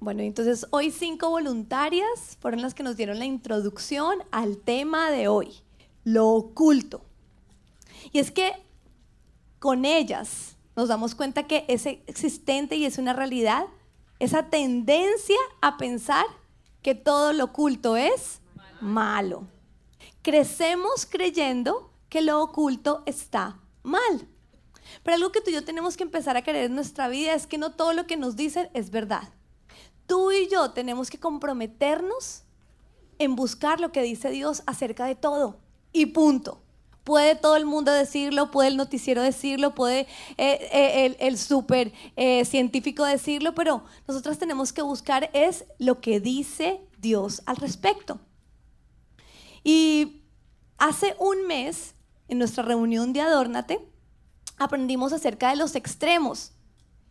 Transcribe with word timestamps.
Bueno, 0.00 0.22
entonces 0.22 0.64
hoy 0.70 0.92
cinco 0.92 1.28
voluntarias 1.28 2.38
fueron 2.40 2.62
las 2.62 2.72
que 2.72 2.84
nos 2.84 2.96
dieron 2.96 3.18
la 3.18 3.24
introducción 3.24 4.18
al 4.30 4.58
tema 4.58 5.10
de 5.10 5.26
hoy, 5.26 5.54
lo 6.04 6.28
oculto. 6.28 7.02
Y 8.12 8.20
es 8.20 8.30
que 8.30 8.52
con 9.58 9.84
ellas 9.84 10.56
nos 10.76 10.88
damos 10.88 11.16
cuenta 11.16 11.48
que 11.48 11.64
es 11.66 11.86
existente 11.86 12.76
y 12.76 12.84
es 12.84 12.98
una 12.98 13.12
realidad 13.12 13.66
esa 14.20 14.50
tendencia 14.50 15.36
a 15.60 15.76
pensar 15.76 16.26
que 16.82 16.94
todo 16.94 17.32
lo 17.32 17.46
oculto 17.46 17.96
es 17.96 18.40
malo. 18.80 19.48
Crecemos 20.22 21.06
creyendo 21.06 21.90
que 22.08 22.22
lo 22.22 22.40
oculto 22.40 23.02
está 23.06 23.60
mal. 23.82 24.28
Pero 25.02 25.16
algo 25.16 25.32
que 25.32 25.40
tú 25.40 25.50
y 25.50 25.54
yo 25.54 25.64
tenemos 25.64 25.96
que 25.96 26.04
empezar 26.04 26.36
a 26.36 26.42
creer 26.42 26.66
en 26.66 26.74
nuestra 26.76 27.08
vida 27.08 27.34
es 27.34 27.48
que 27.48 27.58
no 27.58 27.72
todo 27.72 27.92
lo 27.92 28.06
que 28.06 28.16
nos 28.16 28.36
dicen 28.36 28.70
es 28.74 28.90
verdad 28.90 29.28
tú 30.08 30.32
y 30.32 30.48
yo 30.48 30.72
tenemos 30.72 31.10
que 31.10 31.20
comprometernos 31.20 32.42
en 33.20 33.36
buscar 33.36 33.78
lo 33.78 33.92
que 33.92 34.02
dice 34.02 34.30
Dios 34.30 34.64
acerca 34.66 35.06
de 35.06 35.14
todo. 35.14 35.60
Y 35.92 36.06
punto. 36.06 36.62
Puede 37.04 37.36
todo 37.36 37.56
el 37.56 37.64
mundo 37.64 37.92
decirlo, 37.92 38.50
puede 38.50 38.68
el 38.68 38.76
noticiero 38.76 39.22
decirlo, 39.22 39.74
puede 39.74 40.00
eh, 40.36 40.68
eh, 40.72 41.06
el, 41.06 41.16
el 41.20 41.38
súper 41.38 41.92
eh, 42.16 42.44
científico 42.44 43.02
decirlo, 43.04 43.54
pero 43.54 43.84
nosotros 44.06 44.36
tenemos 44.38 44.74
que 44.74 44.82
buscar 44.82 45.30
es 45.32 45.64
lo 45.78 46.02
que 46.02 46.20
dice 46.20 46.82
Dios 46.98 47.42
al 47.46 47.56
respecto. 47.56 48.20
Y 49.64 50.22
hace 50.76 51.16
un 51.18 51.46
mes, 51.46 51.94
en 52.28 52.38
nuestra 52.38 52.62
reunión 52.62 53.14
de 53.14 53.22
Adórnate, 53.22 53.88
aprendimos 54.58 55.14
acerca 55.14 55.48
de 55.48 55.56
los 55.56 55.76
extremos. 55.76 56.52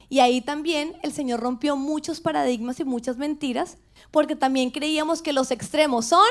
Y 0.09 0.20
ahí 0.20 0.41
también 0.41 0.95
el 1.03 1.11
Señor 1.11 1.39
rompió 1.41 1.75
muchos 1.75 2.21
paradigmas 2.21 2.79
y 2.79 2.85
muchas 2.85 3.17
mentiras, 3.17 3.77
porque 4.11 4.35
también 4.35 4.71
creíamos 4.71 5.21
que 5.21 5.33
los 5.33 5.52
extremos 5.52 6.05
son 6.05 6.27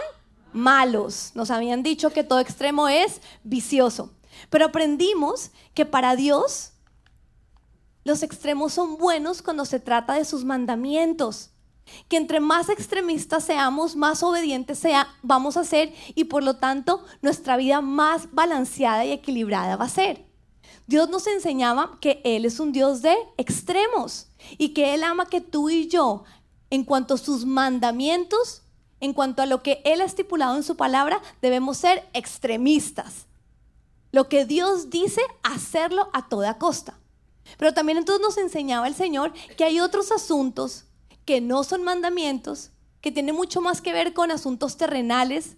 malos. 0.53 1.33
Nos 1.35 1.51
habían 1.51 1.83
dicho 1.83 2.11
que 2.11 2.25
todo 2.25 2.41
extremo 2.41 2.89
es 2.89 3.21
vicioso. 3.45 4.13
Pero 4.51 4.67
aprendimos 4.67 5.51
que 5.75 5.85
para 5.85 6.17
Dios 6.17 6.73
los 8.05 8.23
extremos 8.23 8.73
son 8.73 8.99
buenos 8.99 9.43
cuando 9.43 9.65
se 9.65 9.81
trata 9.81 10.15
de 10.15 10.25
sus 10.25 10.45
mandamientos. 10.45 11.51
Que 12.09 12.17
entre 12.17 12.41
más 12.41 12.69
extremistas 12.69 13.45
seamos, 13.45 13.95
más 13.95 14.23
obedientes 14.23 14.79
sea, 14.79 15.09
vamos 15.23 15.57
a 15.57 15.65
ser 15.65 15.95
y 16.15 16.25
por 16.25 16.43
lo 16.43 16.57
tanto 16.57 17.05
nuestra 17.23 17.57
vida 17.57 17.81
más 17.81 18.33
balanceada 18.33 19.05
y 19.05 19.13
equilibrada 19.13 19.77
va 19.77 19.85
a 19.85 19.91
ser. 19.91 20.26
Dios 20.87 21.09
nos 21.09 21.27
enseñaba 21.27 21.99
que 22.01 22.21
Él 22.25 22.45
es 22.45 22.61
un 22.61 22.73
Dios 22.73 23.03
de 23.03 23.17
extremos 23.37 24.29
y 24.57 24.69
que 24.71 24.95
Él 24.95 25.03
ama 25.03 25.27
que 25.27 25.41
tú 25.41 25.69
y 25.69 25.89
yo, 25.89 26.25
en 26.71 26.85
cuanto 26.85 27.15
a 27.15 27.19
sus 27.19 27.45
mandamientos, 27.45 28.63
en 29.01 29.13
cuanto 29.13 29.43
a 29.43 29.47
lo 29.47 29.63
que 29.63 29.83
Él 29.85 30.01
ha 30.01 30.05
estipulado 30.05 30.57
en 30.57 30.63
su 30.63 30.77
palabra, 30.77 31.21
debemos 31.43 31.79
ser 31.79 32.09
extremistas. 32.13 33.27
Lo 34.13 34.29
que 34.29 34.45
Dios 34.45 34.91
dice, 34.91 35.21
hacerlo 35.43 36.09
a 36.13 36.29
toda 36.29 36.59
costa. 36.59 36.99
Pero 37.59 37.75
también 37.75 37.99
entonces 37.99 38.23
nos 38.23 38.39
enseñaba 38.39 38.87
el 38.87 38.95
Señor 38.95 39.33
que 39.57 39.65
hay 39.65 39.81
otros 39.81 40.13
asuntos 40.13 40.85
que 41.25 41.41
no 41.41 41.65
son 41.65 41.83
mandamientos, 41.83 42.71
que 43.01 43.13
tienen 43.13 43.35
mucho 43.35 43.61
más 43.61 43.81
que 43.81 43.93
ver 43.93 44.15
con 44.15 44.31
asuntos 44.31 44.77
terrenales 44.77 45.57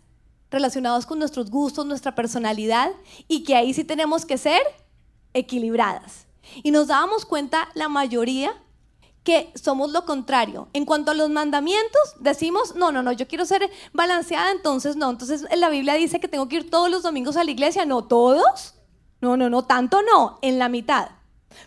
relacionados 0.51 1.05
con 1.05 1.19
nuestros 1.19 1.51
gustos, 1.51 1.85
nuestra 1.85 2.15
personalidad, 2.15 2.91
y 3.29 3.45
que 3.45 3.55
ahí 3.55 3.75
sí 3.75 3.85
tenemos 3.85 4.25
que 4.25 4.39
ser 4.39 4.61
equilibradas. 5.35 6.27
Y 6.63 6.71
nos 6.71 6.89
dábamos 6.89 7.25
cuenta 7.25 7.69
la 7.75 7.89
mayoría 7.89 8.55
que 9.25 9.53
somos 9.55 9.93
lo 9.93 10.07
contrario. 10.07 10.69
En 10.73 10.87
cuanto 10.87 11.11
a 11.11 11.15
los 11.15 11.29
mandamientos, 11.29 12.01
decimos, 12.19 12.75
no, 12.75 12.91
no, 12.93 13.03
no, 13.03 13.13
yo 13.13 13.29
quiero 13.29 13.45
ser 13.45 13.71
balanceada, 13.93 14.51
entonces 14.51 14.97
no. 14.97 15.11
Entonces 15.11 15.45
la 15.55 15.69
Biblia 15.69 15.95
dice 15.95 16.19
que 16.21 16.29
tengo 16.29 16.49
que 16.49 16.57
ir 16.57 16.71
todos 16.71 16.91
los 16.91 17.03
domingos 17.03 17.37
a 17.37 17.45
la 17.45 17.51
iglesia, 17.51 17.85
no 17.85 18.05
todos. 18.05 18.75
No, 19.21 19.37
no, 19.37 19.51
no, 19.51 19.65
tanto 19.65 20.01
no, 20.03 20.39
en 20.43 20.59
la 20.59 20.69
mitad. 20.69 21.11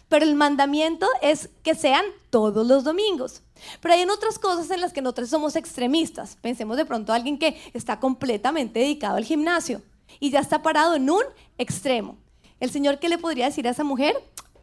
Pero 0.10 0.26
el 0.26 0.36
mandamiento 0.36 1.08
es 1.22 1.50
que 1.64 1.76
sean 1.76 2.06
todos 2.30 2.66
los 2.66 2.84
domingos. 2.84 3.44
Pero 3.80 3.94
hay 3.94 4.04
otras 4.04 4.40
cosas 4.40 4.72
en 4.72 4.82
las 4.82 4.94
que 4.94 5.02
nosotros 5.02 5.30
somos 5.30 5.56
extremistas. 5.56 6.38
Pensemos 6.42 6.78
de 6.78 6.86
pronto 6.86 7.14
a 7.14 7.16
alguien 7.16 7.38
que 7.38 7.62
está 7.74 8.00
completamente 8.00 8.80
dedicado 8.80 9.18
al 9.18 9.26
gimnasio 9.26 9.82
y 10.20 10.32
ya 10.32 10.40
está 10.40 10.62
parado 10.62 10.96
en 10.96 11.10
un 11.10 11.24
extremo. 11.58 12.18
El 12.62 12.70
Señor, 12.70 13.00
¿qué 13.00 13.10
le 13.10 13.18
podría 13.18 13.46
decir 13.46 13.68
a 13.68 13.72
esa 13.72 13.84
mujer? 13.84 14.16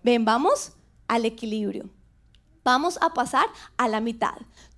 Ven, 0.05 0.25
vamos 0.25 0.71
al 1.09 1.25
equilibrio. 1.25 1.91
Vamos 2.63 2.97
a 3.03 3.13
pasar 3.13 3.47
a 3.77 3.89
la 3.89 4.01
mitad. 4.01 4.37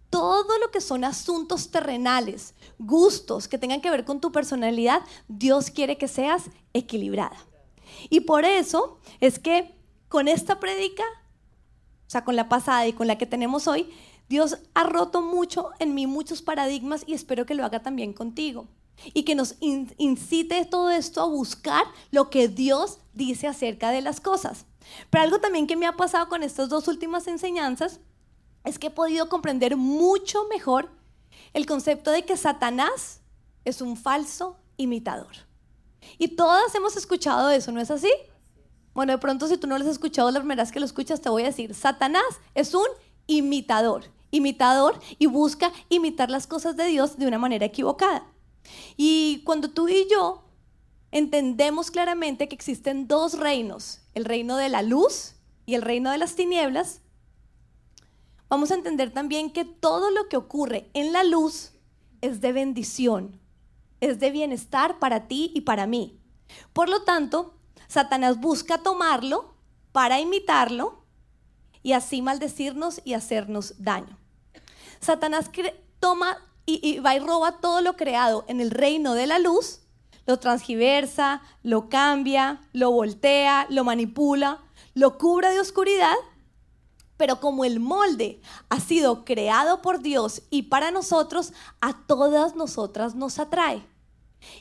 Todo 0.09 0.59
lo 0.59 0.71
que 0.71 0.81
son 0.81 1.05
asuntos 1.05 1.71
terrenales, 1.71 2.55
gustos 2.79 3.47
que 3.47 3.59
tengan 3.59 3.83
que 3.83 3.91
ver 3.91 4.07
con 4.07 4.23
tu 4.23 4.33
personalidad, 4.33 5.03
Dios 5.29 5.71
quiere 5.71 5.99
que 5.99 6.09
seas 6.09 6.45
equilibrada. 6.73 7.37
Y 8.09 8.21
por 8.21 8.47
eso 8.47 8.99
es 9.21 9.39
que 9.39 9.75
con 10.09 10.27
esta 10.27 10.59
predica, 10.59 11.05
o 12.07 12.11
sea, 12.11 12.25
con 12.25 12.37
la 12.37 12.49
pasada 12.49 12.87
y 12.87 12.95
con 12.95 13.07
la 13.07 13.19
que 13.19 13.27
tenemos 13.27 13.69
hoy, 13.69 13.91
Dios 14.31 14.57
ha 14.73 14.85
roto 14.85 15.21
mucho 15.21 15.73
en 15.79 15.95
mí 15.95 16.07
muchos 16.07 16.41
paradigmas 16.41 17.05
y 17.07 17.13
espero 17.13 17.45
que 17.45 17.55
lo 17.55 17.67
haga 17.67 17.83
también 17.83 18.15
contigo 18.15 18.67
y 19.15 19.25
que 19.25 19.35
nos 19.35 19.57
incite 19.61 20.65
todo 20.65 20.91
esto 20.91 21.23
a 21.23 21.27
buscar 21.27 21.85
lo 22.11 22.31
que 22.31 22.49
Dios 22.49 22.99
dice 23.13 23.47
acerca 23.47 23.91
de 23.91 24.03
las 24.03 24.21
cosas. 24.21 24.67
Pero 25.11 25.25
algo 25.25 25.41
también 25.41 25.67
que 25.67 25.77
me 25.77 25.87
ha 25.87 25.97
pasado 25.97 26.29
con 26.29 26.43
estas 26.43 26.69
dos 26.69 26.89
últimas 26.89 27.27
enseñanzas 27.27 28.01
es 28.65 28.79
que 28.79 28.89
he 28.89 28.91
podido 28.91 29.29
comprender 29.29 29.77
mucho 29.77 30.47
mejor 30.49 30.91
el 31.53 31.67
concepto 31.67 32.11
de 32.11 32.25
que 32.25 32.37
Satanás 32.37 33.21
es 33.65 33.81
un 33.81 33.97
falso 33.97 34.57
imitador. 34.77 35.33
Y 36.19 36.29
todas 36.29 36.75
hemos 36.75 36.97
escuchado 36.97 37.51
eso, 37.51 37.73
¿no 37.73 37.81
es 37.81 37.91
así? 37.91 38.11
Bueno, 38.95 39.13
de 39.13 39.19
pronto 39.19 39.47
si 39.47 39.57
tú 39.57 39.67
no 39.67 39.79
lo 39.79 39.85
has 39.85 39.91
escuchado, 39.91 40.31
la 40.31 40.41
primera 40.41 40.63
vez 40.63 40.73
que 40.73 40.81
lo 40.81 40.87
escuchas 40.87 41.21
te 41.21 41.29
voy 41.29 41.43
a 41.43 41.47
decir, 41.47 41.75
Satanás 41.75 42.23
es 42.55 42.75
un 42.75 42.87
imitador, 43.27 44.05
imitador 44.31 44.99
y 45.19 45.27
busca 45.27 45.73
imitar 45.89 46.31
las 46.31 46.47
cosas 46.47 46.77
de 46.77 46.87
Dios 46.87 47.17
de 47.17 47.27
una 47.27 47.39
manera 47.39 47.67
equivocada. 47.67 48.25
Y 48.97 49.43
cuando 49.45 49.71
tú 49.71 49.89
y 49.89 50.07
yo 50.11 50.45
entendemos 51.13 51.91
claramente 51.91 52.49
que 52.49 52.55
existen 52.55 53.09
dos 53.09 53.39
reinos, 53.39 54.01
el 54.15 54.25
reino 54.25 54.57
de 54.57 54.69
la 54.69 54.83
luz 54.83 55.35
y 55.67 55.75
el 55.75 55.83
reino 55.83 56.11
de 56.11 56.19
las 56.19 56.37
tinieblas, 56.37 57.01
vamos 58.49 58.71
a 58.71 58.75
entender 58.75 59.13
también 59.13 59.53
que 59.53 59.65
todo 59.65 60.11
lo 60.11 60.29
que 60.29 60.37
ocurre 60.37 60.91
en 60.95 61.13
la 61.13 61.25
luz 61.25 61.73
es 62.21 62.41
de 62.41 62.53
bendición, 62.53 63.41
es 64.01 64.21
de 64.21 64.31
bienestar 64.31 64.99
para 64.99 65.27
ti 65.29 65.51
y 65.55 65.63
para 65.63 65.87
mí. 65.87 66.21
Por 66.73 66.89
lo 66.89 67.03
tanto, 67.03 67.55
Satanás 67.89 68.41
busca 68.41 68.79
tomarlo 68.79 69.55
para 69.93 70.21
imitarlo 70.21 71.05
y 71.83 71.93
así 71.93 72.23
maldecirnos 72.23 73.01
y 73.05 73.15
hacernos 73.15 73.83
daño. 73.83 74.19
Satanás 75.01 75.51
toma 75.99 76.39
y, 76.67 76.99
va 77.01 77.17
y 77.17 77.19
roba 77.19 77.59
todo 77.61 77.81
lo 77.81 77.97
creado 77.97 78.45
en 78.49 78.61
el 78.61 78.71
reino 78.71 79.15
de 79.15 79.27
la 79.27 79.39
luz, 79.39 79.81
lo 80.27 80.39
transgiversa, 80.39 81.43
lo 81.63 81.89
cambia, 81.89 82.61
lo 82.73 82.91
voltea, 82.91 83.67
lo 83.71 83.85
manipula, 83.85 84.61
lo 84.95 85.19
cubre 85.19 85.51
de 85.51 85.61
oscuridad, 85.61 86.15
pero 87.17 87.41
como 87.41 87.65
el 87.65 87.81
molde 87.81 88.41
ha 88.69 88.81
sido 88.81 89.25
creado 89.25 89.83
por 89.83 90.01
Dios 90.01 90.43
y 90.51 90.63
para 90.63 90.91
nosotros, 90.91 91.53
a 91.81 92.07
todas 92.07 92.55
nosotras 92.57 93.15
nos 93.15 93.39
atrae. 93.39 93.85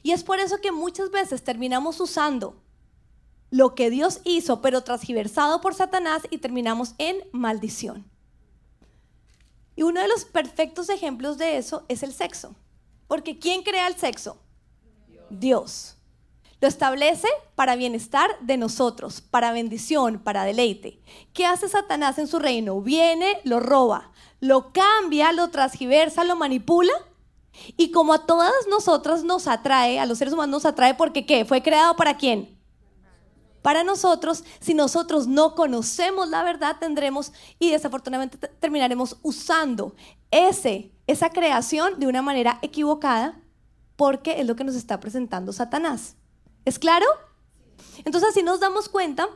Y 0.03 0.11
es 0.11 0.23
por 0.23 0.39
eso 0.39 0.57
que 0.57 0.71
muchas 0.71 1.09
veces 1.11 1.43
terminamos 1.43 1.99
usando 1.99 2.61
lo 3.49 3.75
que 3.75 3.89
Dios 3.89 4.19
hizo, 4.23 4.61
pero 4.61 4.83
transgiversado 4.83 5.61
por 5.61 5.73
Satanás 5.73 6.23
y 6.29 6.39
terminamos 6.39 6.95
en 6.97 7.17
maldición. 7.31 8.09
Y 9.79 9.83
uno 9.83 10.01
de 10.01 10.09
los 10.09 10.25
perfectos 10.25 10.89
ejemplos 10.89 11.37
de 11.37 11.55
eso 11.55 11.85
es 11.87 12.03
el 12.03 12.11
sexo. 12.11 12.53
Porque 13.07 13.39
¿quién 13.39 13.63
crea 13.63 13.87
el 13.87 13.95
sexo? 13.95 14.37
Dios. 15.29 15.95
Lo 16.59 16.67
establece 16.67 17.29
para 17.55 17.77
bienestar 17.77 18.29
de 18.41 18.57
nosotros, 18.57 19.21
para 19.21 19.53
bendición, 19.53 20.19
para 20.19 20.43
deleite. 20.43 20.99
¿Qué 21.31 21.45
hace 21.45 21.69
Satanás 21.69 22.19
en 22.19 22.27
su 22.27 22.39
reino? 22.39 22.81
Viene, 22.81 23.39
lo 23.45 23.61
roba, 23.61 24.11
lo 24.41 24.73
cambia, 24.73 25.31
lo 25.31 25.49
transgiversa, 25.49 26.25
lo 26.25 26.35
manipula. 26.35 26.91
Y 27.77 27.91
como 27.91 28.11
a 28.11 28.25
todas 28.25 28.51
nosotras 28.69 29.23
nos 29.23 29.47
atrae, 29.47 29.97
a 29.97 30.05
los 30.05 30.17
seres 30.17 30.33
humanos 30.33 30.51
nos 30.51 30.65
atrae 30.65 30.93
porque 30.95 31.25
¿qué? 31.25 31.45
¿Fue 31.45 31.63
creado 31.63 31.95
para 31.95 32.17
quién? 32.17 32.58
Para 33.61 33.83
nosotros, 33.83 34.43
si 34.59 34.73
nosotros 34.73 35.27
no 35.27 35.55
conocemos 35.55 36.29
la 36.29 36.43
verdad, 36.43 36.77
tendremos 36.79 37.33
y 37.59 37.71
desafortunadamente 37.71 38.37
terminaremos 38.37 39.17
usando 39.21 39.95
ese, 40.31 40.91
esa 41.07 41.29
creación 41.29 41.99
de 41.99 42.07
una 42.07 42.21
manera 42.21 42.59
equivocada 42.61 43.39
porque 43.95 44.39
es 44.39 44.47
lo 44.47 44.55
que 44.55 44.63
nos 44.63 44.75
está 44.75 44.99
presentando 44.99 45.51
Satanás. 45.51 46.15
¿Es 46.65 46.79
claro? 46.79 47.05
Entonces 48.05 48.29
así 48.29 48.43
nos 48.43 48.59
damos 48.59 48.87
cuenta 48.87 49.27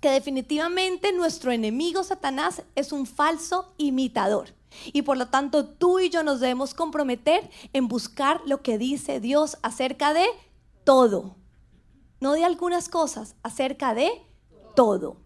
que 0.00 0.10
definitivamente 0.10 1.12
nuestro 1.12 1.52
enemigo 1.52 2.02
Satanás 2.02 2.62
es 2.74 2.92
un 2.92 3.06
falso 3.06 3.74
imitador. 3.76 4.54
Y 4.92 5.02
por 5.02 5.16
lo 5.16 5.26
tanto 5.28 5.66
tú 5.66 5.98
y 5.98 6.10
yo 6.10 6.22
nos 6.22 6.40
debemos 6.40 6.74
comprometer 6.74 7.50
en 7.72 7.88
buscar 7.88 8.40
lo 8.46 8.62
que 8.62 8.78
dice 8.78 9.20
Dios 9.20 9.58
acerca 9.62 10.14
de 10.14 10.26
todo. 10.84 11.36
No 12.20 12.34
de 12.34 12.44
algunas 12.44 12.88
cosas, 12.88 13.34
acerca 13.42 13.94
de 13.94 14.10
todo. 14.76 15.16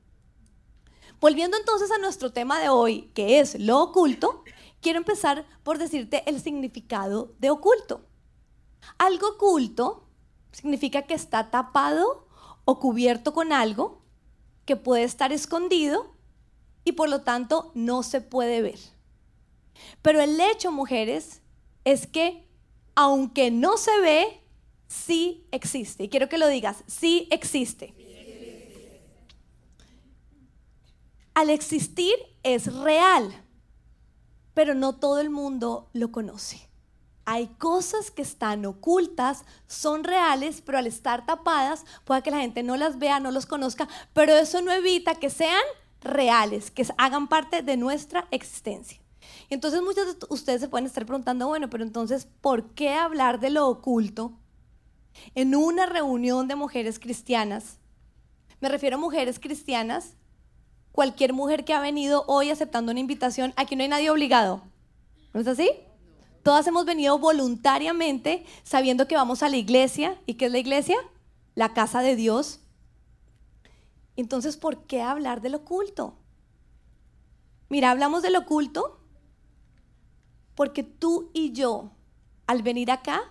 Volviendo 1.21 1.57
entonces 1.57 1.91
a 1.91 1.99
nuestro 1.99 2.33
tema 2.33 2.61
de 2.61 2.69
hoy, 2.69 3.11
que 3.15 3.41
es 3.41 3.59
lo 3.59 3.83
oculto, 3.83 4.45
quiero 4.81 4.99
empezar 4.99 5.47
por 5.63 5.79
decirte 5.79 6.23
el 6.29 6.41
significado 6.41 7.35
de 7.39 7.51
oculto. 7.51 8.07
Algo 8.99 9.31
oculto 9.31 10.07
significa 10.53 11.03
que 11.03 11.15
está 11.15 11.51
tapado 11.51 12.29
o 12.65 12.79
cubierto 12.79 13.33
con 13.33 13.53
algo 13.53 14.03
que 14.65 14.77
puede 14.77 15.05
estar 15.05 15.33
escondido 15.33 16.15
y 16.85 16.93
por 16.93 17.09
lo 17.09 17.23
tanto 17.23 17.73
no 17.75 18.03
se 18.03 18.21
puede 18.21 18.63
ver. 18.63 18.79
Pero 20.03 20.21
el 20.21 20.41
hecho, 20.41 20.71
mujeres, 20.71 21.43
es 21.85 22.07
que 22.07 22.47
aunque 22.95 23.51
no 23.51 23.77
se 23.77 23.99
ve, 24.01 24.44
sí 24.89 25.47
existe. 25.51 26.05
Y 26.05 26.09
quiero 26.09 26.29
que 26.29 26.39
lo 26.39 26.49
digas, 26.49 26.85
sí 26.87 27.29
existe. 27.31 27.95
Al 31.35 31.51
existir 31.51 32.15
es 32.45 32.73
real, 32.73 33.35
pero 34.55 34.75
no 34.75 34.97
todo 34.97 35.19
el 35.19 35.31
mundo 35.31 35.91
lo 35.93 36.13
conoce. 36.13 36.69
Hay 37.27 37.49
cosas 37.59 38.11
que 38.11 38.23
están 38.23 38.65
ocultas, 38.67 39.45
son 39.67 40.05
reales, 40.05 40.63
pero 40.65 40.79
al 40.79 40.87
estar 40.87 41.27
tapadas, 41.27 41.85
puede 42.05 42.23
que 42.23 42.31
la 42.31 42.39
gente 42.39 42.63
no 42.63 42.77
las 42.77 42.99
vea, 42.99 43.19
no 43.19 43.31
los 43.31 43.47
conozca, 43.47 43.89
pero 44.13 44.35
eso 44.35 44.61
no 44.61 44.71
evita 44.71 45.15
que 45.15 45.31
sean 45.31 45.63
reales, 46.03 46.71
que 46.71 46.87
hagan 46.99 47.29
parte 47.29 47.63
de 47.63 47.77
nuestra 47.77 48.29
existencia. 48.31 49.01
Entonces 49.49 49.83
muchos 49.83 50.07
de 50.07 50.27
ustedes 50.29 50.61
se 50.61 50.69
pueden 50.69 50.87
estar 50.87 51.05
preguntando, 51.07 51.49
bueno, 51.49 51.69
pero 51.71 51.83
entonces, 51.83 52.29
¿por 52.41 52.75
qué 52.75 52.91
hablar 52.91 53.41
de 53.41 53.51
lo 53.51 53.69
oculto 53.69 54.39
en 55.35 55.55
una 55.55 55.87
reunión 55.87 56.49
de 56.49 56.57
mujeres 56.57 56.99
cristianas? 56.99 57.79
Me 58.61 58.69
refiero 58.69 58.97
a 58.97 59.01
mujeres 59.01 59.39
cristianas, 59.39 60.17
cualquier 60.93 61.33
mujer 61.33 61.65
que 61.65 61.75
ha 61.75 61.81
venido 61.81 62.25
hoy 62.29 62.51
aceptando 62.51 62.93
una 62.93 63.01
invitación, 63.01 63.53
aquí 63.57 63.77
no 63.77 63.83
hay 63.83 63.89
nadie 63.89 64.11
obligado. 64.11 64.63
¿No 65.33 65.41
es 65.41 65.47
así? 65.47 65.71
Todas 66.45 66.67
hemos 66.67 66.85
venido 66.85 67.19
voluntariamente 67.19 68.45
sabiendo 68.63 69.09
que 69.09 69.17
vamos 69.17 69.43
a 69.43 69.49
la 69.49 69.57
iglesia. 69.57 70.21
¿Y 70.27 70.35
qué 70.35 70.47
es 70.47 70.53
la 70.53 70.59
iglesia? 70.59 70.97
La 71.55 71.73
casa 71.73 72.03
de 72.03 72.17
Dios. 72.17 72.61
Entonces, 74.17 74.57
¿por 74.57 74.87
qué 74.87 75.03
hablar 75.03 75.41
del 75.41 75.57
oculto? 75.57 76.19
Mira, 77.69 77.91
hablamos 77.91 78.23
del 78.23 78.37
oculto 78.37 79.01
porque 80.55 80.85
tú 80.85 81.31
y 81.33 81.53
yo, 81.53 81.91
al 82.47 82.63
venir 82.63 82.91
acá, 82.91 83.23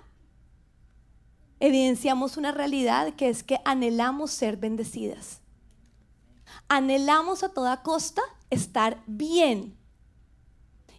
evidenciamos 1.60 2.38
una 2.38 2.52
realidad 2.52 3.14
que 3.16 3.30
es 3.30 3.44
que 3.44 3.60
anhelamos 3.66 4.32
ser 4.32 4.58
bendecidas. 4.58 5.42
Anhelamos 6.68 7.44
a 7.44 7.50
toda 7.50 7.82
costa 7.84 8.22
estar 8.50 9.02
bien. 9.08 9.78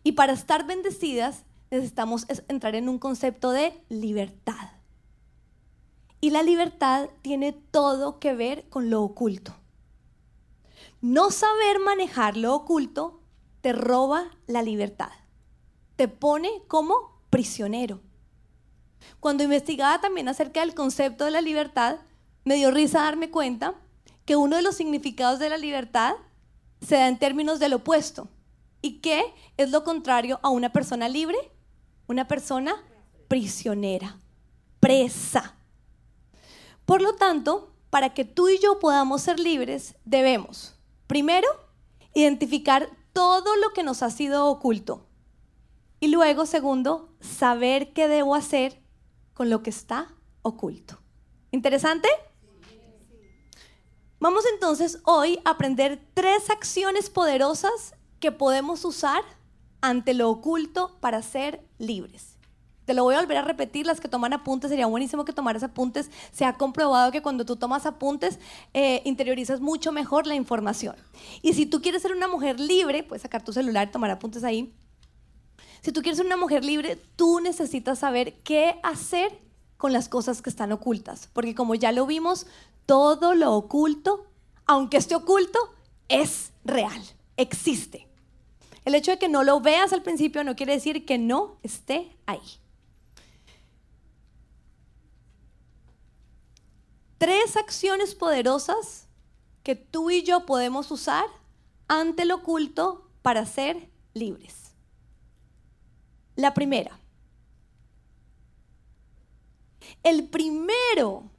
Y 0.03 0.13
para 0.13 0.33
estar 0.33 0.67
bendecidas 0.67 1.45
necesitamos 1.71 2.27
entrar 2.49 2.75
en 2.75 2.89
un 2.89 2.99
concepto 2.99 3.51
de 3.51 3.83
libertad. 3.89 4.73
Y 6.21 6.31
la 6.31 6.43
libertad 6.43 7.11
tiene 7.23 7.53
todo 7.53 8.19
que 8.19 8.35
ver 8.35 8.69
con 8.69 8.91
lo 8.91 9.03
oculto. 9.03 9.55
No 11.01 11.31
saber 11.31 11.81
manejar 11.81 12.37
lo 12.37 12.55
oculto 12.55 13.21
te 13.61 13.73
roba 13.73 14.31
la 14.47 14.63
libertad 14.63 15.11
te 15.97 16.09
pone 16.09 16.51
como 16.69 17.21
prisionero. 17.31 18.01
Cuando 19.21 19.45
investigaba 19.45 20.01
también 20.01 20.29
acerca 20.29 20.61
del 20.61 20.75
concepto 20.75 21.25
de 21.25 21.31
la 21.31 21.41
libertad, 21.41 21.97
me 22.45 22.57
dio 22.57 22.71
risa 22.71 23.03
darme 23.03 23.31
cuenta 23.31 23.75
que 24.25 24.37
uno 24.37 24.57
de 24.57 24.63
los 24.63 24.77
significados 24.77 25.39
de 25.39 25.49
la 25.51 25.59
libertad 25.59 26.15
se 26.81 26.97
da 26.97 27.09
en 27.09 27.19
términos 27.19 27.59
del 27.59 27.75
opuesto. 27.75 28.29
¿Y 28.83 29.01
qué 29.01 29.25
es 29.57 29.71
lo 29.71 29.85
contrario 29.85 30.41
a 30.43 30.51
una 30.51 30.73
persona 30.73 31.09
libre? 31.09 31.39
Una 32.07 32.29
persona 32.29 32.77
prisionera, 33.29 34.19
presa. 34.81 35.55
Por 36.85 37.01
lo 37.01 37.15
tanto, 37.15 37.73
para 37.89 38.13
que 38.13 38.25
tú 38.25 38.49
y 38.49 38.59
yo 38.59 38.79
podamos 38.79 39.23
ser 39.23 39.41
libres, 39.41 39.95
debemos, 40.05 40.77
primero, 41.07 41.49
identificar 42.13 42.91
todo 43.13 43.57
lo 43.57 43.73
que 43.73 43.83
nos 43.83 44.03
ha 44.03 44.11
sido 44.11 44.47
oculto, 44.47 45.07
y 46.05 46.09
luego, 46.09 46.45
segundo, 46.45 47.09
saber 47.21 47.95
qué 47.95 48.09
debo 48.09 48.35
hacer 48.35 48.79
con 49.35 49.51
lo 49.51 49.63
que 49.63 49.71
está 49.71 50.09
oculto. 50.43 50.99
¿Interesante? 51.51 52.09
Vamos 54.21 54.45
entonces 54.55 55.01
hoy 55.05 55.39
a 55.45 55.51
aprender 55.51 56.01
tres 56.15 56.49
acciones 56.49 57.11
poderosas 57.11 57.95
que 58.21 58.33
podemos 58.33 58.85
usar 58.85 59.23
ante 59.83 60.15
lo 60.15 60.31
oculto 60.31 60.97
para 61.01 61.21
ser 61.21 61.63
libres. 61.79 62.39
Te 62.87 62.95
lo 62.95 63.03
voy 63.03 63.15
a 63.15 63.21
volver 63.21 63.39
a 63.39 63.43
repetir, 63.43 63.87
las 63.87 64.01
que 64.01 64.09
toman 64.09 64.33
apuntes, 64.33 64.71
sería 64.71 64.87
buenísimo 64.87 65.25
que 65.25 65.33
tomaras 65.33 65.63
apuntes. 65.63 66.11
Se 66.33 66.45
ha 66.45 66.55
comprobado 66.55 67.13
que 67.13 67.23
cuando 67.23 67.45
tú 67.45 67.57
tomas 67.57 67.87
apuntes, 67.87 68.39
eh, 68.75 69.01
interiorizas 69.05 69.61
mucho 69.61 69.91
mejor 69.91 70.27
la 70.27 70.35
información. 70.35 70.97
Y 71.41 71.55
si 71.55 71.67
tú 71.67 71.81
quieres 71.81 72.03
ser 72.03 72.13
una 72.13 72.29
mujer 72.29 72.61
libre, 72.61 73.03
puedes 73.03 73.23
sacar 73.23 73.43
tu 73.43 73.53
celular 73.53 73.91
tomar 73.91 74.11
apuntes 74.11 74.45
ahí. 74.45 74.75
Si 75.85 75.93
tú 75.93 76.01
quieres 76.01 76.17
ser 76.17 76.25
una 76.25 76.39
mujer 76.39 76.65
libre, 76.65 76.97
tú 77.15 77.41
necesitas 77.41 77.99
saber 77.99 78.33
qué 78.39 78.81
hacer 78.83 79.39
con 79.77 79.93
las 79.93 80.09
cosas 80.09 80.41
que 80.41 80.49
están 80.49 80.73
ocultas. 80.73 81.29
Porque 81.35 81.55
como 81.55 81.75
ya 81.75 81.93
lo 81.93 82.07
vimos, 82.07 82.47
todo 82.87 83.35
lo 83.35 83.53
oculto, 83.53 84.25
aunque 84.65 84.97
esté 84.97 85.15
oculto, 85.15 85.59
es 86.09 86.53
real, 86.65 87.03
existe. 87.37 88.09
El 88.87 88.95
hecho 88.95 89.11
de 89.11 89.19
que 89.19 89.29
no 89.29 89.43
lo 89.43 89.61
veas 89.61 89.93
al 89.93 90.03
principio 90.03 90.43
no 90.43 90.57
quiere 90.57 90.73
decir 90.73 91.05
que 91.05 91.19
no 91.19 91.59
esté 91.63 92.17
ahí. 92.25 92.41
Tres 97.19 97.59
acciones 97.59 98.15
poderosas 98.15 99.07
que 99.63 99.77
tú 99.77 100.11
y 100.11 100.23
yo 100.23 100.47
podemos 100.47 100.91
usar 100.91 101.27
ante 101.89 102.23
el 102.23 102.33
oculto 102.33 103.11
para 103.21 103.45
ser 103.45 103.91
libres. 104.15 104.64
La 106.37 106.55
primera. 106.55 106.99
El 110.03 110.29
primero 110.29 111.31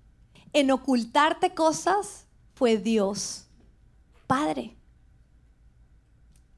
en 0.53 0.71
ocultarte 0.71 1.53
cosas 1.53 2.25
fue 2.53 2.77
Dios, 2.77 3.45
Padre. 4.27 4.75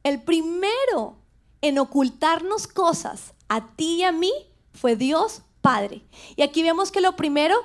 El 0.03 0.21
primero 0.21 1.17
en 1.61 1.79
ocultarnos 1.79 2.67
cosas 2.67 3.33
a 3.49 3.75
ti 3.75 3.97
y 3.97 4.03
a 4.03 4.11
mí 4.11 4.31
fue 4.73 4.95
Dios, 4.95 5.41
Padre. 5.61 6.03
Y 6.35 6.43
aquí 6.43 6.63
vemos 6.63 6.91
que 6.91 7.01
lo 7.01 7.15
primero 7.15 7.55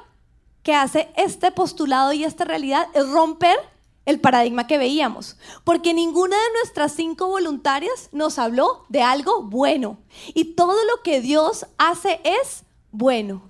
que 0.62 0.74
hace 0.74 1.12
este 1.16 1.52
postulado 1.52 2.12
y 2.12 2.24
esta 2.24 2.44
realidad 2.44 2.88
es 2.94 3.08
romper 3.10 3.56
el 4.04 4.20
paradigma 4.20 4.66
que 4.66 4.78
veíamos, 4.78 5.36
porque 5.64 5.94
ninguna 5.94 6.36
de 6.36 6.52
nuestras 6.58 6.92
cinco 6.92 7.28
voluntarias 7.28 8.08
nos 8.12 8.38
habló 8.38 8.84
de 8.88 9.02
algo 9.02 9.42
bueno. 9.42 9.98
Y 10.34 10.54
todo 10.54 10.84
lo 10.84 11.02
que 11.02 11.20
Dios 11.20 11.66
hace 11.78 12.20
es 12.24 12.64
bueno. 12.90 13.42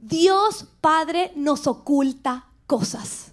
Dios 0.00 0.66
Padre 0.80 1.32
nos 1.36 1.66
oculta 1.66 2.46
cosas. 2.66 3.32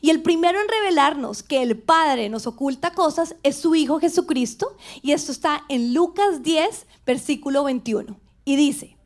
Y 0.00 0.10
el 0.10 0.22
primero 0.22 0.58
en 0.60 0.68
revelarnos 0.68 1.42
que 1.42 1.62
el 1.62 1.78
Padre 1.78 2.28
nos 2.28 2.46
oculta 2.46 2.94
cosas 2.94 3.36
es 3.42 3.56
su 3.56 3.74
Hijo 3.74 4.00
Jesucristo. 4.00 4.76
Y 5.02 5.12
esto 5.12 5.32
está 5.32 5.64
en 5.68 5.92
Lucas 5.92 6.42
10, 6.42 6.86
versículo 7.04 7.64
21. 7.64 8.18
Y 8.44 8.56
dice, 8.56 8.96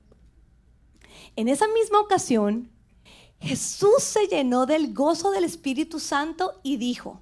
en 1.37 1.49
esa 1.49 1.67
misma 1.69 2.01
ocasión, 2.01 2.71
Jesús 3.41 4.03
se 4.03 4.27
llenó 4.27 4.67
del 4.67 4.93
gozo 4.93 5.31
del 5.31 5.45
Espíritu 5.45 5.99
Santo 5.99 6.61
y 6.63 6.77
dijo, 6.77 7.21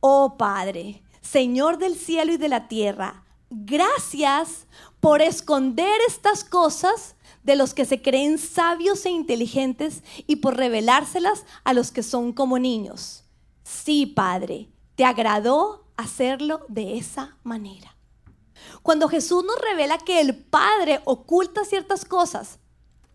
oh 0.00 0.36
Padre, 0.36 1.02
Señor 1.20 1.78
del 1.78 1.96
cielo 1.96 2.32
y 2.32 2.36
de 2.36 2.48
la 2.48 2.68
tierra, 2.68 3.24
gracias 3.50 4.66
por 4.98 5.22
esconder 5.22 6.00
estas 6.08 6.44
cosas 6.44 7.14
de 7.42 7.56
los 7.56 7.74
que 7.74 7.84
se 7.84 8.02
creen 8.02 8.38
sabios 8.38 9.06
e 9.06 9.10
inteligentes 9.10 10.02
y 10.26 10.36
por 10.36 10.56
revelárselas 10.56 11.44
a 11.64 11.72
los 11.72 11.90
que 11.90 12.02
son 12.02 12.32
como 12.32 12.58
niños. 12.58 13.24
Sí, 13.62 14.06
Padre, 14.06 14.68
te 14.94 15.04
agradó 15.04 15.84
hacerlo 15.96 16.64
de 16.68 16.98
esa 16.98 17.36
manera. 17.42 17.96
Cuando 18.82 19.08
Jesús 19.08 19.44
nos 19.44 19.58
revela 19.58 19.98
que 19.98 20.20
el 20.20 20.36
Padre 20.36 21.00
oculta 21.04 21.64
ciertas 21.64 22.04
cosas 22.04 22.59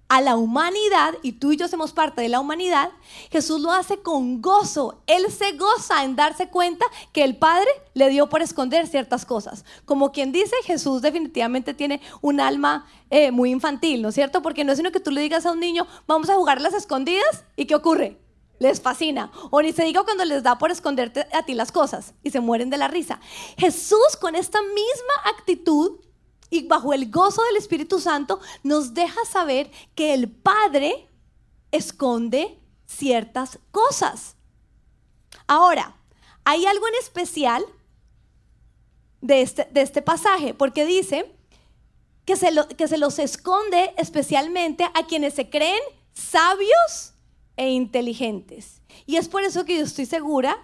a 0.08 0.22
la 0.22 0.36
humanidad, 0.36 1.16
y 1.24 1.34
tú 1.34 1.52
y 1.52 1.58
yo 1.58 1.68
somos 1.68 1.92
parte 1.92 2.22
de 2.22 2.30
la 2.30 2.40
humanidad, 2.40 2.92
Jesús 3.32 3.60
lo 3.60 3.72
hace 3.72 3.98
con 3.98 4.42
gozo. 4.42 5.02
Él 5.08 5.32
se 5.32 5.54
goza 5.54 6.04
en 6.04 6.16
darse 6.16 6.48
cuenta 6.50 6.86
que 7.12 7.24
el 7.24 7.38
Padre 7.38 7.68
le 7.94 8.10
dio 8.10 8.30
por 8.30 8.42
esconder 8.42 8.88
ciertas 8.88 9.26
cosas. 9.26 9.66
Como 9.86 10.12
quien 10.12 10.32
dice, 10.32 10.56
Jesús 10.64 11.02
definitivamente 11.02 11.74
tiene 11.74 12.02
un 12.22 12.40
alma 12.40 12.86
eh, 13.10 13.32
muy 13.32 13.52
infantil, 13.52 14.02
¿no 14.02 14.10
es 14.10 14.16
cierto? 14.16 14.42
Porque 14.42 14.64
no 14.64 14.72
es 14.72 14.78
sino 14.78 14.92
que 14.92 15.00
tú 15.00 15.10
le 15.10 15.22
digas 15.22 15.46
a 15.46 15.52
un 15.52 15.60
niño, 15.60 15.88
vamos 16.06 16.30
a 16.30 16.36
jugar 16.36 16.62
las 16.62 16.74
escondidas, 16.74 17.46
¿y 17.56 17.66
qué 17.66 17.76
ocurre? 17.76 18.20
Les 18.60 18.82
fascina. 18.82 19.32
O 19.50 19.62
ni 19.62 19.74
se 19.74 19.84
diga 19.84 20.04
cuando 20.04 20.24
les 20.24 20.44
da 20.44 20.58
por 20.58 20.70
esconderte 20.70 21.28
a 21.34 21.44
ti 21.44 21.54
las 21.56 21.72
cosas 21.72 22.14
y 22.24 22.30
se 22.30 22.40
mueren 22.40 22.70
de 22.70 22.78
la 22.78 22.88
risa. 22.88 23.20
Jesús 23.58 24.18
con 24.20 24.36
esta 24.36 24.62
misma 24.62 25.32
actitud 25.38 26.00
y 26.50 26.68
bajo 26.68 26.94
el 26.94 27.10
gozo 27.10 27.44
del 27.44 27.58
Espíritu 27.58 28.00
Santo 28.00 28.40
nos 28.64 28.94
deja 28.94 29.24
saber 29.26 29.72
que 29.96 30.14
el 30.14 30.30
Padre 30.30 31.10
esconde 31.72 32.60
ciertas 32.86 33.60
cosas. 33.72 34.36
Ahora, 35.48 35.96
hay 36.44 36.66
algo 36.66 36.88
en 36.88 36.96
especial 36.96 37.66
de 39.22 39.42
este, 39.42 39.68
de 39.72 39.82
este 39.82 40.02
pasaje, 40.02 40.54
porque 40.54 40.86
dice 40.86 41.36
que 42.26 42.36
se, 42.36 42.52
que 42.78 42.88
se 42.88 42.98
los 42.98 43.20
esconde 43.20 43.94
especialmente 43.98 44.86
a 44.94 45.06
quienes 45.08 45.34
se 45.34 45.50
creen 45.50 45.82
sabios 46.14 47.14
e 47.58 47.70
inteligentes. 47.70 48.82
Y 49.06 49.18
es 49.18 49.28
por 49.28 49.44
eso 49.44 49.66
que 49.66 49.78
yo 49.78 49.84
estoy 49.84 50.06
segura 50.06 50.58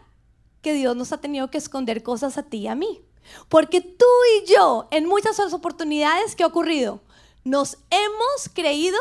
que 0.62 0.74
Dios 0.74 0.96
nos 0.96 1.12
ha 1.12 1.20
tenido 1.20 1.50
que 1.50 1.58
esconder 1.58 2.04
cosas 2.04 2.38
a 2.38 2.44
ti 2.44 2.60
y 2.60 2.68
a 2.68 2.76
mí. 2.76 3.02
Porque 3.50 3.82
tú 3.82 4.06
y 4.38 4.46
yo, 4.52 4.88
en 4.92 5.06
muchas 5.06 5.40
oportunidades, 5.40 6.36
¿qué 6.36 6.44
ha 6.44 6.48
ocurrido? 6.48 7.02
Nos 7.44 7.78
hemos 7.90 8.50
creído 8.54 9.00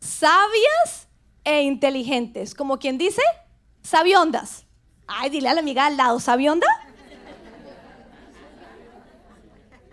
sabias 0.00 1.08
e 1.44 1.62
inteligentes. 1.62 2.54
Como 2.54 2.78
quien 2.78 2.98
dice, 2.98 3.22
sabiondas. 3.82 4.64
Ay, 5.06 5.30
dile 5.30 5.48
a 5.48 5.54
la 5.54 5.60
amiga 5.60 5.86
al 5.86 5.96
lado, 5.96 6.20
¿sabionda? 6.20 6.66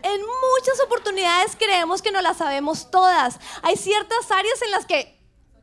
En 0.03 0.21
muchas 0.21 0.79
oportunidades 0.85 1.55
creemos 1.57 2.01
que 2.01 2.11
no 2.11 2.21
las 2.21 2.37
sabemos 2.37 2.91
todas. 2.91 3.39
Hay 3.61 3.75
ciertas 3.75 4.31
áreas 4.31 4.61
en 4.61 4.71
las 4.71 4.85
que 4.85 5.19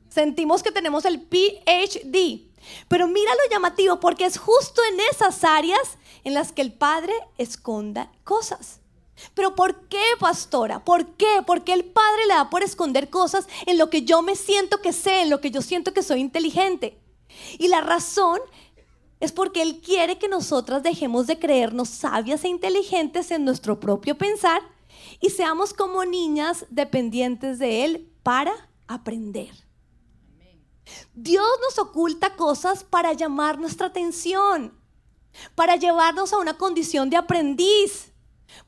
sentimos 0.09 0.63
que 0.63 0.73
tenemos 0.73 1.05
el 1.05 1.21
PhD. 1.21 2.51
Pero 2.89 3.07
mira 3.07 3.33
lo 3.35 3.51
llamativo, 3.51 4.01
porque 4.01 4.25
es 4.25 4.39
justo 4.39 4.83
en 4.85 5.01
esas 5.13 5.45
áreas 5.45 5.99
en 6.25 6.35
las 6.35 6.53
que 6.53 6.63
el 6.63 6.73
Padre 6.73 7.13
esconda 7.39 8.11
cosas. 8.25 8.81
Pero 9.35 9.55
¿por 9.55 9.89
qué, 9.89 10.03
pastora? 10.19 10.85
¿Por 10.85 11.07
qué? 11.17 11.43
Porque 11.47 11.73
el 11.73 11.85
Padre 11.85 12.27
le 12.27 12.35
da 12.35 12.51
por 12.51 12.63
esconder 12.63 13.11
cosas 13.11 13.47
en 13.67 13.79
lo 13.79 13.91
que 13.91 14.03
yo 14.03 14.23
me 14.23 14.35
siento 14.35 14.81
que 14.81 14.93
sé, 14.93 15.23
en 15.23 15.31
lo 15.31 15.41
que 15.41 15.51
yo 15.51 15.63
siento 15.63 15.93
que 15.93 16.03
soy 16.03 16.21
inteligente. 16.21 16.99
Y 17.59 17.69
la 17.69 17.81
razón 17.81 18.41
es 19.21 19.33
porque 19.33 19.63
Él 19.63 19.81
quiere 19.81 20.19
que 20.19 20.29
nosotras 20.29 20.83
dejemos 20.83 21.27
de 21.27 21.39
creernos 21.39 21.89
sabias 21.89 22.45
e 22.45 22.49
inteligentes 22.49 23.31
en 23.31 23.45
nuestro 23.45 23.79
propio 23.81 24.19
pensar 24.19 24.63
y 25.21 25.31
seamos 25.31 25.73
como 25.73 26.05
niñas 26.05 26.67
dependientes 26.71 27.59
de 27.59 27.85
Él 27.85 28.13
para 28.23 28.53
aprender. 28.87 29.53
Dios 31.15 31.47
nos 31.63 31.79
oculta 31.79 32.37
cosas 32.37 32.85
para 32.85 33.13
llamar 33.13 33.59
nuestra 33.59 33.87
atención 33.87 34.84
para 35.55 35.77
llevarnos 35.77 36.33
a 36.33 36.39
una 36.39 36.57
condición 36.57 37.11
de 37.11 37.17
aprendiz. 37.17 38.13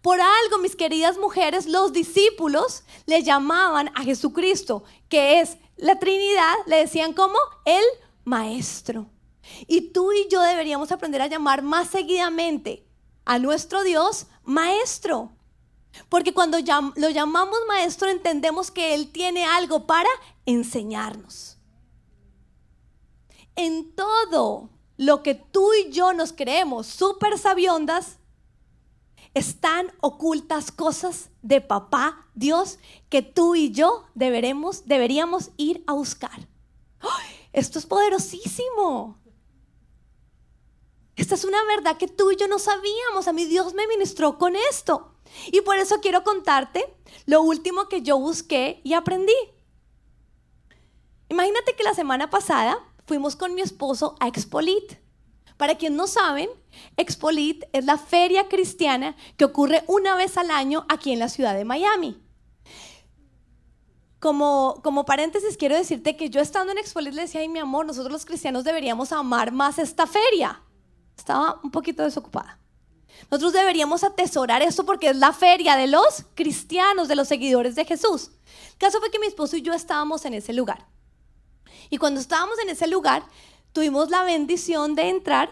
Por 0.02 0.20
algo, 0.20 0.58
mis 0.58 0.76
queridas 0.76 1.18
mujeres, 1.18 1.66
los 1.66 1.92
discípulos 1.92 2.84
le 3.06 3.22
llamaban 3.22 3.90
a 3.94 4.02
Jesucristo, 4.02 4.84
que 5.08 5.40
es 5.40 5.58
la 5.76 5.98
Trinidad, 5.98 6.54
le 6.66 6.76
decían 6.76 7.12
como 7.12 7.38
el 7.64 7.84
Maestro. 8.24 9.06
Y 9.66 9.92
tú 9.92 10.12
y 10.12 10.28
yo 10.28 10.40
deberíamos 10.42 10.90
aprender 10.90 11.22
a 11.22 11.28
llamar 11.28 11.62
más 11.62 11.88
seguidamente 11.88 12.86
a 13.24 13.38
nuestro 13.38 13.84
Dios 13.84 14.26
Maestro. 14.44 15.32
Porque 16.08 16.34
cuando 16.34 16.58
lo 16.96 17.10
llamamos 17.10 17.58
Maestro 17.68 18.08
entendemos 18.08 18.70
que 18.70 18.94
Él 18.94 19.10
tiene 19.12 19.44
algo 19.44 19.86
para 19.86 20.08
enseñarnos. 20.44 21.58
En 23.54 23.94
todo, 23.94 24.70
lo 24.96 25.22
que 25.22 25.34
tú 25.34 25.72
y 25.74 25.90
yo 25.90 26.12
nos 26.12 26.32
creemos 26.32 26.86
súper 26.86 27.38
sabiondas, 27.38 28.18
están 29.34 29.92
ocultas 30.00 30.72
cosas 30.72 31.30
de 31.42 31.60
papá 31.60 32.26
Dios 32.34 32.78
que 33.10 33.20
tú 33.20 33.54
y 33.54 33.70
yo 33.70 34.06
deberemos, 34.14 34.86
deberíamos 34.86 35.50
ir 35.58 35.84
a 35.86 35.92
buscar. 35.92 36.48
Esto 37.52 37.78
es 37.78 37.86
poderosísimo. 37.86 39.18
Esta 41.16 41.34
es 41.34 41.44
una 41.44 41.62
verdad 41.64 41.96
que 41.96 42.08
tú 42.08 42.30
y 42.30 42.36
yo 42.36 42.48
no 42.48 42.58
sabíamos. 42.58 43.28
A 43.28 43.32
mí 43.32 43.46
Dios 43.46 43.74
me 43.74 43.86
ministró 43.86 44.38
con 44.38 44.54
esto. 44.70 45.14
Y 45.50 45.62
por 45.62 45.76
eso 45.76 46.00
quiero 46.00 46.24
contarte 46.24 46.94
lo 47.24 47.42
último 47.42 47.88
que 47.88 48.02
yo 48.02 48.18
busqué 48.18 48.80
y 48.84 48.92
aprendí. 48.92 49.34
Imagínate 51.28 51.74
que 51.74 51.82
la 51.82 51.94
semana 51.94 52.30
pasada 52.30 52.78
fuimos 53.06 53.36
con 53.36 53.54
mi 53.54 53.62
esposo 53.62 54.16
a 54.20 54.28
Expolit. 54.28 54.98
Para 55.56 55.76
quien 55.76 55.96
no 55.96 56.06
saben, 56.06 56.50
Expolit 56.96 57.64
es 57.72 57.86
la 57.86 57.96
feria 57.96 58.48
cristiana 58.48 59.16
que 59.38 59.46
ocurre 59.46 59.84
una 59.86 60.14
vez 60.14 60.36
al 60.36 60.50
año 60.50 60.84
aquí 60.88 61.12
en 61.12 61.18
la 61.18 61.28
ciudad 61.28 61.54
de 61.54 61.64
Miami. 61.64 62.22
Como, 64.18 64.80
como 64.82 65.04
paréntesis, 65.04 65.56
quiero 65.56 65.76
decirte 65.76 66.16
que 66.16 66.28
yo 66.28 66.40
estando 66.40 66.72
en 66.72 66.78
Expolit 66.78 67.14
le 67.14 67.22
decía, 67.22 67.40
ay 67.40 67.48
mi 67.48 67.58
amor, 67.58 67.86
nosotros 67.86 68.12
los 68.12 68.26
cristianos 68.26 68.64
deberíamos 68.64 69.12
amar 69.12 69.52
más 69.52 69.78
esta 69.78 70.06
feria. 70.06 70.62
Estaba 71.16 71.60
un 71.62 71.70
poquito 71.70 72.02
desocupada. 72.02 72.58
Nosotros 73.30 73.54
deberíamos 73.54 74.04
atesorar 74.04 74.62
esto 74.62 74.84
porque 74.84 75.10
es 75.10 75.16
la 75.16 75.32
feria 75.32 75.76
de 75.76 75.86
los 75.86 76.24
cristianos, 76.34 77.08
de 77.08 77.16
los 77.16 77.28
seguidores 77.28 77.74
de 77.74 77.86
Jesús. 77.86 78.30
El 78.72 78.78
caso 78.78 79.00
fue 79.00 79.10
que 79.10 79.18
mi 79.18 79.26
esposo 79.26 79.56
y 79.56 79.62
yo 79.62 79.72
estábamos 79.72 80.24
en 80.26 80.34
ese 80.34 80.52
lugar. 80.52 80.86
Y 81.90 81.98
cuando 81.98 82.20
estábamos 82.20 82.58
en 82.58 82.70
ese 82.70 82.86
lugar, 82.86 83.26
tuvimos 83.72 84.10
la 84.10 84.22
bendición 84.22 84.94
de 84.94 85.08
entrar 85.08 85.50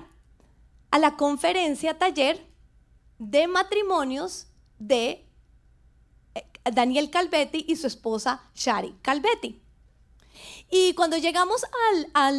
a 0.91 0.99
la 0.99 1.17
conferencia 1.17 1.99
taller 1.99 2.47
de 3.19 3.47
matrimonios 3.47 4.47
de 4.79 5.27
eh, 6.35 6.47
Daniel 6.73 7.11
Calvetti 7.11 7.65
y 7.69 7.77
su 7.77 7.87
esposa 7.87 8.43
Shari 8.55 8.95
Calvetti. 9.03 9.61
Y 10.71 10.95
cuando 10.95 11.17
llegamos 11.17 11.65
a 12.15 12.31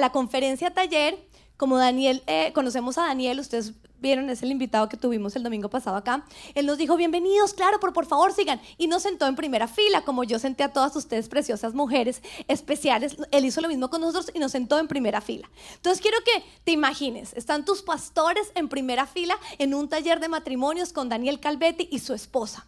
la 0.00 0.12
conferencia 0.12 0.72
taller, 0.72 1.28
como 1.56 1.78
Daniel, 1.78 2.22
eh, 2.26 2.52
conocemos 2.52 2.98
a 2.98 3.06
Daniel, 3.06 3.40
ustedes 3.40 3.72
vieron, 4.04 4.28
es 4.28 4.42
el 4.42 4.52
invitado 4.52 4.88
que 4.88 4.98
tuvimos 4.98 5.34
el 5.34 5.42
domingo 5.42 5.70
pasado 5.70 5.96
acá. 5.96 6.26
Él 6.54 6.66
nos 6.66 6.76
dijo, 6.76 6.96
bienvenidos, 6.96 7.54
claro, 7.54 7.78
pero 7.80 7.94
por 7.94 8.04
favor 8.04 8.32
sigan. 8.32 8.60
Y 8.76 8.86
nos 8.86 9.02
sentó 9.02 9.26
en 9.26 9.34
primera 9.34 9.66
fila, 9.66 10.02
como 10.04 10.24
yo 10.24 10.38
senté 10.38 10.62
a 10.62 10.72
todas 10.72 10.94
ustedes 10.94 11.28
preciosas 11.28 11.72
mujeres 11.72 12.22
especiales. 12.46 13.16
Él 13.30 13.46
hizo 13.46 13.62
lo 13.62 13.68
mismo 13.68 13.88
con 13.88 14.02
nosotros 14.02 14.30
y 14.34 14.38
nos 14.38 14.52
sentó 14.52 14.78
en 14.78 14.88
primera 14.88 15.22
fila. 15.22 15.50
Entonces 15.74 16.02
quiero 16.02 16.18
que 16.22 16.44
te 16.64 16.72
imagines, 16.72 17.32
están 17.32 17.64
tus 17.64 17.80
pastores 17.82 18.52
en 18.54 18.68
primera 18.68 19.06
fila 19.06 19.38
en 19.58 19.72
un 19.72 19.88
taller 19.88 20.20
de 20.20 20.28
matrimonios 20.28 20.92
con 20.92 21.08
Daniel 21.08 21.40
Calvetti 21.40 21.88
y 21.90 22.00
su 22.00 22.12
esposa. 22.12 22.66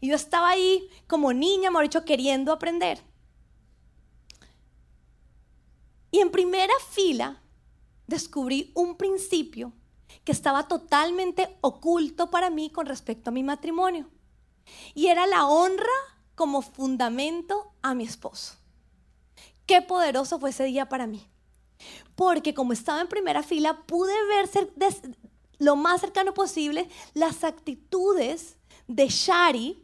Y 0.00 0.08
yo 0.08 0.14
estaba 0.14 0.50
ahí 0.50 0.88
como 1.08 1.32
niña, 1.32 1.72
me 1.72 1.82
dicho, 1.82 2.04
queriendo 2.04 2.52
aprender. 2.52 3.02
Y 6.12 6.20
en 6.20 6.30
primera 6.30 6.72
fila 6.90 7.42
descubrí 8.06 8.70
un 8.74 8.96
principio 8.96 9.72
que 10.24 10.32
estaba 10.32 10.68
totalmente 10.68 11.56
oculto 11.60 12.30
para 12.30 12.50
mí 12.50 12.70
con 12.70 12.86
respecto 12.86 13.30
a 13.30 13.32
mi 13.32 13.42
matrimonio. 13.42 14.08
Y 14.94 15.06
era 15.06 15.26
la 15.26 15.46
honra 15.46 15.86
como 16.34 16.62
fundamento 16.62 17.72
a 17.82 17.94
mi 17.94 18.04
esposo. 18.04 18.56
Qué 19.66 19.82
poderoso 19.82 20.38
fue 20.38 20.50
ese 20.50 20.64
día 20.64 20.88
para 20.88 21.06
mí. 21.06 21.26
Porque 22.14 22.54
como 22.54 22.72
estaba 22.72 23.00
en 23.00 23.08
primera 23.08 23.42
fila, 23.42 23.82
pude 23.86 24.14
ver 24.26 24.48
lo 25.58 25.76
más 25.76 26.00
cercano 26.00 26.34
posible 26.34 26.88
las 27.14 27.44
actitudes 27.44 28.56
de 28.86 29.08
Shari 29.08 29.82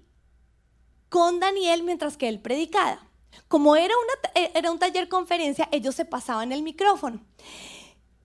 con 1.09 1.41
Daniel 1.41 1.83
mientras 1.83 2.17
que 2.17 2.29
él 2.29 2.41
predicaba. 2.41 3.01
Como 3.49 3.77
era, 3.77 3.95
una, 3.95 4.51
era 4.55 4.71
un 4.71 4.79
taller 4.79 5.09
conferencia, 5.09 5.69
ellos 5.73 5.95
se 5.95 6.05
pasaban 6.05 6.53
el 6.53 6.63
micrófono. 6.63 7.21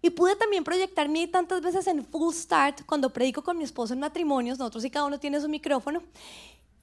Y 0.02 0.10
pude 0.12 0.36
también 0.36 0.64
proyectarme 0.64 1.28
tantas 1.28 1.62
veces 1.62 1.88
en 1.88 2.06
Full 2.06 2.34
Start 2.34 2.86
cuando 2.86 3.12
predico 3.12 3.44
con 3.44 3.58
mi 3.58 3.64
esposo 3.64 3.94
en 3.94 4.00
matrimonios, 4.00 4.60
nosotros 4.60 4.86
y 4.86 4.90
cada 4.90 5.06
uno 5.06 5.20
tiene 5.20 5.42
su 5.42 5.50
micrófono. 5.50 6.04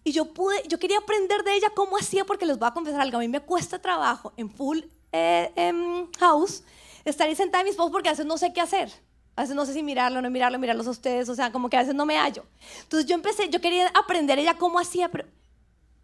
Y 0.03 0.13
yo 0.13 0.33
pude, 0.33 0.63
yo 0.69 0.79
quería 0.79 0.99
aprender 0.99 1.45
de 1.45 1.55
ella 1.55 1.69
cómo 1.75 1.97
hacía, 1.97 2.25
porque 2.25 2.45
les 2.45 2.59
voy 2.59 2.69
a 2.69 2.73
confesar 2.73 3.01
algo, 3.01 3.17
a 3.17 3.21
mí 3.21 3.29
me 3.29 3.41
cuesta 3.41 3.81
trabajo 3.81 4.33
en 4.37 4.51
Full 4.51 4.81
eh, 5.13 6.09
House 6.19 6.63
estar 7.05 7.29
ahí 7.29 7.35
sentada 7.35 7.61
en 7.61 7.67
mi 7.67 7.71
esposo 7.71 7.93
porque 7.93 8.09
a 8.09 8.13
veces 8.13 8.27
no 8.27 8.39
sé 8.39 8.53
qué 8.53 8.61
hacer. 8.61 8.91
A 9.37 9.43
veces 9.43 9.57
no 9.57 9.67
sé 9.67 9.73
si 9.73 9.83
mirarlo, 9.83 10.23
no 10.23 10.31
mirarlo, 10.31 10.59
mirarlos 10.59 10.87
a 10.87 10.91
ustedes, 10.91 11.29
o 11.29 11.35
sea, 11.35 11.51
como 11.51 11.69
que 11.69 11.77
a 11.77 11.81
veces 11.81 11.95
no 11.95 12.07
me 12.07 12.17
hallo. 12.19 12.45
Entonces 12.83 13.09
yo 13.09 13.15
empecé, 13.15 13.49
yo 13.49 13.61
quería 13.61 13.89
aprender 13.89 14.39
ella 14.39 14.57
cómo 14.57 14.79
hacía, 14.79 15.11
pero 15.11 15.27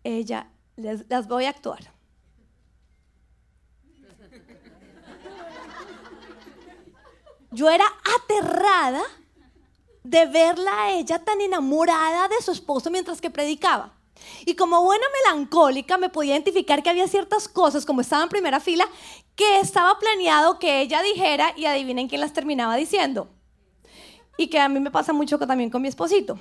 ella, 0.03 0.49
les, 0.77 1.09
las 1.09 1.29
voy 1.29 1.45
a 1.45 1.51
actuar. 1.51 1.93
Yo 7.51 7.69
era 7.71 7.85
aterrada 8.17 9.03
de 10.03 10.27
verla 10.27 10.85
a 10.85 10.91
ella 10.93 11.19
tan 11.19 11.41
enamorada 11.41 12.29
de 12.29 12.43
su 12.43 12.53
esposo 12.53 12.91
mientras 12.91 13.21
que 13.21 13.31
predicaba. 13.31 13.95
Y 14.45 14.55
como 14.55 14.83
buena 14.83 15.05
melancólica 15.25 15.99
me 15.99 16.09
podía 16.09 16.35
identificar 16.35 16.83
que 16.83 16.91
había 16.91 17.09
ciertas 17.09 17.49
cosas, 17.49 17.87
como 17.87 18.01
estaba 18.01 18.23
en 18.23 18.29
primera 18.29 18.61
fila, 18.61 18.87
que 19.35 19.61
estaba 19.61 19.99
planeado 19.99 20.59
que 20.59 20.81
ella 20.81 21.03
dijera 21.03 21.53
y 21.57 21.67
adivinen 21.67 22.09
quién 22.09 22.21
las 22.21 22.33
terminaba 22.33 22.77
diciendo. 22.77 23.31
Y 24.37 24.49
que 24.49 24.59
a 24.59 24.69
mí 24.69 24.81
me 24.81 24.91
pasa 24.91 25.13
mucho 25.13 25.39
también 25.39 25.71
con 25.71 25.83
mi 25.83 25.89
esposito. 25.89 26.39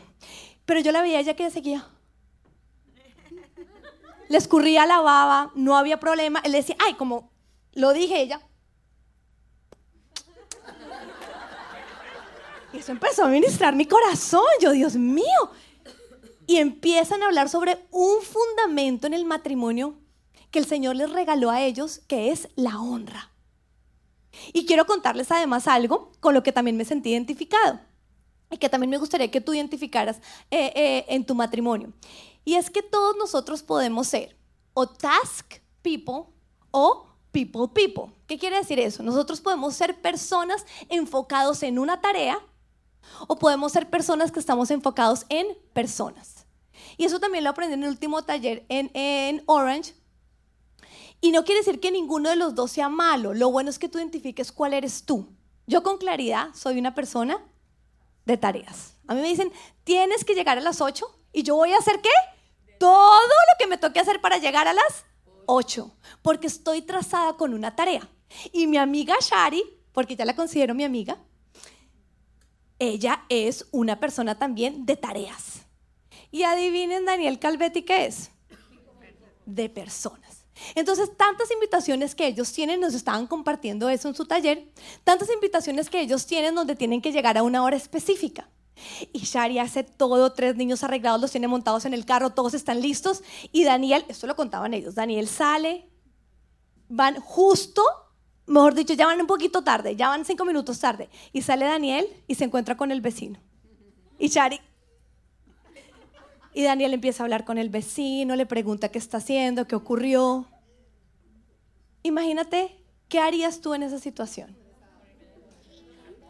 Pero 0.66 0.80
yo 0.80 0.92
la 0.92 1.02
veía 1.02 1.20
ella 1.20 1.36
que 1.36 1.50
seguía. 1.50 1.88
Le 4.28 4.38
escurría 4.38 4.86
la 4.86 5.02
baba, 5.02 5.52
no 5.56 5.76
había 5.76 6.00
problema. 6.00 6.40
Él 6.44 6.52
decía, 6.52 6.76
ay, 6.86 6.94
como 6.94 7.32
lo 7.74 7.94
dije 7.94 8.22
ella. 8.22 8.42
Y 12.74 12.78
eso 12.78 12.92
empezó 12.92 13.24
a 13.26 13.28
ministrar 13.28 13.76
mi 13.76 13.86
corazón. 13.86 14.46
Yo, 14.62 14.72
Dios 14.72 14.96
mío, 14.96 15.52
y 16.46 16.58
empiezan 16.58 17.22
a 17.22 17.28
hablar 17.28 17.50
sobre 17.50 17.86
un 17.92 18.22
fundamento 18.22 19.08
en 19.08 19.14
el 19.14 19.26
matrimonio 19.26 19.96
que 20.52 20.60
el 20.60 20.66
Señor 20.66 20.96
les 20.96 21.12
regaló 21.12 21.50
a 21.50 21.62
ellos, 21.62 22.02
que 22.08 22.32
es 22.32 22.50
la 22.56 22.80
honra. 22.80 23.32
Y 24.54 24.66
quiero 24.66 24.86
contarles 24.86 25.32
además 25.32 25.68
algo 25.68 26.12
con 26.20 26.34
lo 26.34 26.44
que 26.44 26.52
también 26.52 26.78
me 26.78 26.86
sentí 26.86 27.12
identificado 27.12 27.80
y 28.52 28.58
que 28.58 28.70
también 28.70 28.90
me 28.90 28.98
gustaría 28.98 29.30
que 29.30 29.42
tú 29.42 29.54
identificaras 29.54 30.18
eh, 30.50 30.72
eh, 30.76 31.06
en 31.10 31.26
tu 31.26 31.36
matrimonio. 31.36 31.94
Y 32.46 32.56
es 32.56 32.70
que 32.70 32.82
todos 32.82 33.16
nosotros 33.18 33.62
podemos 33.62 34.08
ser 34.08 34.36
o 34.74 34.88
task 34.88 35.56
people 35.82 36.34
o 36.72 37.06
people 37.32 37.68
people. 37.74 38.14
¿Qué 38.28 38.38
quiere 38.38 38.58
decir 38.58 38.80
eso? 38.80 39.04
Nosotros 39.04 39.42
podemos 39.42 39.76
ser 39.76 40.02
personas 40.02 40.66
enfocados 40.90 41.62
en 41.64 41.78
una 41.78 42.02
tarea 42.02 42.40
o 43.28 43.38
podemos 43.38 43.72
ser 43.72 43.90
personas 43.90 44.32
que 44.32 44.40
estamos 44.40 44.72
enfocados 44.72 45.26
en 45.30 45.48
personas. 45.74 46.46
Y 46.98 47.06
eso 47.06 47.20
también 47.20 47.44
lo 47.44 47.50
aprendí 47.50 47.74
en 47.74 47.84
el 47.84 47.90
último 47.90 48.24
taller 48.24 48.66
en, 48.70 49.44
Orange. 49.46 49.94
Y 51.22 51.32
no 51.32 51.44
quiere 51.44 51.62
decir 51.62 51.80
que 51.80 51.92
ninguno 51.92 52.30
de 52.30 52.36
los 52.36 52.56
dos 52.56 52.72
sea 52.72 52.90
malo. 52.90 53.34
Lo 53.34 53.52
bueno 53.52 53.70
es 53.70 53.80
que 53.80 53.90
tú 53.90 53.98
identifiques 53.98 54.52
cuál 54.52 54.74
eres 54.74 55.06
tú. 55.06 55.30
Yo 55.68 55.84
con 55.84 55.98
claridad 55.98 56.50
soy 56.54 56.80
una 56.80 56.96
persona 56.96 57.44
de 58.26 58.38
tareas. 58.38 58.96
A 59.08 59.14
mí 59.14 59.22
me 59.22 59.28
dicen, 59.28 59.52
tienes 59.84 60.24
que 60.24 60.36
llegar 60.36 60.58
a 60.58 60.62
las 60.62 60.82
8 60.82 61.06
y 61.34 61.44
yo 61.44 61.56
voy 61.56 61.74
a 61.74 61.78
hacer 61.78 62.02
qué? 62.02 62.10
Todo 62.80 63.20
lo 63.20 63.58
que 63.58 63.68
me 63.68 63.78
toque 63.78 64.00
hacer 64.00 64.22
para 64.22 64.38
llegar 64.38 64.68
a 64.68 64.74
las 64.74 65.06
8, 65.46 65.92
porque 66.22 66.48
estoy 66.48 66.82
trazada 66.82 67.38
con 67.38 67.54
una 67.54 67.76
tarea. 67.76 68.08
Y 68.52 68.68
mi 68.68 68.78
amiga 68.78 69.16
Shari, 69.20 69.64
porque 69.92 70.16
ya 70.16 70.26
la 70.26 70.36
considero 70.36 70.76
mi 70.76 70.84
amiga, 70.84 71.18
ella 72.80 73.26
es 73.30 73.68
una 73.72 74.00
persona 74.00 74.40
también 74.40 74.86
de 74.86 74.96
tareas. 74.96 75.66
Y 76.32 76.44
adivinen, 76.44 77.06
Daniel 77.06 77.40
Calvetti, 77.40 77.84
¿qué 77.84 78.06
es? 78.06 78.32
De 79.46 79.70
personas. 79.70 80.46
Entonces, 80.76 81.16
tantas 81.16 81.52
invitaciones 81.52 82.16
que 82.16 82.28
ellos 82.28 82.52
tienen, 82.52 82.82
nos 82.82 82.94
estaban 82.94 83.28
compartiendo 83.28 83.90
eso 83.90 84.08
en 84.08 84.16
su 84.16 84.26
taller, 84.26 84.68
tantas 85.04 85.30
invitaciones 85.30 85.90
que 85.90 86.02
ellos 86.02 86.26
tienen 86.26 86.56
donde 86.56 86.76
tienen 86.76 87.02
que 87.02 87.12
llegar 87.12 87.38
a 87.38 87.44
una 87.44 87.64
hora 87.64 87.76
específica. 87.76 88.50
Y 89.12 89.20
Shari 89.20 89.60
hace 89.60 89.84
todo, 89.84 90.32
tres 90.34 90.56
niños 90.56 90.84
arreglados 90.84 91.20
los 91.20 91.32
tiene 91.32 91.48
montados 91.48 91.86
en 91.86 91.94
el 91.94 92.06
carro, 92.06 92.30
todos 92.32 92.54
están 92.54 92.82
listos. 92.82 93.24
Y 93.52 93.64
Daniel, 93.64 94.06
esto 94.08 94.28
lo 94.28 94.36
contaban 94.36 94.74
ellos, 94.74 94.96
Daniel 94.96 95.28
sale, 95.28 95.90
van 96.88 97.20
justo, 97.20 97.84
mejor 98.50 98.74
dicho, 98.74 98.94
ya 98.94 99.06
van 99.06 99.22
un 99.22 99.28
poquito 99.28 99.64
tarde, 99.64 99.96
ya 99.96 100.10
van 100.10 100.26
cinco 100.26 100.44
minutos 100.44 100.80
tarde. 100.80 101.10
Y 101.32 101.42
sale 101.42 101.66
Daniel 101.66 102.08
y 102.28 102.36
se 102.36 102.46
encuentra 102.46 102.76
con 102.76 102.92
el 102.92 103.00
vecino. 103.00 103.40
Y 104.18 104.28
Shari, 104.28 104.60
y 106.54 106.64
Daniel 106.64 106.94
empieza 106.94 107.24
a 107.24 107.26
hablar 107.26 107.46
con 107.46 107.58
el 107.58 107.70
vecino, 107.70 108.36
le 108.36 108.46
pregunta 108.46 108.90
qué 108.90 108.98
está 108.98 109.18
haciendo, 109.18 109.68
qué 109.68 109.76
ocurrió. 109.76 110.48
Imagínate, 112.04 112.76
¿qué 113.08 113.20
harías 113.20 113.62
tú 113.62 113.74
en 113.74 113.84
esa 113.84 114.00
situación? 114.00 114.58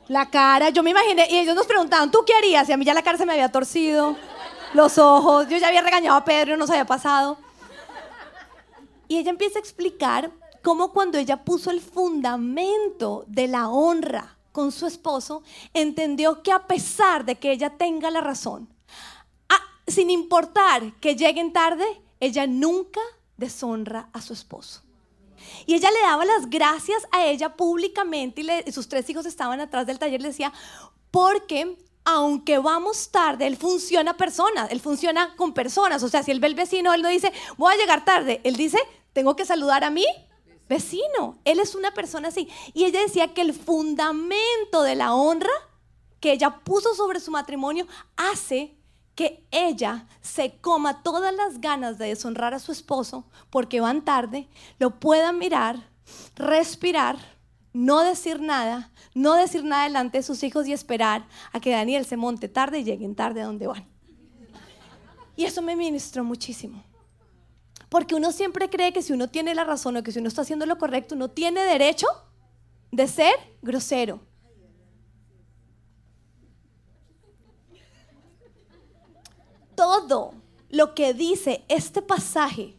La 0.07 0.29
cara, 0.29 0.69
yo 0.71 0.83
me 0.83 0.89
imaginé, 0.89 1.27
y 1.29 1.37
ellos 1.37 1.55
nos 1.55 1.67
preguntaban, 1.67 2.11
¿tú 2.11 2.23
qué 2.25 2.33
harías? 2.33 2.67
Y 2.67 2.73
a 2.73 2.77
mí 2.77 2.83
ya 2.83 2.93
la 2.93 3.03
cara 3.03 3.17
se 3.17 3.25
me 3.25 3.33
había 3.33 3.51
torcido, 3.51 4.17
los 4.73 4.97
ojos, 4.97 5.47
yo 5.47 5.57
ya 5.57 5.67
había 5.67 5.81
regañado 5.81 6.17
a 6.17 6.25
Pedro, 6.25 6.57
no 6.57 6.67
se 6.67 6.73
había 6.73 6.85
pasado. 6.85 7.37
Y 9.07 9.17
ella 9.17 9.29
empieza 9.29 9.57
a 9.57 9.61
explicar 9.61 10.31
cómo 10.61 10.91
cuando 10.91 11.17
ella 11.17 11.43
puso 11.43 11.71
el 11.71 11.81
fundamento 11.81 13.25
de 13.27 13.47
la 13.47 13.69
honra 13.69 14.37
con 14.51 14.71
su 14.71 14.87
esposo, 14.87 15.43
entendió 15.73 16.41
que 16.43 16.51
a 16.51 16.67
pesar 16.67 17.25
de 17.25 17.35
que 17.35 17.51
ella 17.51 17.77
tenga 17.77 18.09
la 18.09 18.21
razón, 18.21 18.67
sin 19.89 20.09
importar 20.09 20.93
que 20.99 21.15
lleguen 21.15 21.51
tarde, 21.51 21.85
ella 22.19 22.47
nunca 22.47 23.01
deshonra 23.37 24.09
a 24.13 24.21
su 24.21 24.33
esposo. 24.33 24.81
Y 25.65 25.75
ella 25.75 25.89
le 25.91 26.01
daba 26.01 26.25
las 26.25 26.49
gracias 26.49 27.07
a 27.11 27.25
ella 27.25 27.55
públicamente 27.55 28.41
y, 28.41 28.71
sus 28.71 28.87
tres 28.87 29.09
hijos 29.09 29.25
estaban 29.25 29.59
atrás 29.59 29.87
del 29.87 29.99
taller. 29.99 30.21
Le 30.21 30.29
decía, 30.29 30.53
porque 31.11 31.77
aunque 32.05 32.57
vamos 32.57 33.09
tarde, 33.09 33.47
él 33.47 33.55
funciona 33.55 34.17
personas, 34.17 34.71
él 34.71 34.81
funciona 34.81 35.35
con 35.35 35.53
personas. 35.53 36.03
O 36.03 36.09
sea, 36.09 36.23
si 36.23 36.31
él 36.31 36.39
ve 36.39 36.47
al 36.47 36.55
vecino, 36.55 36.93
él 36.93 37.01
no 37.01 37.09
dice, 37.09 37.31
voy 37.57 37.73
a 37.73 37.77
llegar 37.77 38.03
tarde. 38.03 38.41
Él 38.43 38.55
dice, 38.55 38.79
tengo 39.13 39.35
que 39.35 39.45
saludar 39.45 39.83
a 39.83 39.89
mi 39.89 40.05
vecino. 40.69 41.39
Él 41.43 41.59
es 41.59 41.75
una 41.75 41.91
persona 41.91 42.29
así. 42.29 42.47
Y 42.73 42.85
ella 42.85 43.01
decía 43.01 43.33
que 43.33 43.41
el 43.41 43.53
fundamento 43.53 44.83
de 44.83 44.95
la 44.95 45.13
honra 45.13 45.49
que 46.21 46.31
ella 46.31 46.59
puso 46.63 46.93
sobre 46.95 47.19
su 47.19 47.31
matrimonio 47.31 47.87
hace 48.15 48.75
que 49.15 49.45
ella 49.51 50.07
se 50.21 50.57
coma 50.61 51.03
todas 51.03 51.33
las 51.33 51.59
ganas 51.59 51.97
de 51.97 52.07
deshonrar 52.07 52.53
a 52.53 52.59
su 52.59 52.71
esposo 52.71 53.25
porque 53.49 53.81
van 53.81 54.05
tarde, 54.05 54.47
lo 54.77 54.99
pueda 54.99 55.33
mirar, 55.33 55.89
respirar, 56.35 57.17
no 57.73 58.01
decir 58.01 58.39
nada, 58.39 58.91
no 59.13 59.35
decir 59.35 59.63
nada 59.63 59.83
delante 59.83 60.19
de 60.19 60.23
sus 60.23 60.43
hijos 60.43 60.67
y 60.67 60.73
esperar 60.73 61.27
a 61.51 61.59
que 61.59 61.71
Daniel 61.71 62.05
se 62.05 62.15
monte 62.15 62.47
tarde 62.47 62.79
y 62.79 62.83
lleguen 62.83 63.15
tarde 63.15 63.41
a 63.41 63.45
donde 63.45 63.67
van. 63.67 63.85
Y 65.35 65.45
eso 65.45 65.61
me 65.61 65.75
ministró 65.75 66.23
muchísimo. 66.23 66.83
Porque 67.89 68.15
uno 68.15 68.31
siempre 68.31 68.69
cree 68.69 68.93
que 68.93 69.01
si 69.01 69.13
uno 69.13 69.29
tiene 69.29 69.55
la 69.55 69.63
razón 69.63 69.97
o 69.97 70.03
que 70.03 70.11
si 70.11 70.19
uno 70.19 70.27
está 70.27 70.43
haciendo 70.43 70.65
lo 70.65 70.77
correcto, 70.77 71.15
uno 71.15 71.29
tiene 71.29 71.61
derecho 71.61 72.07
de 72.91 73.07
ser 73.07 73.33
grosero, 73.61 74.21
todo 79.75 80.33
lo 80.69 80.93
que 80.93 81.13
dice 81.13 81.65
este 81.67 82.01
pasaje 82.01 82.75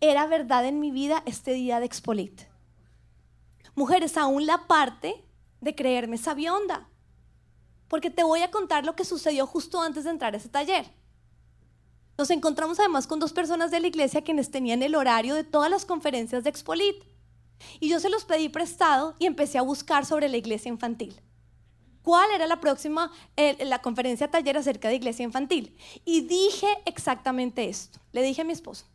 era 0.00 0.26
verdad 0.26 0.66
en 0.66 0.78
mi 0.78 0.90
vida 0.90 1.22
este 1.26 1.52
día 1.52 1.80
de 1.80 1.86
Expolit. 1.86 2.42
Mujeres, 3.74 4.16
aún 4.16 4.46
la 4.46 4.66
parte 4.66 5.24
de 5.60 5.74
creerme 5.74 6.18
sabionda. 6.18 6.88
Porque 7.88 8.10
te 8.10 8.22
voy 8.22 8.42
a 8.42 8.50
contar 8.50 8.84
lo 8.84 8.94
que 8.94 9.04
sucedió 9.04 9.46
justo 9.46 9.80
antes 9.80 10.04
de 10.04 10.10
entrar 10.10 10.34
a 10.34 10.36
ese 10.36 10.48
taller. 10.48 10.97
Nos 12.18 12.30
encontramos 12.30 12.78
además 12.80 13.06
con 13.06 13.20
dos 13.20 13.32
personas 13.32 13.70
de 13.70 13.80
la 13.80 13.86
iglesia 13.86 14.22
quienes 14.22 14.50
tenían 14.50 14.82
el 14.82 14.96
horario 14.96 15.34
de 15.34 15.44
todas 15.44 15.70
las 15.70 15.86
conferencias 15.86 16.44
de 16.44 16.50
Expolit. 16.50 16.96
Y 17.80 17.88
yo 17.88 18.00
se 18.00 18.10
los 18.10 18.24
pedí 18.24 18.48
prestado 18.48 19.14
y 19.18 19.26
empecé 19.26 19.56
a 19.56 19.62
buscar 19.62 20.04
sobre 20.04 20.28
la 20.28 20.36
iglesia 20.36 20.68
infantil 20.68 21.20
cuál 22.08 22.30
era 22.30 22.46
la 22.46 22.58
próxima, 22.58 23.12
la 23.36 23.82
conferencia 23.82 24.30
taller 24.30 24.56
acerca 24.56 24.88
de 24.88 24.94
iglesia 24.94 25.24
infantil. 25.24 25.76
Y 26.06 26.22
dije 26.22 26.66
exactamente 26.86 27.68
esto. 27.68 28.00
Le 28.12 28.22
dije 28.22 28.40
a 28.40 28.44
mi 28.46 28.54
esposo, 28.54 28.86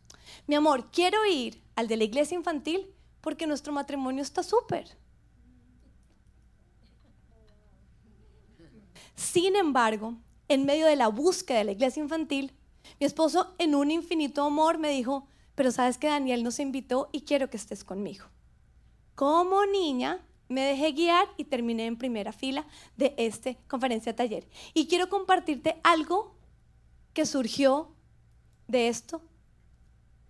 mi 0.48 0.56
amor, 0.56 0.90
quiero 0.90 1.24
ir 1.24 1.62
al 1.76 1.86
de 1.86 1.96
la 1.96 2.02
iglesia 2.02 2.34
infantil 2.34 2.92
porque 3.20 3.46
nuestro 3.46 3.72
matrimonio 3.72 4.20
está 4.20 4.42
súper. 4.42 4.98
Sin 9.14 9.54
embargo, 9.54 10.16
en 10.48 10.66
medio 10.66 10.86
de 10.86 10.96
la 10.96 11.06
búsqueda 11.06 11.58
de 11.58 11.64
la 11.66 11.72
iglesia 11.72 12.02
infantil, 12.02 12.52
mi 13.00 13.06
esposo 13.06 13.54
en 13.58 13.74
un 13.74 13.90
infinito 13.90 14.42
amor 14.42 14.78
me 14.78 14.90
dijo, 14.90 15.26
pero 15.54 15.70
sabes 15.70 15.98
que 15.98 16.08
Daniel 16.08 16.42
nos 16.42 16.58
invitó 16.58 17.08
y 17.12 17.22
quiero 17.22 17.48
que 17.50 17.56
estés 17.56 17.84
conmigo. 17.84 18.26
Como 19.14 19.64
niña, 19.66 20.24
me 20.48 20.62
dejé 20.62 20.92
guiar 20.92 21.26
y 21.36 21.44
terminé 21.44 21.86
en 21.86 21.96
primera 21.96 22.32
fila 22.32 22.66
de 22.96 23.14
esta 23.16 23.54
conferencia 23.68 24.16
taller. 24.16 24.48
Y 24.74 24.88
quiero 24.88 25.08
compartirte 25.08 25.80
algo 25.84 26.34
que 27.12 27.26
surgió 27.26 27.92
de 28.66 28.88
esto 28.88 29.22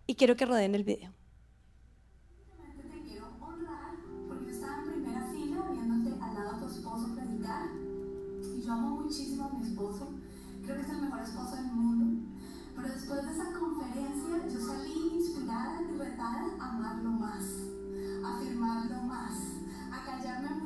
y 0.06 0.14
quiero 0.14 0.36
que 0.36 0.46
rodeen 0.46 0.74
el 0.74 0.84
video. 0.84 1.13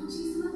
Jesus. 0.09 0.48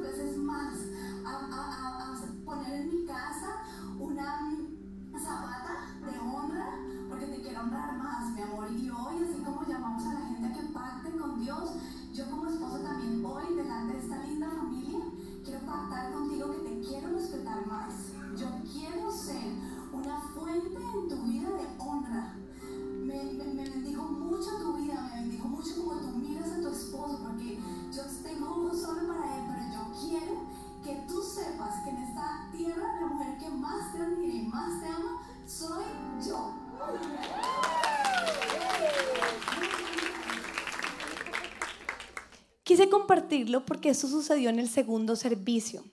Compartirlo 43.04 43.66
porque 43.66 43.90
eso 43.90 44.08
sucedió 44.08 44.50
en 44.50 44.60
el 44.60 44.70
segundo 44.70 45.16
servicio. 45.16 45.84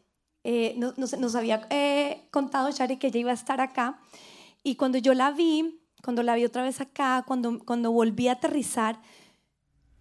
Eh, 0.45 0.75
nos, 0.79 0.97
nos- 1.19 1.35
había 1.35 1.67
eh, 1.71 2.29
contado 2.31 2.71
Shari 2.71 2.97
que 2.97 3.09
ella 3.09 3.21
iba 3.21 3.31
a 3.31 3.35
estar 3.35 3.61
acá 3.61 4.01
y 4.63 4.77
cuando 4.77 4.97
yo 4.99 5.13
la 5.13 5.33
vi, 5.33 5.81
cuando 6.03 6.23
la 6.23 6.35
vi 6.35 6.45
otra 6.45 6.63
vez 6.63 6.81
acá, 6.81 7.25
cuando, 7.27 7.59
cuando 7.65 7.93
volví 7.93 8.29
a 8.29 8.33
aterrizar, 8.33 9.01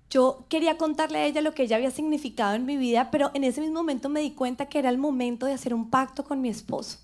yo 0.10 0.46
quería 0.50 0.78
contarle 0.78 1.20
a 1.20 1.26
ella 1.26 1.42
lo 1.42 1.54
que 1.54 1.64
ella 1.64 1.76
había 1.76 1.92
significado 1.92 2.56
en 2.56 2.66
mi 2.66 2.78
vida, 2.78 3.12
pero 3.12 3.32
en 3.34 3.44
ese 3.44 3.62
mismo 3.62 3.80
momento 3.80 4.10
me 4.10 4.22
di 4.22 4.32
cuenta 4.32 4.68
que 4.68 4.80
era 4.80 4.90
el 4.90 4.98
momento 4.98 5.46
de 5.46 5.54
hacer 5.54 5.74
un 5.74 5.90
pacto 5.90 6.24
con 6.24 6.42
mi 6.42 6.50
esposo. 6.50 6.98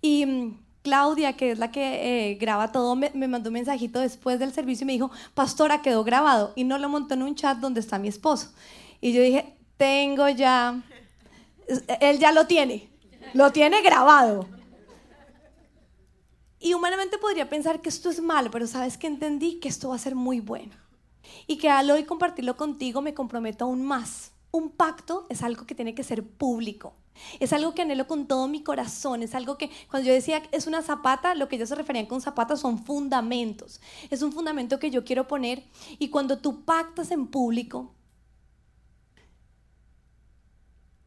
Y 0.00 0.24
mm, 0.26 0.58
Claudia, 0.82 1.36
que 1.36 1.50
es 1.50 1.58
la 1.58 1.70
que 1.70 2.30
eh, 2.30 2.34
graba 2.36 2.72
todo, 2.72 2.96
me, 2.96 3.10
me 3.14 3.28
mandó 3.28 3.50
un 3.50 3.54
mensajito 3.54 4.00
después 4.00 4.38
del 4.38 4.52
servicio 4.54 4.84
y 4.84 4.86
me 4.86 4.92
dijo, 4.94 5.10
pastora, 5.34 5.82
quedó 5.82 6.04
grabado. 6.04 6.52
Y 6.56 6.64
no 6.64 6.78
lo 6.78 6.88
montó 6.88 7.14
en 7.14 7.22
un 7.24 7.34
chat 7.34 7.58
donde 7.58 7.80
está 7.80 7.98
mi 7.98 8.08
esposo. 8.08 8.52
Y 9.00 9.12
yo 9.12 9.22
dije, 9.22 9.56
tengo 9.76 10.28
ya, 10.28 10.82
él 12.00 12.18
ya 12.18 12.32
lo 12.32 12.46
tiene, 12.46 12.90
lo 13.32 13.50
tiene 13.52 13.80
grabado. 13.82 14.46
Y 16.58 16.74
humanamente 16.74 17.16
podría 17.16 17.48
pensar 17.48 17.80
que 17.80 17.88
esto 17.88 18.10
es 18.10 18.20
malo, 18.20 18.50
pero 18.50 18.66
sabes 18.66 18.98
que 18.98 19.06
entendí 19.06 19.58
que 19.60 19.68
esto 19.68 19.88
va 19.88 19.94
a 19.94 19.98
ser 19.98 20.14
muy 20.14 20.40
bueno. 20.40 20.74
Y 21.46 21.56
que 21.56 21.70
al 21.70 21.90
hoy 21.90 22.04
compartirlo 22.04 22.56
contigo 22.56 23.00
me 23.00 23.14
comprometo 23.14 23.64
aún 23.64 23.82
más. 23.82 24.32
Un 24.50 24.70
pacto 24.70 25.26
es 25.30 25.42
algo 25.42 25.64
que 25.64 25.74
tiene 25.74 25.94
que 25.94 26.02
ser 26.02 26.22
público. 26.22 26.94
Es 27.38 27.52
algo 27.52 27.74
que 27.74 27.82
anhelo 27.82 28.06
con 28.06 28.26
todo 28.26 28.46
mi 28.48 28.62
corazón. 28.62 29.22
Es 29.22 29.34
algo 29.34 29.56
que 29.56 29.70
cuando 29.88 30.08
yo 30.08 30.12
decía 30.12 30.42
es 30.52 30.66
una 30.66 30.82
zapata, 30.82 31.34
lo 31.34 31.48
que 31.48 31.56
ellos 31.56 31.70
se 31.70 31.74
referían 31.74 32.06
con 32.06 32.20
zapata 32.20 32.56
son 32.56 32.84
fundamentos. 32.84 33.80
Es 34.10 34.20
un 34.20 34.32
fundamento 34.32 34.78
que 34.78 34.90
yo 34.90 35.04
quiero 35.04 35.26
poner. 35.26 35.64
Y 35.98 36.08
cuando 36.08 36.38
tú 36.38 36.64
pactas 36.64 37.10
en 37.10 37.26
público, 37.26 37.94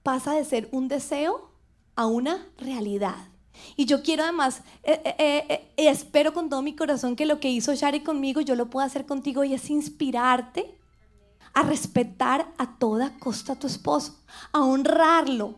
pasa 0.03 0.33
de 0.33 0.45
ser 0.45 0.69
un 0.71 0.87
deseo 0.87 1.49
a 1.95 2.05
una 2.05 2.47
realidad. 2.57 3.15
Y 3.75 3.85
yo 3.85 4.01
quiero 4.01 4.23
además, 4.23 4.61
eh, 4.83 5.01
eh, 5.05 5.45
eh, 5.49 5.71
espero 5.89 6.33
con 6.33 6.49
todo 6.49 6.61
mi 6.61 6.75
corazón 6.75 7.15
que 7.15 7.25
lo 7.25 7.39
que 7.39 7.49
hizo 7.51 7.73
Shari 7.73 8.01
conmigo, 8.01 8.41
yo 8.41 8.55
lo 8.55 8.69
pueda 8.69 8.87
hacer 8.87 9.05
contigo 9.05 9.43
y 9.43 9.53
es 9.53 9.69
inspirarte 9.69 10.77
a 11.53 11.61
respetar 11.63 12.51
a 12.57 12.77
toda 12.79 13.17
costa 13.19 13.53
a 13.53 13.59
tu 13.59 13.67
esposo, 13.67 14.23
a 14.51 14.61
honrarlo, 14.63 15.55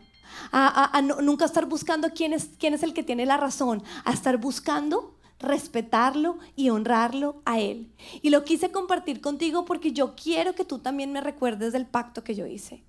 a 0.52 1.00
no- 1.02 1.22
nunca 1.22 1.46
estar 1.46 1.64
buscando 1.66 2.10
quién 2.10 2.34
es, 2.34 2.50
quién 2.58 2.74
es 2.74 2.82
el 2.82 2.92
que 2.92 3.02
tiene 3.02 3.24
la 3.24 3.38
razón, 3.38 3.82
a 4.04 4.12
estar 4.12 4.36
buscando 4.36 5.16
respetarlo 5.38 6.38
y 6.54 6.68
honrarlo 6.70 7.40
a 7.46 7.58
él. 7.60 7.92
Y 8.22 8.28
lo 8.30 8.44
quise 8.44 8.70
compartir 8.70 9.20
contigo 9.22 9.64
porque 9.64 9.92
yo 9.92 10.14
quiero 10.14 10.54
que 10.54 10.64
tú 10.66 10.78
también 10.78 11.12
me 11.12 11.20
recuerdes 11.22 11.72
del 11.72 11.86
pacto 11.86 12.22
que 12.22 12.34
yo 12.34 12.46
hice. 12.46 12.84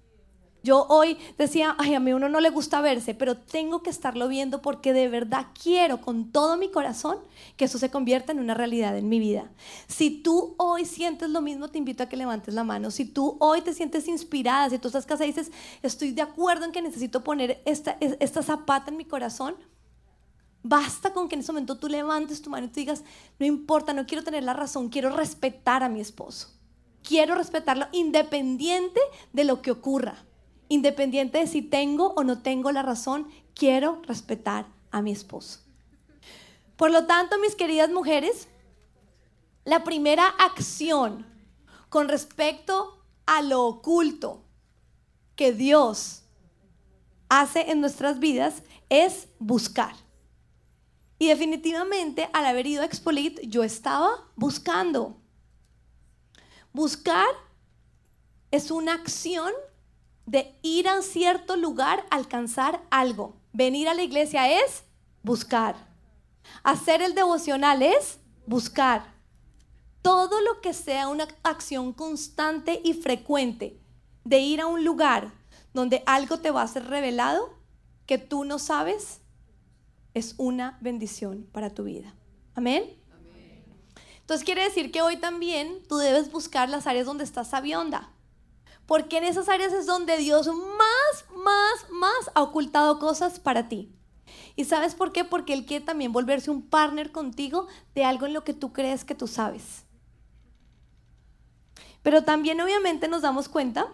Yo 0.63 0.85
hoy 0.89 1.17
decía, 1.37 1.75
ay, 1.77 1.93
a 1.93 1.99
mí 1.99 2.11
uno 2.13 2.27
no 2.29 2.41
le 2.41 2.49
gusta 2.49 2.81
verse, 2.81 3.13
pero 3.13 3.37
tengo 3.37 3.83
que 3.83 3.89
estarlo 3.89 4.27
viendo 4.27 4.61
porque 4.61 4.91
de 4.91 5.07
verdad 5.07 5.47
quiero 5.61 6.01
con 6.01 6.31
todo 6.31 6.57
mi 6.57 6.69
corazón 6.69 7.19
que 7.55 7.65
eso 7.65 7.77
se 7.77 7.89
convierta 7.91 8.31
en 8.33 8.39
una 8.39 8.53
realidad 8.53 8.97
en 8.97 9.07
mi 9.07 9.19
vida. 9.19 9.49
Si 9.87 10.09
tú 10.09 10.55
hoy 10.57 10.85
sientes 10.85 11.29
lo 11.29 11.41
mismo, 11.41 11.69
te 11.69 11.77
invito 11.77 12.03
a 12.03 12.09
que 12.09 12.17
levantes 12.17 12.53
la 12.53 12.63
mano. 12.63 12.91
Si 12.91 13.05
tú 13.05 13.37
hoy 13.39 13.61
te 13.61 13.73
sientes 13.73 14.07
inspirada, 14.07 14.69
si 14.69 14.79
tú 14.79 14.87
estás 14.87 15.05
casada 15.05 15.25
y 15.25 15.29
dices, 15.31 15.51
estoy 15.83 16.11
de 16.11 16.21
acuerdo 16.23 16.65
en 16.65 16.71
que 16.71 16.81
necesito 16.81 17.23
poner 17.23 17.61
esta, 17.65 17.95
es- 18.01 18.17
esta 18.19 18.41
zapata 18.43 18.91
en 18.91 18.97
mi 18.97 19.05
corazón, 19.05 19.55
basta 20.63 21.13
con 21.13 21.29
que 21.29 21.35
en 21.35 21.41
ese 21.41 21.51
momento 21.51 21.77
tú 21.77 21.87
levantes 21.87 22.41
tu 22.41 22.49
mano 22.49 22.65
y 22.65 22.69
tú 22.69 22.75
digas, 22.79 23.03
no 23.39 23.45
importa, 23.45 23.93
no 23.93 24.05
quiero 24.05 24.23
tener 24.23 24.43
la 24.43 24.53
razón, 24.53 24.89
quiero 24.89 25.15
respetar 25.15 25.83
a 25.83 25.89
mi 25.89 26.01
esposo. 26.01 26.49
Quiero 27.03 27.35
respetarlo 27.35 27.87
independiente 27.93 28.99
de 29.31 29.45
lo 29.45 29.61
que 29.61 29.71
ocurra. 29.71 30.25
Independiente 30.69 31.39
de 31.39 31.47
si 31.47 31.61
tengo 31.61 32.13
o 32.15 32.23
no 32.23 32.41
tengo 32.41 32.71
la 32.71 32.81
razón, 32.81 33.27
quiero 33.53 34.01
respetar 34.05 34.67
a 34.91 35.01
mi 35.01 35.11
esposo. 35.11 35.59
Por 36.75 36.91
lo 36.91 37.05
tanto, 37.05 37.39
mis 37.39 37.55
queridas 37.55 37.89
mujeres, 37.89 38.47
la 39.65 39.83
primera 39.83 40.27
acción 40.27 41.25
con 41.89 42.07
respecto 42.07 43.03
a 43.25 43.41
lo 43.41 43.65
oculto 43.65 44.43
que 45.35 45.53
Dios 45.53 46.23
hace 47.29 47.71
en 47.71 47.81
nuestras 47.81 48.19
vidas 48.19 48.63
es 48.89 49.27
buscar. 49.39 49.95
Y 51.19 51.27
definitivamente 51.27 52.29
al 52.33 52.45
haber 52.45 52.67
ido 52.67 52.83
a 52.83 52.85
Expolit, 52.85 53.39
yo 53.41 53.63
estaba 53.63 54.09
buscando. 54.35 55.17
Buscar 56.73 57.27
es 58.51 58.69
una 58.71 58.93
acción 58.93 59.51
de 60.27 60.59
ir 60.61 60.87
a 60.87 61.01
cierto 61.01 61.55
lugar, 61.55 62.05
alcanzar 62.11 62.83
algo. 62.91 63.37
Venir 63.53 63.87
a 63.87 63.95
la 63.95 64.03
iglesia 64.03 64.61
es 64.61 64.83
buscar. 65.23 65.75
Hacer 66.63 67.01
el 67.01 67.15
devocional 67.15 67.81
es 67.81 68.19
buscar. 68.45 69.15
Todo 70.01 70.41
lo 70.41 70.61
que 70.61 70.73
sea 70.73 71.07
una 71.07 71.27
acción 71.43 71.93
constante 71.93 72.81
y 72.83 72.93
frecuente 72.93 73.79
de 74.25 74.39
ir 74.39 74.61
a 74.61 74.67
un 74.67 74.83
lugar 74.83 75.31
donde 75.73 76.03
algo 76.05 76.39
te 76.39 76.51
va 76.51 76.61
a 76.61 76.67
ser 76.67 76.85
revelado 76.87 77.53
que 78.05 78.17
tú 78.17 78.43
no 78.43 78.59
sabes, 78.59 79.21
es 80.13 80.35
una 80.37 80.77
bendición 80.81 81.47
para 81.51 81.73
tu 81.73 81.83
vida. 81.83 82.13
Amén. 82.53 82.97
Entonces 84.19 84.43
quiere 84.43 84.63
decir 84.63 84.91
que 84.91 85.01
hoy 85.01 85.17
también 85.17 85.83
tú 85.87 85.97
debes 85.97 86.31
buscar 86.31 86.67
las 86.67 86.85
áreas 86.85 87.05
donde 87.05 87.23
estás 87.23 87.49
sabionda. 87.49 88.11
Porque 88.87 89.17
en 89.17 89.25
esas 89.25 89.49
áreas 89.49 89.73
es 89.73 89.85
donde 89.85 90.17
Dios 90.17 90.47
más, 90.47 91.25
más, 91.35 91.91
más 91.91 92.31
ha 92.33 92.41
ocultado 92.41 92.97
cosas 92.97 93.39
para 93.39 93.67
ti. 93.67 93.93
¿Y 94.55 94.65
sabes 94.65 94.95
por 94.95 95.11
qué? 95.11 95.23
Porque 95.23 95.53
Él 95.53 95.65
quiere 95.65 95.85
también 95.85 96.11
volverse 96.11 96.49
un 96.49 96.63
partner 96.63 97.11
contigo 97.11 97.67
de 97.93 98.05
algo 98.05 98.25
en 98.25 98.33
lo 98.33 98.43
que 98.43 98.53
tú 98.53 98.73
crees 98.73 99.03
que 99.03 99.13
tú 99.13 99.27
sabes. 99.27 99.83
Pero 102.01 102.23
también 102.23 102.59
obviamente 102.61 103.07
nos 103.07 103.21
damos 103.21 103.49
cuenta 103.49 103.87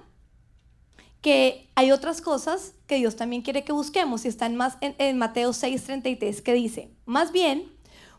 que 1.21 1.71
hay 1.75 1.91
otras 1.91 2.21
cosas 2.21 2.73
que 2.85 2.95
Dios 2.95 3.15
también 3.15 3.41
quiere 3.41 3.63
que 3.63 3.71
busquemos. 3.71 4.25
Y 4.25 4.27
está 4.27 4.45
en, 4.45 4.55
más, 4.55 4.77
en, 4.81 4.95
en 4.99 5.17
Mateo 5.17 5.51
6:33 5.51 6.43
que 6.43 6.53
dice, 6.53 6.91
más 7.05 7.31
bien, 7.31 7.71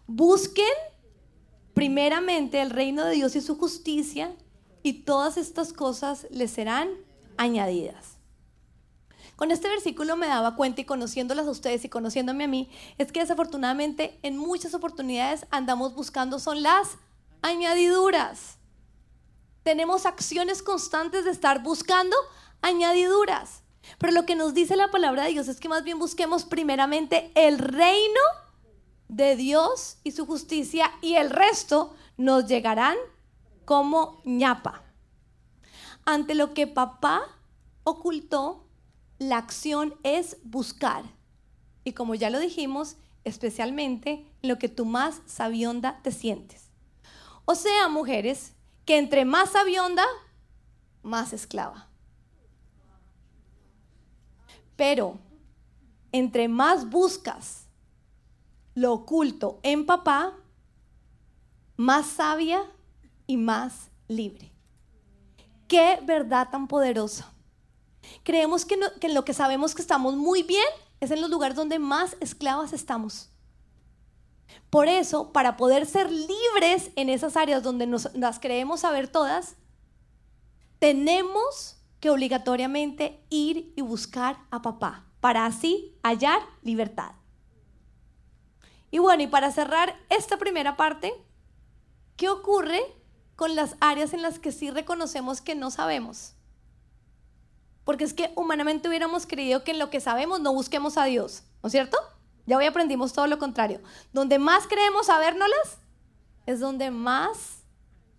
busquen 0.07 0.67
primeramente 1.75 2.61
el 2.61 2.71
reino 2.71 3.05
de 3.05 3.15
Dios 3.15 3.37
y 3.37 3.41
su 3.41 3.57
justicia 3.57 4.35
y 4.85 4.93
todas 5.03 5.39
estas 5.39 5.73
cosas 5.73 6.29
les 6.31 6.53
serán 6.53 6.91
añadidas. 7.37 8.19
Con 9.35 9.51
este 9.51 9.67
versículo 9.67 10.15
me 10.15 10.29
daba 10.29 10.55
cuenta 10.55 10.83
y 10.83 10.85
conociéndolas 10.85 11.49
a 11.49 11.51
ustedes 11.51 11.85
y 11.85 11.89
conociéndome 11.89 12.45
a 12.45 12.49
mí, 12.49 12.71
es 12.99 13.11
que 13.11 13.21
desafortunadamente 13.21 14.17
en 14.23 14.37
muchas 14.37 14.75
oportunidades 14.75 15.47
andamos 15.51 15.95
buscando 15.95 16.39
son 16.39 16.63
las 16.63 16.99
añadiduras. 17.43 18.59
Tenemos 19.65 20.05
acciones 20.05 20.63
constantes 20.63 21.25
de 21.25 21.31
estar 21.31 21.63
buscando 21.63 22.15
añadiduras. 22.61 23.63
Pero 23.99 24.13
lo 24.13 24.27
que 24.27 24.37
nos 24.37 24.53
dice 24.53 24.77
la 24.77 24.91
palabra 24.91 25.25
de 25.25 25.31
Dios 25.31 25.49
es 25.49 25.61
que 25.61 25.69
más 25.69 25.83
bien 25.83 25.99
busquemos 25.99 26.45
primeramente 26.45 27.33
el 27.35 27.59
reino 27.59 28.21
de 29.09 29.35
Dios 29.35 29.97
y 30.05 30.13
su 30.13 30.27
justicia 30.27 30.93
y 31.01 31.15
el 31.15 31.31
resto 31.31 31.95
nos 32.19 32.47
llegarán 32.47 32.97
como 33.65 34.21
ñapa. 34.25 34.83
Ante 36.05 36.35
lo 36.35 36.55
que 36.55 36.67
papá 36.67 37.23
ocultó, 37.85 38.67
la 39.19 39.39
acción 39.39 39.95
es 40.03 40.37
buscar. 40.45 41.05
Y 41.85 41.93
como 41.93 42.15
ya 42.15 42.31
lo 42.31 42.39
dijimos, 42.39 42.97
especialmente 43.25 44.27
en 44.43 44.49
lo 44.49 44.59
que 44.59 44.69
tú 44.69 44.85
más 44.85 45.23
sabionda 45.27 46.01
te 46.03 46.13
sientes. 46.13 46.71
O 47.45 47.55
sea, 47.55 47.89
mujeres, 47.89 48.55
que 48.85 48.99
entre 48.99 49.25
más 49.25 49.51
sabionda, 49.51 50.05
más 51.03 51.33
esclava. 51.33 51.89
Pero 54.77 55.19
entre 56.13 56.49
más 56.49 56.89
buscas 56.89 57.67
lo 58.75 58.93
oculto 58.93 59.61
en 59.63 59.87
papá, 59.87 60.35
más 61.77 62.07
sabia 62.07 62.65
y 63.27 63.37
más 63.37 63.91
libre. 64.09 64.53
Qué 65.69 65.99
verdad 66.03 66.49
tan 66.51 66.69
poderosa. 66.69 67.33
Creemos 68.23 68.65
que, 68.65 68.79
que 69.01 69.07
en 69.07 69.15
lo 69.15 69.25
que 69.25 69.33
sabemos 69.33 69.75
que 69.75 69.83
estamos 69.83 70.15
muy 70.15 70.43
bien 70.43 70.67
es 71.01 71.11
en 71.11 71.21
los 71.21 71.31
lugares 71.31 71.57
donde 71.57 71.79
más 71.79 72.17
esclavas 72.21 72.73
estamos. 72.73 73.31
Por 74.71 74.89
eso, 74.89 75.33
para 75.33 75.57
poder 75.57 75.87
ser 75.87 76.11
libres 76.11 76.91
en 76.97 77.09
esas 77.09 77.37
áreas 77.37 77.63
donde 77.63 77.87
nos, 77.87 78.13
las 78.15 78.41
creemos 78.41 78.81
saber 78.81 79.09
todas, 79.09 79.57
tenemos 80.79 81.79
que 82.01 82.11
obligatoriamente 82.11 83.25
ir 83.31 83.73
y 83.77 83.83
buscar 83.83 84.39
a 84.51 84.63
papá, 84.63 85.07
para 85.21 85.47
así 85.47 85.97
hallar 86.03 86.41
libertad. 86.63 87.13
Y 88.91 88.99
bueno, 88.99 89.23
y 89.23 89.27
para 89.27 89.51
cerrar 89.51 89.97
esta 90.11 90.37
primera 90.37 90.77
parte, 90.77 91.15
¿qué 92.17 92.29
ocurre 92.29 92.83
con 93.37 93.57
las 93.57 93.77
áreas 93.81 94.13
en 94.13 94.23
las 94.23 94.39
que 94.39 94.53
sí 94.53 94.71
reconocemos 94.71 95.41
que 95.41 95.55
no 95.55 95.71
sabemos? 95.71 96.35
Porque 97.85 98.05
es 98.05 98.15
que 98.15 98.33
humanamente 98.37 98.89
hubiéramos 98.89 99.27
creído 99.27 99.65
que 99.65 99.73
en 99.73 99.79
lo 99.79 99.91
que 99.91 100.01
sabemos 100.01 100.41
no 100.41 100.53
busquemos 100.53 100.97
a 100.97 101.05
Dios, 101.05 101.43
¿no 101.63 101.67
es 101.67 101.73
cierto? 101.73 101.99
Ya 102.47 102.57
hoy 102.57 102.67
aprendimos 102.67 103.13
todo 103.13 103.27
lo 103.27 103.39
contrario. 103.39 103.81
Donde 104.13 104.39
más 104.39 104.67
creemos 104.67 105.07
sabérnoslas 105.07 105.79
es 106.47 106.61
donde 106.61 106.91
más 106.91 107.63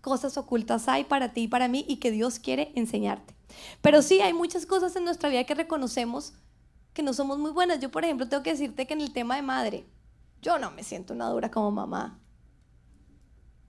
cosas 0.01 0.38
ocultas 0.38 0.88
hay 0.88 1.04
para 1.04 1.34
ti 1.34 1.43
y 1.43 1.47
para 1.47 1.67
mí 1.67 1.86
y 1.88 1.97
que 1.97 2.12
Dios 2.12 2.39
quiere 2.39 2.71
enseñarte. 2.75 3.36
Pero 3.82 4.01
sí 4.01 4.21
hay 4.21 4.34
muchas 4.34 4.65
cosas 4.65 4.95
en 4.95 5.04
nuestra 5.04 5.30
vida 5.30 5.43
que 5.45 5.56
reconocemos 5.56 6.34
que 6.93 7.04
no 7.04 7.13
somos 7.13 7.38
muy 7.38 7.51
buenas. 7.51 7.80
Yo, 7.80 7.91
por 7.91 8.04
ejemplo, 8.04 8.28
tengo 8.28 8.43
que 8.43 8.51
decirte 8.51 8.88
que 8.88 8.93
en 8.93 9.01
el 9.01 9.13
tema 9.13 9.36
de 9.36 9.41
madre, 9.41 9.86
yo 10.41 10.58
no 10.60 10.71
me 10.71 10.84
siento 10.84 11.13
una 11.13 11.30
dura 11.30 11.51
como 11.51 11.71
mamá. 11.71 12.19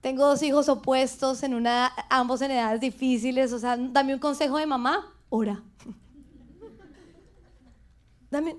Tengo 0.07 0.25
dos 0.25 0.41
hijos 0.45 0.69
opuestos, 0.69 1.43
en 1.43 1.53
una, 1.53 1.93
ambos 2.11 2.41
en 2.41 2.53
edades 2.53 2.81
difíciles. 2.81 3.53
O 3.53 3.59
sea, 3.59 3.77
dame 3.77 4.15
un 4.15 4.21
consejo 4.21 4.57
de 4.57 4.65
mamá, 4.65 5.13
ora. 5.31 5.65
Dame, 8.31 8.57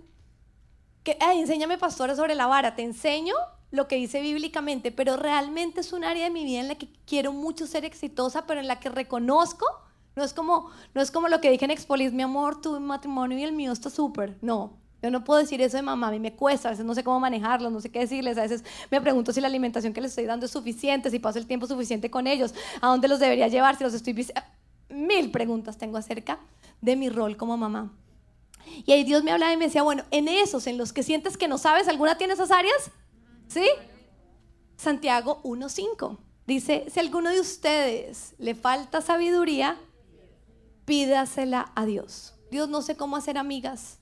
que, 1.03 1.17
enséñame, 1.21 1.77
pastora, 1.77 2.17
sobre 2.17 2.35
la 2.35 2.47
vara. 2.47 2.75
Te 2.75 2.83
enseño 2.83 3.33
lo 3.71 3.87
que 3.87 3.95
dice 3.95 4.19
bíblicamente, 4.19 4.91
pero 4.91 5.15
realmente 5.15 5.79
es 5.79 5.93
un 5.93 6.03
área 6.03 6.25
de 6.25 6.31
mi 6.31 6.43
vida 6.43 6.59
en 6.59 6.67
la 6.67 6.75
que 6.75 6.89
quiero 7.05 7.31
mucho 7.31 7.65
ser 7.65 7.85
exitosa, 7.85 8.45
pero 8.45 8.59
en 8.59 8.67
la 8.67 8.81
que 8.81 8.89
reconozco, 8.89 9.65
no 10.17 10.25
es 10.25 10.33
como, 10.33 10.69
no 10.93 11.01
es 11.01 11.11
como 11.11 11.29
lo 11.29 11.39
que 11.39 11.49
dije 11.49 11.63
en 11.63 11.71
Expolis, 11.71 12.11
mi 12.11 12.23
amor, 12.23 12.59
tu 12.59 12.77
matrimonio 12.81 13.37
y 13.37 13.43
el 13.43 13.53
mío 13.53 13.71
está 13.71 13.89
súper. 13.89 14.37
No, 14.41 14.73
yo 15.01 15.11
no 15.11 15.23
puedo 15.23 15.39
decir 15.39 15.61
eso 15.61 15.77
de 15.77 15.83
mamá, 15.83 16.07
a 16.07 16.11
mí 16.11 16.19
me 16.19 16.33
cuesta, 16.33 16.69
a 16.69 16.71
veces 16.71 16.85
no 16.85 16.95
sé 16.95 17.03
cómo 17.03 17.19
manejarlo, 17.19 17.69
no 17.69 17.81
sé 17.81 17.89
qué 17.89 17.99
decirles, 17.99 18.37
a 18.37 18.41
veces 18.41 18.63
me 18.89 18.99
pregunto 18.99 19.31
si 19.31 19.41
la 19.41 19.47
alimentación 19.47 19.93
que 19.93 20.01
les 20.01 20.11
estoy 20.11 20.25
dando 20.25 20.45
es 20.45 20.51
suficiente, 20.51 21.09
si 21.11 21.19
paso 21.19 21.37
el 21.39 21.45
tiempo 21.45 21.67
suficiente 21.67 22.09
con 22.09 22.25
ellos, 22.27 22.53
a 22.81 22.87
dónde 22.87 23.07
los 23.07 23.19
debería 23.19 23.47
llevar, 23.47 23.77
si 23.77 23.83
los 23.83 23.93
estoy... 23.93 24.27
Mil 24.89 25.31
preguntas 25.31 25.77
tengo 25.77 25.97
acerca 25.97 26.39
de 26.81 26.95
mi 26.95 27.09
rol 27.09 27.35
como 27.35 27.57
mamá. 27.57 27.91
Y 28.85 28.91
ahí 28.91 29.03
Dios 29.03 29.23
me 29.23 29.31
hablaba 29.31 29.53
y 29.53 29.57
me 29.57 29.65
decía, 29.65 29.83
bueno, 29.83 30.03
en 30.11 30.27
esos, 30.27 30.65
en 30.65 30.77
los 30.77 30.93
que 30.93 31.03
sientes 31.03 31.37
que 31.37 31.47
no 31.47 31.57
sabes, 31.57 31.87
¿alguna 31.87 32.17
tiene 32.17 32.33
esas 32.33 32.51
áreas? 32.51 32.91
¿Sí? 33.47 33.65
Santiago 34.77 35.41
1.5 35.43 36.17
dice, 36.45 36.85
si 36.89 36.99
alguno 36.99 37.29
de 37.29 37.39
ustedes 37.39 38.33
le 38.37 38.55
falta 38.55 39.01
sabiduría, 39.01 39.77
pídasela 40.85 41.71
a 41.75 41.85
Dios. 41.85 42.33
Dios 42.49 42.69
no 42.69 42.81
sé 42.81 42.95
cómo 42.95 43.17
hacer 43.17 43.37
amigas. 43.37 43.99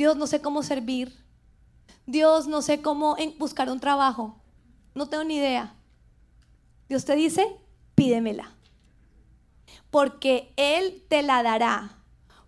Dios 0.00 0.16
no 0.16 0.26
sé 0.26 0.40
cómo 0.40 0.62
servir. 0.62 1.14
Dios 2.06 2.46
no 2.46 2.62
sé 2.62 2.80
cómo 2.80 3.18
buscar 3.38 3.68
un 3.68 3.80
trabajo. 3.80 4.40
No 4.94 5.10
tengo 5.10 5.24
ni 5.24 5.36
idea. 5.36 5.74
Dios 6.88 7.04
te 7.04 7.14
dice, 7.16 7.46
pídemela. 7.94 8.50
Porque 9.90 10.54
Él 10.56 11.04
te 11.10 11.22
la 11.22 11.42
dará 11.42 11.98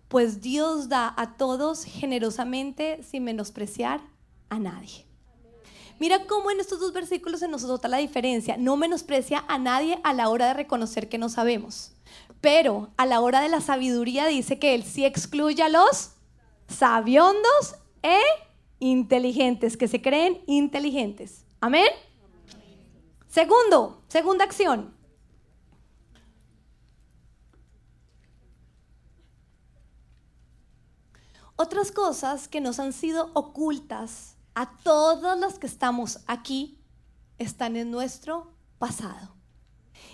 pues 0.07 0.41
Dios 0.41 0.89
da 0.89 1.13
a 1.15 1.37
todos 1.37 1.83
generosamente 1.85 3.03
sin 3.03 3.23
menospreciar 3.23 4.01
a 4.49 4.57
nadie. 4.57 5.05
Mira 5.99 6.25
cómo 6.25 6.49
en 6.49 6.59
estos 6.59 6.79
dos 6.79 6.91
versículos 6.91 7.39
se 7.39 7.47
nos 7.47 7.61
nota 7.65 7.87
la 7.87 7.97
diferencia. 7.97 8.57
No 8.57 8.77
menosprecia 8.77 9.45
a 9.47 9.59
nadie 9.59 9.99
a 10.03 10.13
la 10.13 10.29
hora 10.29 10.47
de 10.47 10.53
reconocer 10.55 11.07
que 11.07 11.19
no 11.19 11.29
sabemos. 11.29 11.91
Pero 12.41 12.89
a 12.97 13.05
la 13.05 13.21
hora 13.21 13.41
de 13.41 13.49
la 13.49 13.61
sabiduría 13.61 14.25
dice 14.25 14.57
que 14.57 14.73
Él 14.73 14.83
sí 14.83 15.05
excluye 15.05 15.61
a 15.61 15.69
los 15.69 16.13
sabiondos 16.67 17.75
e 18.01 18.19
inteligentes, 18.79 19.77
que 19.77 19.87
se 19.87 20.01
creen 20.01 20.43
inteligentes. 20.45 21.45
Amén. 21.61 21.87
Segundo, 23.27 24.03
segunda 24.07 24.43
acción. 24.43 24.93
Otras 31.55 31.91
cosas 31.91 32.47
que 32.47 32.61
nos 32.61 32.79
han 32.79 32.93
sido 32.93 33.29
ocultas 33.33 34.37
a 34.55 34.77
todos 34.77 35.39
los 35.39 35.59
que 35.59 35.67
estamos 35.67 36.19
aquí 36.27 36.83
están 37.37 37.75
en 37.75 37.91
nuestro 37.91 38.53
pasado. 38.79 39.35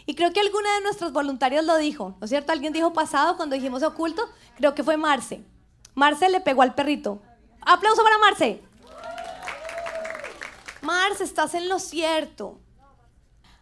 Y 0.05 0.15
creo 0.15 0.31
que 0.33 0.39
alguna 0.39 0.73
de 0.75 0.81
nuestros 0.81 1.13
voluntarios 1.13 1.65
lo 1.65 1.77
dijo, 1.77 2.15
¿no 2.19 2.25
es 2.25 2.29
cierto? 2.29 2.51
Alguien 2.51 2.73
dijo 2.73 2.93
pasado 2.93 3.37
cuando 3.37 3.55
dijimos 3.55 3.83
oculto, 3.83 4.27
creo 4.57 4.75
que 4.75 4.83
fue 4.83 4.97
Marce. 4.97 5.43
Marce 5.95 6.29
le 6.29 6.41
pegó 6.41 6.61
al 6.61 6.75
perrito. 6.75 7.21
Aplauso 7.61 8.03
para 8.03 8.17
Marce. 8.17 8.61
Marce, 10.81 11.23
estás 11.23 11.53
en 11.53 11.69
lo 11.69 11.79
cierto. 11.79 12.59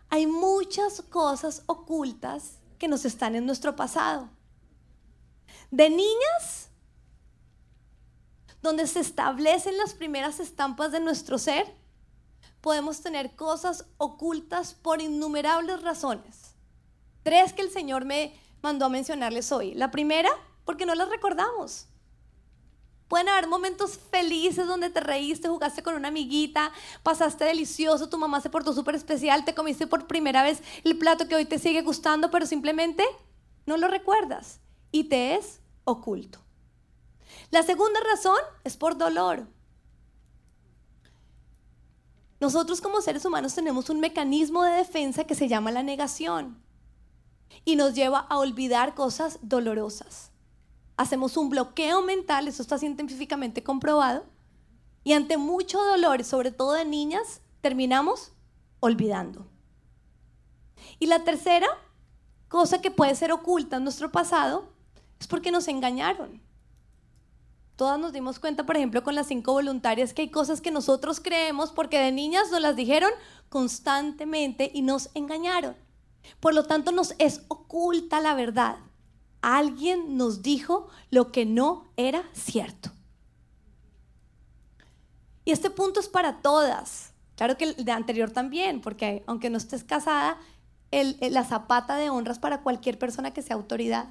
Hay 0.09 0.27
muchas 0.27 1.01
cosas 1.01 1.63
ocultas 1.65 2.59
que 2.77 2.87
nos 2.87 3.05
están 3.05 3.35
en 3.35 3.45
nuestro 3.45 3.75
pasado. 3.75 4.29
De 5.71 5.89
niñas 5.89 6.69
donde 8.61 8.87
se 8.87 8.99
establecen 8.99 9.77
las 9.77 9.93
primeras 9.93 10.39
estampas 10.39 10.91
de 10.91 10.99
nuestro 10.99 11.37
ser, 11.37 11.73
podemos 12.61 13.01
tener 13.01 13.35
cosas 13.35 13.85
ocultas 13.97 14.73
por 14.73 15.01
innumerables 15.01 15.81
razones. 15.81 16.55
Tres 17.23 17.53
que 17.53 17.61
el 17.61 17.71
Señor 17.71 18.05
me 18.05 18.39
mandó 18.61 18.85
a 18.85 18.89
mencionarles 18.89 19.51
hoy. 19.51 19.73
La 19.73 19.91
primera, 19.91 20.29
porque 20.65 20.85
no 20.85 20.95
las 20.95 21.09
recordamos. 21.09 21.87
Pueden 23.07 23.29
haber 23.29 23.47
momentos 23.47 23.97
felices 24.11 24.67
donde 24.67 24.89
te 24.89 24.99
reíste, 24.99 25.47
jugaste 25.47 25.81
con 25.81 25.95
una 25.95 26.09
amiguita, 26.09 26.71
pasaste 27.03 27.45
delicioso, 27.45 28.09
tu 28.09 28.17
mamá 28.17 28.41
se 28.41 28.49
portó 28.49 28.73
súper 28.73 28.95
especial, 28.95 29.45
te 29.45 29.55
comiste 29.55 29.87
por 29.87 30.07
primera 30.07 30.43
vez 30.43 30.61
el 30.83 30.97
plato 30.97 31.27
que 31.27 31.35
hoy 31.35 31.45
te 31.45 31.59
sigue 31.59 31.81
gustando, 31.83 32.29
pero 32.31 32.45
simplemente 32.45 33.05
no 33.65 33.77
lo 33.77 33.87
recuerdas 33.87 34.59
y 34.91 35.05
te 35.05 35.35
es 35.35 35.61
oculto. 35.85 36.39
La 37.49 37.63
segunda 37.63 37.99
razón 38.01 38.39
es 38.65 38.75
por 38.75 38.97
dolor. 38.97 39.47
Nosotros 42.39 42.81
como 42.81 43.01
seres 43.01 43.25
humanos 43.25 43.55
tenemos 43.55 43.89
un 43.89 43.99
mecanismo 43.99 44.63
de 44.63 44.71
defensa 44.71 45.23
que 45.23 45.33
se 45.33 45.47
llama 45.47 45.71
la 45.71 45.81
negación 45.81 46.61
y 47.63 47.77
nos 47.77 47.95
lleva 47.95 48.19
a 48.19 48.37
olvidar 48.37 48.95
cosas 48.95 49.39
dolorosas. 49.41 50.31
Hacemos 50.97 51.37
un 51.37 51.49
bloqueo 51.49 52.01
mental, 52.01 52.47
eso 52.47 52.61
está 52.61 52.77
científicamente 52.77 53.63
comprobado, 53.63 54.25
y 55.03 55.13
ante 55.13 55.37
mucho 55.37 55.81
dolor, 55.81 56.23
sobre 56.23 56.51
todo 56.51 56.73
de 56.73 56.83
niñas, 56.83 57.41
terminamos 57.61 58.33
olvidando. 58.79 59.47
Y 60.99 61.05
la 61.05 61.23
tercera 61.23 61.67
cosa 62.49 62.81
que 62.81 62.91
puede 62.91 63.15
ser 63.15 63.31
oculta 63.31 63.77
en 63.77 63.83
nuestro 63.83 64.11
pasado 64.11 64.69
es 65.19 65.27
porque 65.27 65.51
nos 65.51 65.67
engañaron. 65.67 66.41
Todas 67.75 67.99
nos 67.99 68.11
dimos 68.11 68.39
cuenta, 68.39 68.65
por 68.65 68.75
ejemplo, 68.75 69.03
con 69.03 69.13
las 69.13 69.27
cinco 69.27 69.53
voluntarias, 69.53 70.13
que 70.13 70.23
hay 70.23 70.31
cosas 70.31 70.61
que 70.61 70.71
nosotros 70.71 71.19
creemos 71.19 71.71
porque 71.71 71.99
de 71.99 72.11
niñas 72.11 72.49
nos 72.51 72.59
las 72.59 72.75
dijeron 72.75 73.11
constantemente 73.49 74.71
y 74.73 74.81
nos 74.81 75.09
engañaron. 75.13 75.75
Por 76.39 76.55
lo 76.55 76.65
tanto, 76.65 76.91
nos 76.91 77.13
es 77.19 77.43
oculta 77.49 78.19
la 78.19 78.33
verdad. 78.33 78.77
Alguien 79.41 80.17
nos 80.17 80.41
dijo 80.41 80.87
lo 81.09 81.31
que 81.31 81.45
no 81.45 81.91
era 81.95 82.23
cierto. 82.33 82.91
Y 85.45 85.51
este 85.51 85.69
punto 85.69 85.99
es 85.99 86.09
para 86.09 86.41
todas. 86.41 87.13
Claro 87.35 87.57
que 87.57 87.65
el 87.65 87.85
de 87.85 87.91
anterior 87.91 88.31
también, 88.31 88.81
porque 88.81 89.23
aunque 89.27 89.49
no 89.49 89.57
estés 89.57 89.83
casada, 89.83 90.37
la 90.91 91.43
zapata 91.43 91.95
de 91.95 92.09
honras 92.09 92.39
para 92.39 92.61
cualquier 92.61 92.97
persona 92.97 93.31
que 93.33 93.41
sea 93.41 93.55
autoridad. 93.55 94.09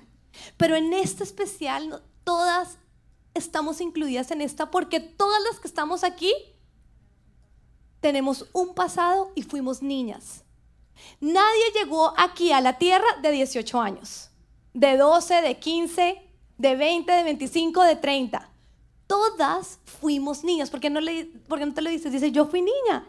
Pero 0.56 0.76
en 0.76 0.92
este 0.92 1.24
especial, 1.24 2.02
todas 2.24 2.78
estamos 3.34 3.80
incluidas 3.80 4.30
en 4.30 4.40
esta 4.40 4.70
porque 4.70 5.00
todas 5.00 5.42
las 5.50 5.60
que 5.60 5.68
estamos 5.68 6.04
aquí 6.04 6.32
tenemos 8.00 8.46
un 8.52 8.74
pasado 8.74 9.32
y 9.34 9.42
fuimos 9.42 9.82
niñas. 9.82 10.44
Nadie 11.20 11.72
llegó 11.74 12.14
aquí 12.16 12.52
a 12.52 12.60
la 12.60 12.78
tierra 12.78 13.06
de 13.22 13.30
18 13.30 13.80
años, 13.80 14.30
de 14.76 14.98
12, 14.98 15.40
de 15.40 15.58
15, 15.58 16.22
de 16.58 16.76
20, 16.76 17.10
de 17.10 17.22
25, 17.24 17.82
de 17.82 17.96
30. 17.96 18.50
Todas 19.06 19.78
fuimos 19.84 20.44
niñas. 20.44 20.68
¿Por 20.68 20.80
qué 20.80 20.90
no, 20.90 21.00
te 21.00 21.80
lo 21.80 21.88
dices? 21.88 22.12
Dice, 22.12 22.30
yo 22.30 22.44
fui 22.44 22.60
niña. 22.60 23.08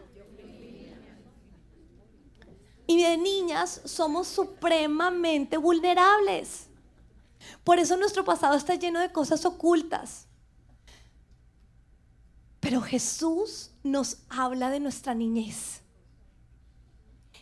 Y 2.86 3.02
de 3.02 3.18
niñas 3.18 3.82
somos 3.84 4.28
supremamente 4.28 5.58
vulnerables. 5.58 6.68
Por 7.64 7.78
eso 7.78 7.98
nuestro 7.98 8.24
pasado 8.24 8.56
está 8.56 8.74
lleno 8.76 8.98
de 9.00 9.12
cosas 9.12 9.44
ocultas. 9.44 10.26
Pero 12.60 12.80
Jesús 12.80 13.72
nos 13.82 14.22
habla 14.30 14.70
de 14.70 14.80
nuestra 14.80 15.14
niñez. 15.14 15.82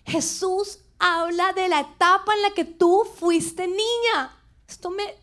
Jesús 0.04 0.80
habla 0.98 1.52
de 1.52 1.68
la 1.68 1.80
etapa 1.80 2.35
en 2.35 2.42
la 2.42 2.50
que 2.52 2.64
tú 2.64 3.04
fuiste 3.18 3.66
niña. 3.66 4.38
Esto 4.68 4.90
me, 4.90 5.14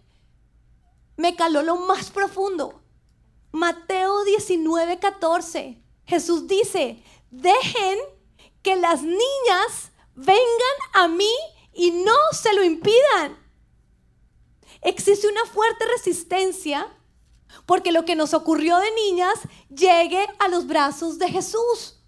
me 1.17 1.35
caló 1.35 1.61
lo 1.61 1.77
más 1.77 2.11
profundo. 2.11 2.81
Mateo 3.51 4.23
19, 4.23 4.99
14. 4.99 5.81
Jesús 6.05 6.47
dice, 6.47 7.03
dejen 7.29 7.99
que 8.61 8.75
las 8.75 9.03
niñas 9.03 9.91
vengan 10.15 10.77
a 10.93 11.07
mí 11.07 11.33
y 11.73 11.91
no 11.91 12.15
se 12.31 12.53
lo 12.53 12.63
impidan. 12.63 13.37
Existe 14.81 15.27
una 15.27 15.45
fuerte 15.45 15.85
resistencia 15.85 16.91
porque 17.65 17.91
lo 17.91 18.05
que 18.05 18.15
nos 18.15 18.33
ocurrió 18.33 18.77
de 18.77 18.91
niñas 18.91 19.39
llegue 19.69 20.25
a 20.39 20.47
los 20.47 20.67
brazos 20.67 21.19
de 21.19 21.29
Jesús. 21.29 21.99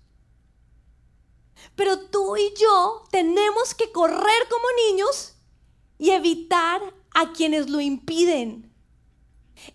Pero 1.75 1.99
tú 1.99 2.37
y 2.37 2.53
yo 2.59 3.03
tenemos 3.11 3.73
que 3.73 3.91
correr 3.91 4.47
como 4.49 4.65
niños 4.89 5.33
y 5.97 6.11
evitar 6.11 6.81
a 7.13 7.31
quienes 7.33 7.69
lo 7.69 7.79
impiden. 7.81 8.73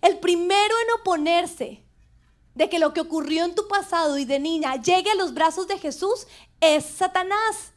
El 0.01 0.19
primero 0.19 0.75
en 0.85 0.99
oponerse 0.99 1.83
de 2.55 2.69
que 2.69 2.79
lo 2.79 2.93
que 2.93 3.01
ocurrió 3.01 3.45
en 3.45 3.55
tu 3.55 3.67
pasado 3.67 4.17
y 4.17 4.25
de 4.25 4.39
niña 4.39 4.75
llegue 4.75 5.11
a 5.11 5.15
los 5.15 5.33
brazos 5.33 5.67
de 5.67 5.77
Jesús 5.77 6.27
es 6.59 6.85
Satanás. 6.85 7.73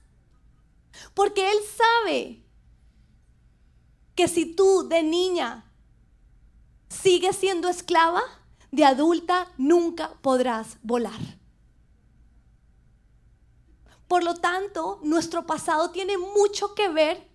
Porque 1.14 1.50
él 1.50 1.58
sabe 1.76 2.42
que 4.14 4.28
si 4.28 4.46
tú 4.46 4.88
de 4.88 5.02
niña 5.02 5.70
sigues 6.88 7.37
siendo 7.37 7.68
esclava, 7.68 8.22
de 8.70 8.84
adulta 8.84 9.52
nunca 9.56 10.14
podrás 10.20 10.78
volar. 10.82 11.20
Por 14.14 14.22
lo 14.22 14.37
tanto, 14.37 15.00
nuestro 15.03 15.44
pasado 15.44 15.90
tiene 15.90 16.16
mucho 16.16 16.77
que 16.77 16.88
ver 16.88 17.27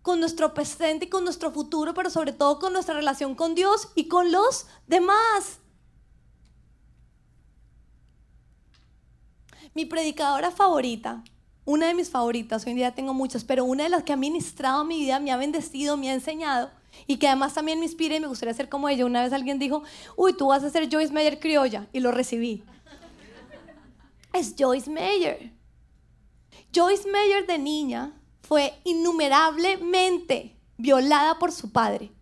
con 0.00 0.18
nuestro 0.18 0.54
presente 0.54 1.04
y 1.04 1.08
con 1.10 1.24
nuestro 1.24 1.50
futuro, 1.50 1.92
pero 1.92 2.08
sobre 2.08 2.32
todo 2.32 2.58
con 2.58 2.72
nuestra 2.72 2.94
relación 2.94 3.34
con 3.34 3.54
Dios 3.54 3.88
y 3.94 4.08
con 4.08 4.32
los 4.32 4.66
demás. 4.86 5.58
Mi 9.74 9.84
predicadora 9.84 10.50
favorita, 10.50 11.22
una 11.66 11.88
de 11.88 11.92
mis 11.92 12.08
favoritas, 12.08 12.64
hoy 12.64 12.70
en 12.70 12.76
día 12.78 12.94
tengo 12.94 13.12
muchas, 13.12 13.44
pero 13.44 13.66
una 13.66 13.82
de 13.82 13.90
las 13.90 14.02
que 14.02 14.14
ha 14.14 14.16
ministrado 14.16 14.86
mi 14.86 15.00
vida, 15.00 15.20
me 15.20 15.32
ha 15.32 15.36
bendecido, 15.36 15.98
me 15.98 16.08
ha 16.08 16.14
enseñado 16.14 16.70
y 17.06 17.18
que 17.18 17.28
además 17.28 17.52
también 17.52 17.78
me 17.78 17.84
inspira 17.84 18.16
y 18.16 18.20
me 18.20 18.26
gustaría 18.26 18.54
ser 18.54 18.70
como 18.70 18.88
ella. 18.88 19.04
Una 19.04 19.22
vez 19.22 19.34
alguien 19.34 19.58
dijo, 19.58 19.82
uy, 20.16 20.32
tú 20.32 20.46
vas 20.46 20.64
a 20.64 20.70
ser 20.70 20.88
Joyce 20.90 21.12
Meyer 21.12 21.38
criolla 21.38 21.88
y 21.92 22.00
lo 22.00 22.10
recibí. 22.10 22.64
Es 24.32 24.54
Joyce 24.58 24.88
Meyer. 24.88 25.59
Joyce 26.72 27.08
Meyer 27.10 27.46
de 27.46 27.58
niña 27.58 28.12
fue 28.42 28.74
innumerablemente 28.84 30.56
violada 30.76 31.38
por 31.38 31.52
su 31.52 31.70
padre. 31.72 32.12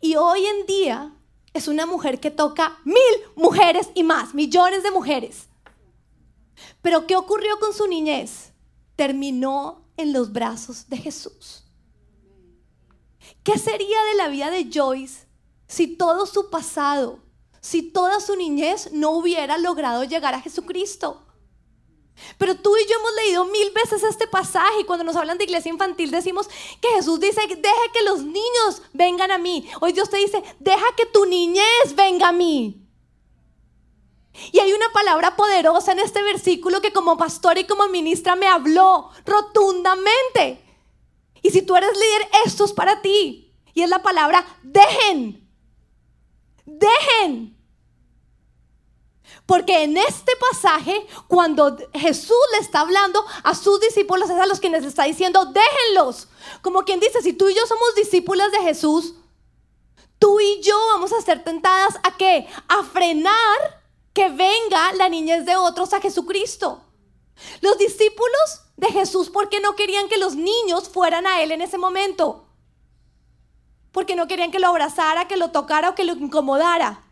Y 0.00 0.16
hoy 0.16 0.44
en 0.44 0.66
día 0.66 1.14
es 1.52 1.68
una 1.68 1.86
mujer 1.86 2.20
que 2.20 2.30
toca 2.30 2.78
mil 2.84 2.96
mujeres 3.36 3.90
y 3.94 4.02
más, 4.02 4.34
millones 4.34 4.82
de 4.82 4.90
mujeres. 4.90 5.48
Pero 6.82 7.06
¿qué 7.06 7.16
ocurrió 7.16 7.58
con 7.58 7.72
su 7.72 7.86
niñez? 7.86 8.52
Terminó 8.96 9.84
en 9.96 10.12
los 10.12 10.32
brazos 10.32 10.88
de 10.88 10.98
Jesús. 10.98 11.64
¿Qué 13.42 13.58
sería 13.58 14.02
de 14.10 14.14
la 14.16 14.28
vida 14.28 14.50
de 14.50 14.70
Joyce 14.72 15.26
si 15.66 15.96
todo 15.96 16.26
su 16.26 16.50
pasado, 16.50 17.23
si 17.64 17.80
toda 17.80 18.20
su 18.20 18.36
niñez 18.36 18.92
no 18.92 19.12
hubiera 19.12 19.56
logrado 19.56 20.04
llegar 20.04 20.34
a 20.34 20.42
Jesucristo? 20.42 21.22
Pero 22.36 22.56
tú 22.56 22.76
y 22.76 22.86
yo 22.86 22.94
hemos 22.98 23.14
leído 23.16 23.44
mil 23.46 23.70
veces 23.70 24.02
este 24.02 24.26
pasaje 24.26 24.80
y 24.80 24.84
cuando 24.84 25.02
nos 25.02 25.16
hablan 25.16 25.38
de 25.38 25.44
iglesia 25.44 25.72
infantil 25.72 26.10
decimos 26.10 26.46
que 26.82 26.88
Jesús 26.90 27.18
dice, 27.20 27.40
deja 27.40 27.92
que 27.94 28.02
los 28.02 28.22
niños 28.22 28.82
vengan 28.92 29.30
a 29.30 29.38
mí. 29.38 29.66
Hoy 29.80 29.92
Dios 29.92 30.10
te 30.10 30.18
dice, 30.18 30.42
deja 30.60 30.84
que 30.94 31.06
tu 31.06 31.24
niñez 31.24 31.94
venga 31.96 32.28
a 32.28 32.32
mí. 32.32 32.86
Y 34.52 34.58
hay 34.58 34.74
una 34.74 34.92
palabra 34.92 35.34
poderosa 35.34 35.92
en 35.92 36.00
este 36.00 36.22
versículo 36.22 36.82
que 36.82 36.92
como 36.92 37.16
pastor 37.16 37.56
y 37.56 37.64
como 37.64 37.88
ministra 37.88 38.36
me 38.36 38.46
habló 38.46 39.10
rotundamente. 39.24 40.62
Y 41.40 41.50
si 41.50 41.62
tú 41.62 41.76
eres 41.76 41.92
líder, 41.92 42.28
esto 42.44 42.66
es 42.66 42.74
para 42.74 43.00
ti. 43.00 43.54
Y 43.72 43.82
es 43.82 43.88
la 43.88 44.02
palabra 44.02 44.44
dejen. 44.62 45.44
Dejen. 46.66 46.93
Porque 49.46 49.82
en 49.82 49.96
este 49.96 50.32
pasaje, 50.50 51.06
cuando 51.28 51.76
Jesús 51.92 52.36
le 52.52 52.58
está 52.58 52.80
hablando 52.80 53.24
a 53.42 53.54
sus 53.54 53.78
discípulos, 53.80 54.30
es 54.30 54.40
a 54.40 54.46
los 54.46 54.60
quienes 54.60 54.82
le 54.82 54.88
está 54.88 55.04
diciendo, 55.04 55.46
déjenlos. 55.46 56.28
Como 56.62 56.84
quien 56.84 57.00
dice, 57.00 57.20
si 57.20 57.34
tú 57.34 57.48
y 57.48 57.54
yo 57.54 57.66
somos 57.66 57.94
discípulas 57.94 58.50
de 58.52 58.60
Jesús, 58.60 59.14
tú 60.18 60.40
y 60.40 60.62
yo 60.62 60.78
vamos 60.94 61.12
a 61.12 61.20
ser 61.20 61.44
tentadas 61.44 61.96
a 62.02 62.16
qué? 62.16 62.48
A 62.68 62.82
frenar 62.84 63.82
que 64.14 64.30
venga 64.30 64.92
la 64.94 65.08
niñez 65.10 65.44
de 65.44 65.56
otros 65.56 65.92
a 65.92 66.00
Jesucristo. 66.00 66.82
Los 67.60 67.76
discípulos 67.76 68.62
de 68.76 68.88
Jesús, 68.88 69.28
¿por 69.28 69.50
qué 69.50 69.60
no 69.60 69.76
querían 69.76 70.08
que 70.08 70.16
los 70.16 70.36
niños 70.36 70.88
fueran 70.88 71.26
a 71.26 71.42
Él 71.42 71.52
en 71.52 71.60
ese 71.60 71.76
momento? 71.76 72.46
Porque 73.92 74.16
no 74.16 74.26
querían 74.26 74.50
que 74.50 74.58
lo 74.58 74.68
abrazara, 74.68 75.28
que 75.28 75.36
lo 75.36 75.50
tocara 75.50 75.90
o 75.90 75.94
que 75.94 76.04
lo 76.04 76.14
incomodara 76.14 77.03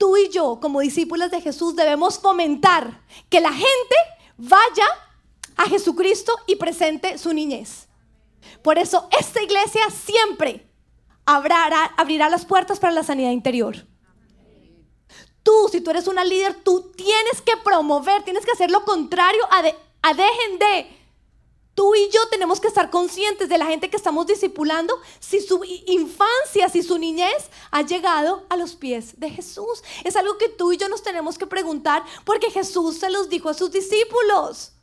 tú 0.00 0.16
y 0.16 0.30
yo, 0.30 0.58
como 0.60 0.80
discípulos 0.80 1.30
de 1.30 1.42
Jesús, 1.42 1.76
debemos 1.76 2.18
fomentar 2.18 3.02
que 3.28 3.38
la 3.38 3.52
gente 3.52 3.96
vaya 4.38 4.86
a 5.56 5.66
Jesucristo 5.66 6.32
y 6.46 6.56
presente 6.56 7.18
su 7.18 7.34
niñez. 7.34 7.86
Por 8.62 8.78
eso 8.78 9.06
esta 9.20 9.42
iglesia 9.42 9.82
siempre 9.90 10.66
abrirá 11.26 12.30
las 12.30 12.46
puertas 12.46 12.80
para 12.80 12.94
la 12.94 13.02
sanidad 13.02 13.30
interior. 13.30 13.76
Tú, 15.42 15.68
si 15.70 15.82
tú 15.82 15.90
eres 15.90 16.06
una 16.06 16.24
líder, 16.24 16.54
tú 16.54 16.92
tienes 16.96 17.42
que 17.44 17.58
promover, 17.62 18.22
tienes 18.22 18.46
que 18.46 18.52
hacer 18.52 18.70
lo 18.70 18.84
contrario 18.86 19.42
a, 19.50 19.58
a 20.08 20.14
dejen 20.14 20.58
de 20.58 20.99
Tú 21.80 21.94
y 21.94 22.10
yo 22.10 22.20
tenemos 22.28 22.60
que 22.60 22.68
estar 22.68 22.90
conscientes 22.90 23.48
de 23.48 23.56
la 23.56 23.64
gente 23.64 23.88
que 23.88 23.96
estamos 23.96 24.26
discipulando 24.26 25.00
si 25.18 25.40
su 25.40 25.64
infancia, 25.86 26.68
si 26.68 26.82
su 26.82 26.98
niñez 26.98 27.48
ha 27.70 27.80
llegado 27.80 28.44
a 28.50 28.56
los 28.58 28.76
pies 28.76 29.18
de 29.18 29.30
Jesús. 29.30 29.82
Es 30.04 30.14
algo 30.14 30.36
que 30.36 30.50
tú 30.50 30.72
y 30.72 30.76
yo 30.76 30.90
nos 30.90 31.02
tenemos 31.02 31.38
que 31.38 31.46
preguntar 31.46 32.04
porque 32.26 32.50
Jesús 32.50 32.98
se 32.98 33.08
los 33.08 33.30
dijo 33.30 33.48
a 33.48 33.54
sus 33.54 33.72
discípulos. 33.72 34.74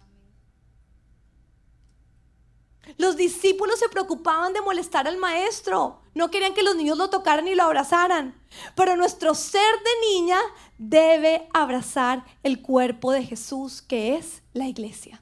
Los 2.97 3.15
discípulos 3.15 3.77
se 3.77 3.89
preocupaban 3.89 4.53
de 4.53 4.61
molestar 4.61 5.07
al 5.07 5.17
maestro. 5.17 6.01
No 6.15 6.31
querían 6.31 6.55
que 6.55 6.63
los 6.63 6.75
niños 6.75 6.97
lo 6.97 7.11
tocaran 7.11 7.47
y 7.47 7.53
lo 7.53 7.61
abrazaran. 7.61 8.41
Pero 8.75 8.95
nuestro 8.95 9.35
ser 9.35 9.61
de 9.61 10.07
niña 10.15 10.39
debe 10.79 11.47
abrazar 11.53 12.25
el 12.41 12.63
cuerpo 12.63 13.11
de 13.11 13.23
Jesús, 13.23 13.83
que 13.83 14.15
es 14.15 14.41
la 14.53 14.65
iglesia. 14.65 15.21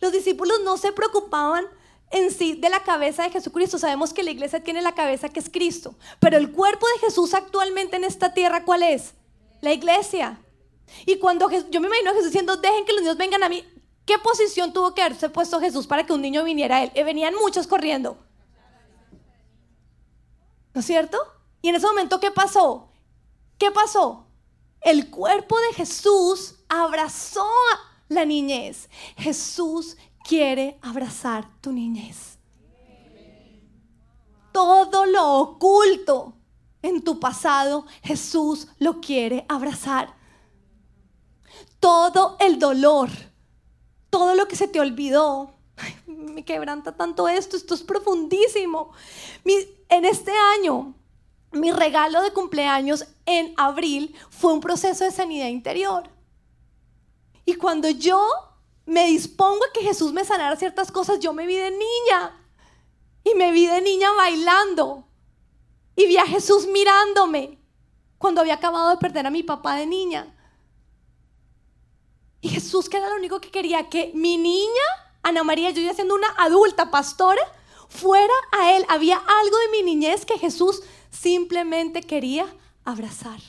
Los 0.00 0.12
discípulos 0.12 0.60
no 0.64 0.76
se 0.76 0.92
preocupaban 0.92 1.66
en 2.10 2.30
sí 2.30 2.54
de 2.54 2.68
la 2.68 2.82
cabeza 2.82 3.24
de 3.24 3.30
Jesucristo. 3.30 3.78
Sabemos 3.78 4.12
que 4.12 4.22
la 4.22 4.30
iglesia 4.30 4.62
tiene 4.62 4.82
la 4.82 4.94
cabeza 4.94 5.28
que 5.28 5.40
es 5.40 5.50
Cristo, 5.50 5.94
pero 6.20 6.36
el 6.36 6.52
cuerpo 6.52 6.86
de 6.86 7.06
Jesús 7.06 7.34
actualmente 7.34 7.96
en 7.96 8.04
esta 8.04 8.32
tierra, 8.34 8.64
¿cuál 8.64 8.82
es? 8.82 9.14
La 9.60 9.72
iglesia. 9.72 10.40
Y 11.04 11.18
cuando 11.18 11.50
yo 11.50 11.80
me 11.80 11.88
imagino 11.88 12.10
a 12.10 12.14
Jesús 12.14 12.28
diciendo, 12.28 12.56
dejen 12.56 12.84
que 12.84 12.92
los 12.92 13.02
niños 13.02 13.16
vengan 13.16 13.42
a 13.42 13.48
mí, 13.48 13.64
¿qué 14.04 14.18
posición 14.18 14.72
tuvo 14.72 14.94
que 14.94 15.02
haberse 15.02 15.28
puesto 15.28 15.60
Jesús 15.60 15.86
para 15.86 16.06
que 16.06 16.12
un 16.12 16.22
niño 16.22 16.44
viniera 16.44 16.76
a 16.76 16.84
él? 16.84 16.92
Y 16.94 17.02
venían 17.02 17.34
muchos 17.34 17.66
corriendo. 17.66 18.18
¿No 20.72 20.80
es 20.80 20.86
cierto? 20.86 21.18
Y 21.62 21.70
en 21.70 21.76
ese 21.76 21.86
momento, 21.86 22.20
¿qué 22.20 22.30
pasó? 22.30 22.92
¿Qué 23.58 23.70
pasó? 23.70 24.26
El 24.80 25.10
cuerpo 25.10 25.58
de 25.58 25.72
Jesús 25.74 26.56
abrazó 26.68 27.48
la 28.08 28.24
niñez. 28.24 28.88
Jesús 29.16 29.96
quiere 30.26 30.78
abrazar 30.82 31.48
tu 31.60 31.72
niñez. 31.72 32.38
Todo 34.52 35.06
lo 35.06 35.34
oculto 35.34 36.34
en 36.82 37.02
tu 37.02 37.20
pasado, 37.20 37.86
Jesús 38.02 38.68
lo 38.78 39.00
quiere 39.00 39.44
abrazar. 39.48 40.14
Todo 41.80 42.36
el 42.40 42.58
dolor, 42.58 43.10
todo 44.10 44.34
lo 44.34 44.48
que 44.48 44.56
se 44.56 44.68
te 44.68 44.80
olvidó, 44.80 45.54
me 46.06 46.44
quebranta 46.44 46.96
tanto 46.96 47.28
esto, 47.28 47.56
esto 47.56 47.74
es 47.74 47.82
profundísimo. 47.82 48.92
en 49.88 50.04
este 50.04 50.32
año, 50.58 50.94
mi 51.52 51.70
regalo 51.70 52.22
de 52.22 52.32
cumpleaños 52.32 53.06
en 53.24 53.52
abril 53.56 54.14
fue 54.30 54.52
un 54.52 54.60
proceso 54.60 55.04
de 55.04 55.10
sanidad 55.10 55.48
interior. 55.48 56.15
Y 57.46 57.54
cuando 57.54 57.88
yo 57.88 58.20
me 58.84 59.06
dispongo 59.06 59.64
a 59.64 59.72
que 59.72 59.80
Jesús 59.80 60.12
me 60.12 60.24
sanara 60.24 60.56
ciertas 60.56 60.90
cosas, 60.92 61.20
yo 61.20 61.32
me 61.32 61.46
vi 61.46 61.54
de 61.54 61.70
niña. 61.70 62.44
Y 63.24 63.34
me 63.34 63.52
vi 63.52 63.66
de 63.66 63.80
niña 63.80 64.12
bailando. 64.12 65.08
Y 65.94 66.06
vi 66.06 66.18
a 66.18 66.26
Jesús 66.26 66.66
mirándome 66.66 67.58
cuando 68.18 68.40
había 68.40 68.54
acabado 68.54 68.90
de 68.90 68.96
perder 68.96 69.26
a 69.26 69.30
mi 69.30 69.44
papá 69.44 69.76
de 69.76 69.86
niña. 69.86 70.36
Y 72.40 72.48
Jesús, 72.48 72.88
que 72.88 72.96
era 72.96 73.08
lo 73.08 73.16
único 73.16 73.40
que 73.40 73.50
quería, 73.50 73.88
que 73.88 74.10
mi 74.12 74.36
niña, 74.36 74.84
Ana 75.22 75.44
María, 75.44 75.70
yo 75.70 75.82
ya 75.82 75.94
siendo 75.94 76.14
una 76.14 76.28
adulta 76.38 76.90
pastora, 76.90 77.42
fuera 77.88 78.34
a 78.52 78.76
Él. 78.76 78.84
Había 78.88 79.16
algo 79.16 79.58
de 79.58 79.68
mi 79.70 79.82
niñez 79.82 80.26
que 80.26 80.38
Jesús 80.38 80.82
simplemente 81.10 82.02
quería 82.02 82.46
abrazar. 82.84 83.40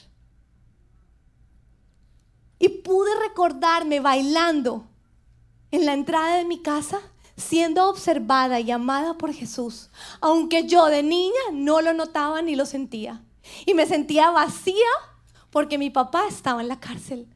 Y 2.59 2.69
pude 2.69 3.09
recordarme 3.19 3.99
bailando 3.99 4.87
en 5.71 5.85
la 5.85 5.93
entrada 5.93 6.37
de 6.37 6.45
mi 6.45 6.61
casa, 6.61 6.99
siendo 7.35 7.89
observada 7.89 8.59
y 8.59 8.71
amada 8.71 9.17
por 9.17 9.31
Jesús, 9.33 9.89
aunque 10.21 10.65
yo 10.65 10.87
de 10.87 11.03
niña 11.03 11.39
no 11.53 11.81
lo 11.81 11.93
notaba 11.93 12.41
ni 12.41 12.55
lo 12.55 12.65
sentía. 12.65 13.23
Y 13.65 13.73
me 13.73 13.85
sentía 13.85 14.31
vacía 14.31 14.87
porque 15.51 15.77
mi 15.77 15.89
papá 15.89 16.27
estaba 16.27 16.61
en 16.61 16.67
la 16.67 16.79
cárcel. 16.79 17.27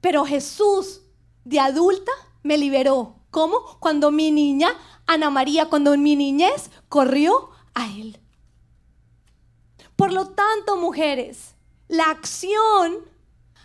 Pero 0.00 0.24
Jesús, 0.24 1.02
de 1.44 1.60
adulta, 1.60 2.12
me 2.42 2.58
liberó. 2.58 3.16
¿Cómo? 3.30 3.78
Cuando 3.80 4.10
mi 4.10 4.30
niña, 4.30 4.76
Ana 5.06 5.30
María, 5.30 5.68
cuando 5.68 5.96
mi 5.96 6.14
niñez 6.14 6.70
corrió 6.88 7.50
a 7.74 7.86
Él. 7.86 8.20
Por 9.96 10.12
lo 10.12 10.28
tanto, 10.28 10.76
mujeres, 10.76 11.54
la 11.88 12.10
acción 12.10 12.98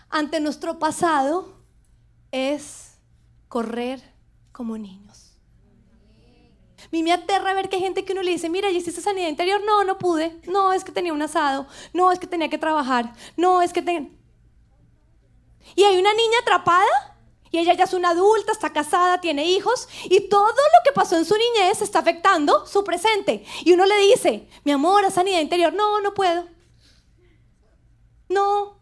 ante 0.09 0.39
nuestro 0.39 0.79
pasado 0.79 1.57
es 2.31 2.97
correr 3.47 4.01
como 4.51 4.77
niños. 4.77 5.29
A 6.79 6.87
mí 6.91 7.03
me 7.03 7.11
aterra 7.11 7.53
ver 7.53 7.69
que 7.69 7.75
hay 7.75 7.81
gente 7.81 8.05
que 8.05 8.13
uno 8.13 8.23
le 8.23 8.31
dice, 8.31 8.49
mira, 8.49 8.71
¿y 8.71 8.77
hiciste 8.77 9.01
sanidad 9.01 9.27
interior? 9.27 9.61
No, 9.65 9.83
no 9.83 9.97
pude. 9.97 10.41
No, 10.47 10.71
es 10.73 10.83
que 10.83 10.91
tenía 10.91 11.13
un 11.13 11.21
asado. 11.21 11.67
No, 11.93 12.11
es 12.11 12.19
que 12.19 12.27
tenía 12.27 12.49
que 12.49 12.57
trabajar. 12.57 13.13
No, 13.35 13.61
es 13.61 13.73
que 13.73 13.81
tenía... 13.81 14.09
Y 15.75 15.83
hay 15.83 15.99
una 15.99 16.13
niña 16.13 16.39
atrapada 16.41 16.87
y 17.51 17.59
ella 17.59 17.73
ya 17.73 17.83
es 17.83 17.93
una 17.93 18.11
adulta, 18.11 18.51
está 18.51 18.71
casada, 18.71 19.21
tiene 19.21 19.45
hijos 19.45 19.87
y 20.05 20.29
todo 20.29 20.47
lo 20.47 20.83
que 20.83 20.91
pasó 20.93 21.17
en 21.17 21.25
su 21.25 21.35
niñez 21.35 21.81
está 21.81 21.99
afectando 21.99 22.65
su 22.65 22.83
presente. 22.83 23.45
Y 23.65 23.73
uno 23.73 23.85
le 23.85 23.97
dice, 23.99 24.47
mi 24.63 24.71
amor, 24.71 25.05
a 25.05 25.11
sanidad 25.11 25.41
interior, 25.41 25.73
no, 25.73 26.01
no 26.01 26.13
puedo. 26.13 26.47
No. 28.29 28.78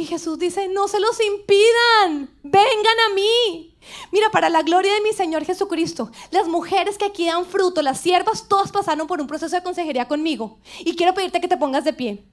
Y 0.00 0.06
Jesús 0.06 0.38
dice, 0.38 0.66
no 0.68 0.88
se 0.88 0.98
los 0.98 1.20
impidan, 1.20 2.34
vengan 2.42 3.00
a 3.06 3.14
mí. 3.14 3.76
Mira, 4.10 4.30
para 4.30 4.48
la 4.48 4.62
gloria 4.62 4.94
de 4.94 5.02
mi 5.02 5.12
Señor 5.12 5.44
Jesucristo, 5.44 6.10
las 6.30 6.48
mujeres 6.48 6.96
que 6.96 7.04
aquí 7.04 7.26
dan 7.26 7.44
fruto, 7.44 7.82
las 7.82 8.00
siervas, 8.00 8.48
todas 8.48 8.72
pasaron 8.72 9.06
por 9.06 9.20
un 9.20 9.26
proceso 9.26 9.54
de 9.54 9.62
consejería 9.62 10.08
conmigo. 10.08 10.58
Y 10.78 10.96
quiero 10.96 11.12
pedirte 11.12 11.38
que 11.42 11.48
te 11.48 11.58
pongas 11.58 11.84
de 11.84 11.92
pie. 11.92 12.24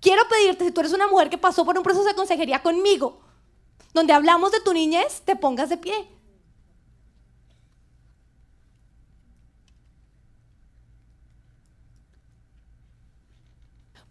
Quiero 0.00 0.26
pedirte, 0.26 0.64
si 0.64 0.70
tú 0.70 0.80
eres 0.80 0.94
una 0.94 1.06
mujer 1.06 1.28
que 1.28 1.36
pasó 1.36 1.66
por 1.66 1.76
un 1.76 1.84
proceso 1.84 2.06
de 2.06 2.14
consejería 2.14 2.62
conmigo, 2.62 3.20
donde 3.92 4.14
hablamos 4.14 4.50
de 4.50 4.60
tu 4.60 4.72
niñez, 4.72 5.20
te 5.26 5.36
pongas 5.36 5.68
de 5.68 5.76
pie. 5.76 6.08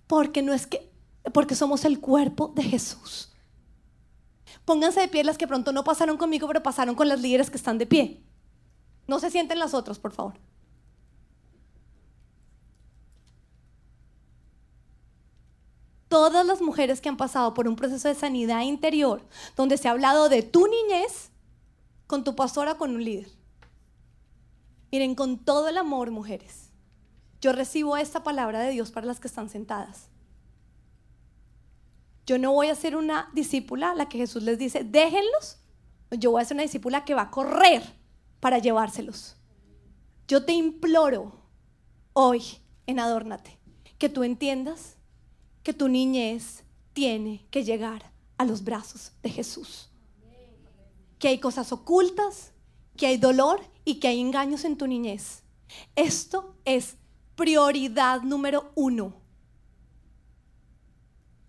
Porque 0.05 0.43
no 0.43 0.53
es 0.53 0.67
que, 0.67 0.86
porque 1.33 1.55
somos 1.55 1.85
el 1.85 1.99
cuerpo 1.99 2.51
de 2.55 2.63
Jesús. 2.63 3.31
Pónganse 4.65 5.01
de 5.01 5.07
pie 5.07 5.23
las 5.23 5.37
que 5.37 5.47
pronto 5.47 5.71
no 5.71 5.83
pasaron 5.83 6.17
conmigo, 6.17 6.47
pero 6.47 6.63
pasaron 6.63 6.95
con 6.95 7.07
las 7.07 7.21
líderes 7.21 7.49
que 7.49 7.57
están 7.57 7.77
de 7.77 7.85
pie. 7.85 8.23
No 9.07 9.19
se 9.19 9.31
sienten 9.31 9.59
las 9.59 9.73
otras, 9.73 9.99
por 9.99 10.11
favor. 10.11 10.33
todas 16.07 16.45
las 16.45 16.61
mujeres 16.61 17.01
que 17.01 17.09
han 17.09 17.17
pasado 17.17 17.53
por 17.53 17.67
un 17.67 17.75
proceso 17.75 18.07
de 18.07 18.15
sanidad 18.15 18.61
interior, 18.61 19.21
donde 19.55 19.77
se 19.77 19.87
ha 19.87 19.91
hablado 19.91 20.29
de 20.29 20.41
tu 20.41 20.65
niñez 20.67 21.31
con 22.07 22.23
tu 22.23 22.35
pastora, 22.35 22.75
con 22.75 22.95
un 22.95 23.03
líder. 23.03 23.29
Miren, 24.91 25.15
con 25.15 25.37
todo 25.37 25.67
el 25.67 25.77
amor, 25.77 26.11
mujeres, 26.11 26.69
yo 27.41 27.51
recibo 27.51 27.97
esta 27.97 28.23
palabra 28.23 28.61
de 28.61 28.71
Dios 28.71 28.91
para 28.91 29.05
las 29.05 29.19
que 29.19 29.27
están 29.27 29.49
sentadas. 29.49 30.09
Yo 32.27 32.37
no 32.37 32.51
voy 32.51 32.67
a 32.67 32.75
ser 32.75 32.97
una 32.97 33.29
discípula 33.33 33.95
la 33.95 34.09
que 34.09 34.17
Jesús 34.17 34.43
les 34.43 34.59
dice, 34.59 34.83
déjenlos. 34.83 35.57
Yo 36.11 36.31
voy 36.31 36.41
a 36.41 36.45
ser 36.45 36.55
una 36.55 36.63
discípula 36.63 37.05
que 37.05 37.13
va 37.13 37.23
a 37.23 37.31
correr 37.31 37.81
para 38.41 38.59
llevárselos. 38.59 39.37
Yo 40.27 40.43
te 40.43 40.51
imploro 40.51 41.41
hoy 42.11 42.43
en 42.85 42.99
Adórnate 42.99 43.57
que 43.97 44.09
tú 44.09 44.23
entiendas 44.23 44.97
que 45.63 45.73
tu 45.73 45.87
niñez 45.87 46.63
tiene 46.93 47.45
que 47.49 47.63
llegar 47.63 48.11
a 48.37 48.43
los 48.43 48.63
brazos 48.63 49.13
de 49.23 49.29
Jesús. 49.29 49.89
Que 51.19 51.29
hay 51.29 51.39
cosas 51.39 51.71
ocultas, 51.71 52.51
que 52.97 53.07
hay 53.07 53.17
dolor 53.17 53.61
y 53.85 53.95
que 53.95 54.09
hay 54.09 54.19
engaños 54.19 54.65
en 54.65 54.77
tu 54.77 54.85
niñez. 54.85 55.43
Esto 55.95 56.57
es 56.65 56.97
prioridad 57.35 58.21
número 58.21 58.71
uno. 58.75 59.26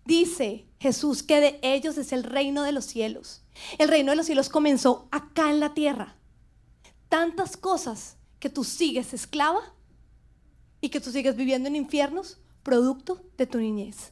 Dice 0.09 0.65
Jesús 0.79 1.21
que 1.21 1.39
de 1.39 1.59
ellos 1.61 1.99
es 1.99 2.13
el 2.13 2.23
reino 2.23 2.63
de 2.63 2.71
los 2.71 2.85
cielos. 2.85 3.43
El 3.77 3.89
reino 3.89 4.11
de 4.11 4.15
los 4.15 4.25
cielos 4.25 4.49
comenzó 4.49 5.07
acá 5.11 5.51
en 5.51 5.59
la 5.59 5.75
tierra. 5.75 6.15
Tantas 7.09 7.55
cosas 7.55 8.17
que 8.39 8.49
tú 8.49 8.63
sigues 8.63 9.13
esclava 9.13 9.61
y 10.81 10.89
que 10.89 10.99
tú 10.99 11.11
sigues 11.11 11.35
viviendo 11.35 11.69
en 11.69 11.75
infiernos 11.75 12.39
producto 12.63 13.21
de 13.37 13.45
tu 13.45 13.59
niñez. 13.59 14.11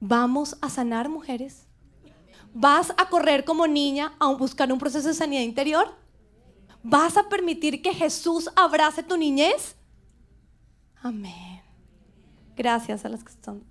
Vamos 0.00 0.56
a 0.62 0.70
sanar 0.70 1.10
mujeres. 1.10 1.66
¿Vas 2.54 2.94
a 2.96 3.10
correr 3.10 3.44
como 3.44 3.66
niña 3.66 4.14
a 4.18 4.32
buscar 4.32 4.72
un 4.72 4.78
proceso 4.78 5.08
de 5.08 5.14
sanidad 5.14 5.42
interior? 5.42 5.94
¿Vas 6.82 7.18
a 7.18 7.28
permitir 7.28 7.82
que 7.82 7.92
Jesús 7.92 8.48
abrace 8.56 9.02
tu 9.02 9.18
niñez? 9.18 9.76
Amén. 11.02 11.55
Gracias 12.56 13.04
a 13.04 13.08
las 13.08 13.22
que 13.22 13.32
están. 13.32 13.62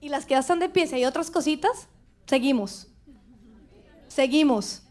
Y 0.00 0.08
las 0.08 0.26
que 0.26 0.32
ya 0.32 0.40
están 0.40 0.58
de 0.58 0.68
pie, 0.68 0.86
si 0.86 0.96
hay 0.96 1.04
otras 1.04 1.30
cositas, 1.30 1.88
seguimos. 2.26 2.88
Seguimos 4.08 4.82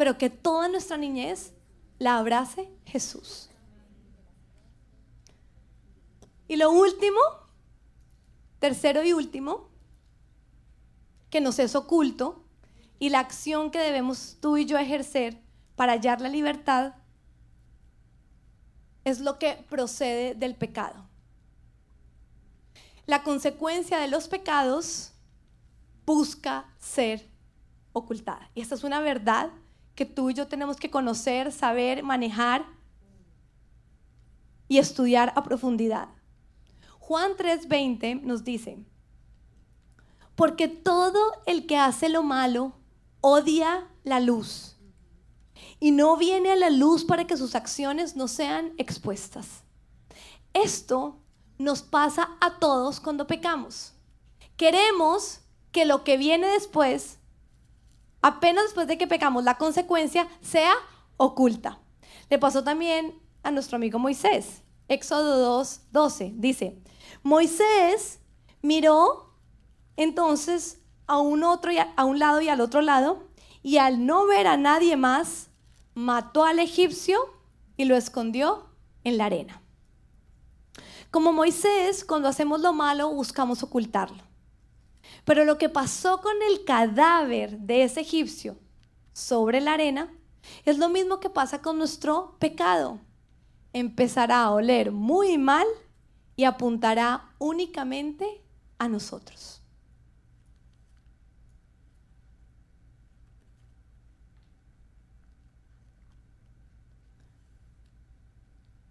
pero 0.00 0.16
que 0.16 0.30
toda 0.30 0.66
nuestra 0.66 0.96
niñez 0.96 1.52
la 1.98 2.16
abrace 2.16 2.70
Jesús. 2.86 3.50
Y 6.48 6.56
lo 6.56 6.70
último, 6.70 7.20
tercero 8.60 9.04
y 9.04 9.12
último, 9.12 9.68
que 11.28 11.42
nos 11.42 11.58
es 11.58 11.74
oculto 11.74 12.46
y 12.98 13.10
la 13.10 13.18
acción 13.18 13.70
que 13.70 13.78
debemos 13.78 14.38
tú 14.40 14.56
y 14.56 14.64
yo 14.64 14.78
ejercer 14.78 15.42
para 15.76 15.92
hallar 15.92 16.22
la 16.22 16.30
libertad 16.30 16.94
es 19.04 19.20
lo 19.20 19.38
que 19.38 19.64
procede 19.68 20.34
del 20.34 20.54
pecado. 20.54 21.06
La 23.06 23.22
consecuencia 23.22 23.98
de 23.98 24.08
los 24.08 24.28
pecados 24.28 25.12
busca 26.06 26.66
ser 26.78 27.28
ocultada. 27.92 28.50
Y 28.54 28.60
esta 28.60 28.74
es 28.74 28.84
una 28.84 29.00
verdad 29.00 29.50
que 29.94 30.06
tú 30.06 30.30
y 30.30 30.34
yo 30.34 30.48
tenemos 30.48 30.76
que 30.76 30.90
conocer, 30.90 31.52
saber, 31.52 32.02
manejar 32.02 32.64
y 34.68 34.78
estudiar 34.78 35.32
a 35.34 35.42
profundidad. 35.42 36.08
Juan 36.98 37.32
3:20 37.36 38.22
nos 38.22 38.44
dice, 38.44 38.78
porque 40.36 40.68
todo 40.68 41.20
el 41.46 41.66
que 41.66 41.76
hace 41.76 42.08
lo 42.08 42.22
malo 42.22 42.72
odia 43.20 43.88
la 44.04 44.20
luz 44.20 44.79
y 45.80 45.90
no 45.90 46.16
viene 46.16 46.52
a 46.52 46.56
la 46.56 46.70
luz 46.70 47.04
para 47.04 47.26
que 47.26 47.36
sus 47.36 47.54
acciones 47.54 48.14
no 48.14 48.28
sean 48.28 48.72
expuestas. 48.78 49.64
Esto 50.52 51.18
nos 51.58 51.82
pasa 51.82 52.36
a 52.40 52.58
todos 52.58 53.00
cuando 53.00 53.26
pecamos. 53.26 53.94
Queremos 54.56 55.40
que 55.72 55.84
lo 55.84 56.04
que 56.04 56.16
viene 56.16 56.46
después 56.48 57.20
apenas 58.22 58.64
después 58.64 58.86
de 58.86 58.98
que 58.98 59.06
pecamos, 59.06 59.44
la 59.44 59.58
consecuencia 59.58 60.28
sea 60.40 60.74
oculta. 61.16 61.78
Le 62.28 62.38
pasó 62.38 62.64
también 62.64 63.18
a 63.42 63.50
nuestro 63.50 63.76
amigo 63.76 63.98
Moisés. 63.98 64.62
Éxodo 64.88 65.38
2, 65.38 65.80
12 65.92 66.32
dice, 66.36 66.78
Moisés 67.22 68.20
miró 68.60 69.34
entonces 69.96 70.80
a 71.06 71.18
un, 71.18 71.44
otro 71.44 71.70
a 71.96 72.04
un 72.04 72.18
lado 72.18 72.40
y 72.40 72.48
al 72.48 72.60
otro 72.60 72.80
lado, 72.80 73.28
y 73.62 73.76
al 73.76 74.06
no 74.06 74.26
ver 74.26 74.46
a 74.46 74.56
nadie 74.56 74.96
más, 74.96 75.49
mató 75.94 76.44
al 76.44 76.58
egipcio 76.58 77.18
y 77.76 77.84
lo 77.84 77.96
escondió 77.96 78.66
en 79.04 79.18
la 79.18 79.26
arena. 79.26 79.62
Como 81.10 81.32
Moisés, 81.32 82.04
cuando 82.04 82.28
hacemos 82.28 82.60
lo 82.60 82.72
malo, 82.72 83.10
buscamos 83.12 83.62
ocultarlo. 83.62 84.22
Pero 85.24 85.44
lo 85.44 85.58
que 85.58 85.68
pasó 85.68 86.20
con 86.20 86.34
el 86.48 86.64
cadáver 86.64 87.58
de 87.58 87.82
ese 87.82 88.00
egipcio 88.00 88.56
sobre 89.12 89.60
la 89.60 89.74
arena 89.74 90.12
es 90.64 90.78
lo 90.78 90.88
mismo 90.88 91.20
que 91.20 91.30
pasa 91.30 91.60
con 91.60 91.78
nuestro 91.78 92.36
pecado. 92.38 93.00
Empezará 93.72 94.44
a 94.44 94.50
oler 94.50 94.92
muy 94.92 95.36
mal 95.38 95.66
y 96.36 96.44
apuntará 96.44 97.30
únicamente 97.38 98.42
a 98.78 98.88
nosotros. 98.88 99.59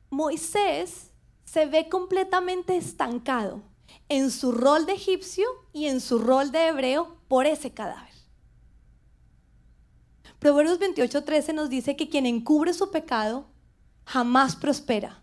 Moisés 0.10 1.12
se 1.46 1.66
ve 1.66 1.90
completamente 1.90 2.78
estancado 2.78 3.62
en 4.08 4.32
su 4.32 4.52
rol 4.52 4.86
de 4.86 4.94
egipcio 4.94 5.48
y 5.74 5.86
en 5.86 6.00
su 6.00 6.20
rol 6.20 6.52
de 6.52 6.68
hebreo 6.68 7.18
por 7.28 7.46
ese 7.46 7.72
cadáver. 7.72 8.14
Proverbios 10.40 10.80
28:13 10.80 11.54
nos 11.54 11.70
dice 11.70 11.96
que 11.96 12.10
quien 12.10 12.26
encubre 12.26 12.74
su 12.74 12.92
pecado 12.92 13.48
jamás 14.06 14.56
prospera. 14.56 15.22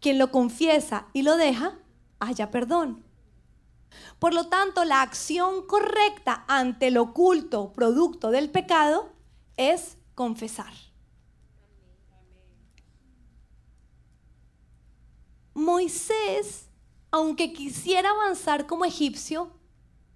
Quien 0.00 0.18
lo 0.18 0.30
confiesa 0.30 1.08
y 1.12 1.22
lo 1.22 1.36
deja, 1.36 1.78
haya 2.20 2.50
perdón. 2.50 3.04
Por 4.18 4.34
lo 4.34 4.48
tanto, 4.48 4.84
la 4.84 5.02
acción 5.02 5.66
correcta 5.66 6.44
ante 6.46 6.88
el 6.88 6.98
oculto 6.98 7.72
producto 7.72 8.30
del 8.30 8.50
pecado 8.50 9.10
es 9.56 9.96
confesar. 10.14 10.72
Moisés, 15.58 16.68
aunque 17.10 17.52
quisiera 17.52 18.10
avanzar 18.10 18.66
como 18.66 18.84
egipcio, 18.84 19.50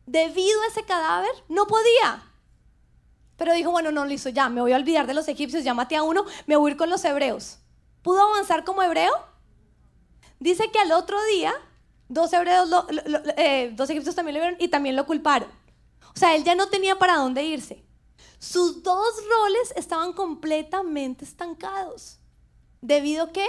debido 0.07 0.63
a 0.63 0.67
ese 0.69 0.85
cadáver, 0.85 1.31
no 1.49 1.67
podía. 1.67 2.23
Pero 3.37 3.53
dijo, 3.53 3.73
bueno, 3.73 3.91
no, 3.91 4.05
listo, 4.07 4.29
ya, 4.29 4.49
me 4.49 4.61
voy 4.61 4.73
a 4.73 4.77
olvidar 4.77 5.07
de 5.07 5.15
los 5.15 5.27
egipcios, 5.29 5.65
ya 5.65 5.75
maté 5.75 5.97
a 5.97 6.05
uno, 6.05 6.25
me 6.47 6.57
voy 6.57 6.71
a 6.71 6.73
ir 6.73 6.79
con 6.79 6.91
los 6.91 7.05
hebreos. 7.05 7.59
¿Pudo 8.03 8.23
avanzar 8.23 8.65
como 8.65 8.83
hebreo? 8.83 9.13
Dice 10.39 10.71
que 10.71 10.79
al 10.79 10.93
otro 10.93 11.23
día, 11.25 11.53
dos 12.09 12.33
hebreos, 12.33 12.69
eh, 13.37 13.73
dos 13.75 13.91
egipcios 13.91 14.15
también 14.15 14.37
lo 14.37 14.41
vieron 14.43 14.61
y 14.61 14.69
también 14.69 14.97
lo 14.97 15.07
culparon. 15.07 15.49
O 16.15 16.19
sea, 16.19 16.37
él 16.37 16.45
ya 16.45 16.55
no 16.55 16.69
tenía 16.69 16.99
para 16.99 17.17
dónde 17.17 17.43
irse. 17.43 17.83
Sus 18.39 18.83
dos 18.83 19.15
roles 19.29 19.73
estaban 19.77 20.13
completamente 20.13 21.25
estancados. 21.25 22.19
¿Debido 22.81 23.25
a 23.25 23.33
qué? 23.33 23.47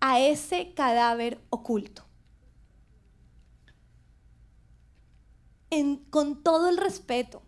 A 0.00 0.20
ese 0.20 0.74
cadáver 0.74 1.40
oculto. 1.50 2.04
con 6.10 6.42
todo 6.42 6.70
el 6.70 6.78
respeto, 6.78 7.42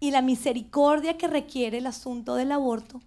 y 0.00 0.10
la 0.10 0.22
misericordia 0.22 1.18
que 1.18 1.28
requiere 1.28 1.78
el 1.78 1.86
asunto 1.86 2.34
del 2.34 2.52
aborto, 2.52 3.00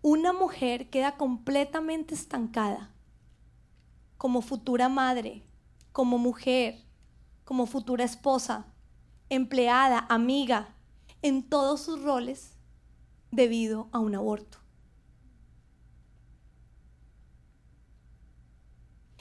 una 0.00 0.32
mujer 0.32 0.88
queda 0.88 1.16
completamente 1.16 2.14
estancada 2.14 2.90
como 4.16 4.40
futura 4.40 4.88
madre, 4.88 5.44
como 5.92 6.18
mujer, 6.18 6.82
como 7.44 7.66
futura 7.66 8.04
esposa, 8.04 8.66
empleada, 9.28 10.06
amiga, 10.08 10.74
en 11.22 11.48
todos 11.48 11.82
sus 11.82 12.02
roles 12.02 12.56
debido 13.30 13.88
a 13.92 13.98
un 14.00 14.14
aborto. 14.14 14.58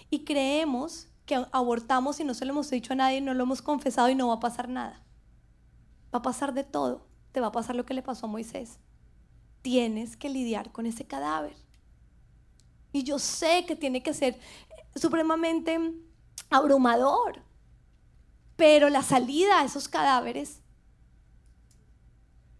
Y 0.09 0.23
creemos 0.23 1.07
que 1.25 1.45
abortamos 1.51 2.19
y 2.19 2.23
no 2.23 2.33
se 2.33 2.45
lo 2.45 2.53
hemos 2.53 2.69
dicho 2.69 2.93
a 2.93 2.95
nadie, 2.95 3.21
no 3.21 3.33
lo 3.33 3.43
hemos 3.43 3.61
confesado 3.61 4.09
y 4.09 4.15
no 4.15 4.29
va 4.29 4.35
a 4.35 4.39
pasar 4.39 4.69
nada. 4.69 5.03
Va 6.13 6.19
a 6.19 6.21
pasar 6.21 6.53
de 6.53 6.63
todo. 6.63 7.05
Te 7.33 7.41
va 7.41 7.47
a 7.47 7.51
pasar 7.51 7.75
lo 7.75 7.85
que 7.85 7.93
le 7.93 8.01
pasó 8.01 8.25
a 8.25 8.29
Moisés. 8.29 8.79
Tienes 9.61 10.15
que 10.15 10.29
lidiar 10.29 10.71
con 10.71 10.85
ese 10.85 11.05
cadáver. 11.05 11.55
Y 12.93 13.03
yo 13.03 13.19
sé 13.19 13.65
que 13.67 13.75
tiene 13.75 14.01
que 14.01 14.13
ser 14.13 14.39
supremamente 14.95 15.79
abrumador. 16.49 17.41
Pero 18.55 18.89
la 18.89 19.03
salida 19.03 19.59
a 19.59 19.65
esos 19.65 19.87
cadáveres, 19.87 20.61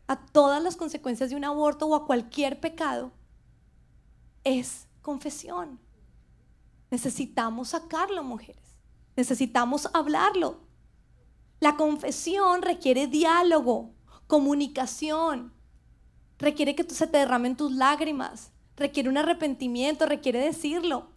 a 0.07 0.17
todas 0.25 0.61
las 0.61 0.75
consecuencias 0.75 1.29
de 1.29 1.35
un 1.35 1.45
aborto 1.45 1.87
o 1.87 1.95
a 1.95 2.05
cualquier 2.05 2.59
pecado, 2.59 3.11
es 4.43 4.87
confesión. 5.01 5.79
Necesitamos 6.89 7.69
sacarlo, 7.69 8.23
mujeres. 8.23 8.77
Necesitamos 9.15 9.89
hablarlo. 9.93 10.61
La 11.59 11.75
confesión 11.75 12.61
requiere 12.61 13.07
diálogo, 13.07 13.95
comunicación, 14.27 15.53
requiere 16.37 16.75
que 16.75 16.83
se 16.83 17.07
te 17.07 17.17
derramen 17.17 17.55
tus 17.55 17.71
lágrimas, 17.71 18.51
requiere 18.75 19.09
un 19.09 19.17
arrepentimiento, 19.17 20.05
requiere 20.05 20.39
decirlo. 20.39 21.09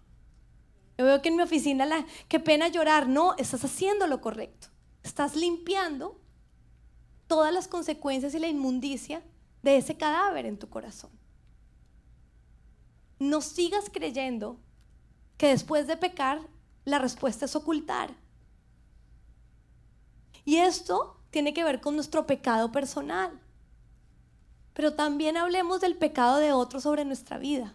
Yo 0.96 1.04
veo 1.04 1.20
que 1.22 1.28
en 1.28 1.36
mi 1.36 1.42
oficina, 1.42 1.86
la, 1.86 2.06
qué 2.28 2.40
pena 2.40 2.68
llorar, 2.68 3.08
no, 3.08 3.34
estás 3.36 3.64
haciendo 3.64 4.06
lo 4.06 4.20
correcto, 4.20 4.68
estás 5.02 5.36
limpiando 5.36 6.20
todas 7.26 7.52
las 7.52 7.68
consecuencias 7.68 8.34
y 8.34 8.38
la 8.38 8.48
inmundicia 8.48 9.22
de 9.62 9.76
ese 9.76 9.96
cadáver 9.96 10.46
en 10.46 10.58
tu 10.58 10.68
corazón. 10.68 11.10
No 13.18 13.42
sigas 13.42 13.90
creyendo 13.92 14.58
que 15.40 15.48
después 15.48 15.86
de 15.86 15.96
pecar 15.96 16.38
la 16.84 16.98
respuesta 16.98 17.46
es 17.46 17.56
ocultar. 17.56 18.14
Y 20.44 20.56
esto 20.56 21.16
tiene 21.30 21.54
que 21.54 21.64
ver 21.64 21.80
con 21.80 21.94
nuestro 21.94 22.26
pecado 22.26 22.70
personal. 22.72 23.40
Pero 24.74 24.92
también 24.92 25.38
hablemos 25.38 25.80
del 25.80 25.96
pecado 25.96 26.36
de 26.36 26.52
otros 26.52 26.82
sobre 26.82 27.06
nuestra 27.06 27.38
vida. 27.38 27.74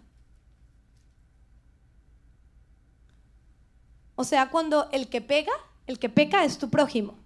O 4.14 4.24
sea, 4.24 4.52
cuando 4.52 4.88
el 4.92 5.10
que 5.10 5.22
pega, 5.22 5.54
el 5.88 5.98
que 5.98 6.10
peca 6.10 6.46
es 6.46 6.60
tu 6.60 6.70
prójimo. 6.70 7.18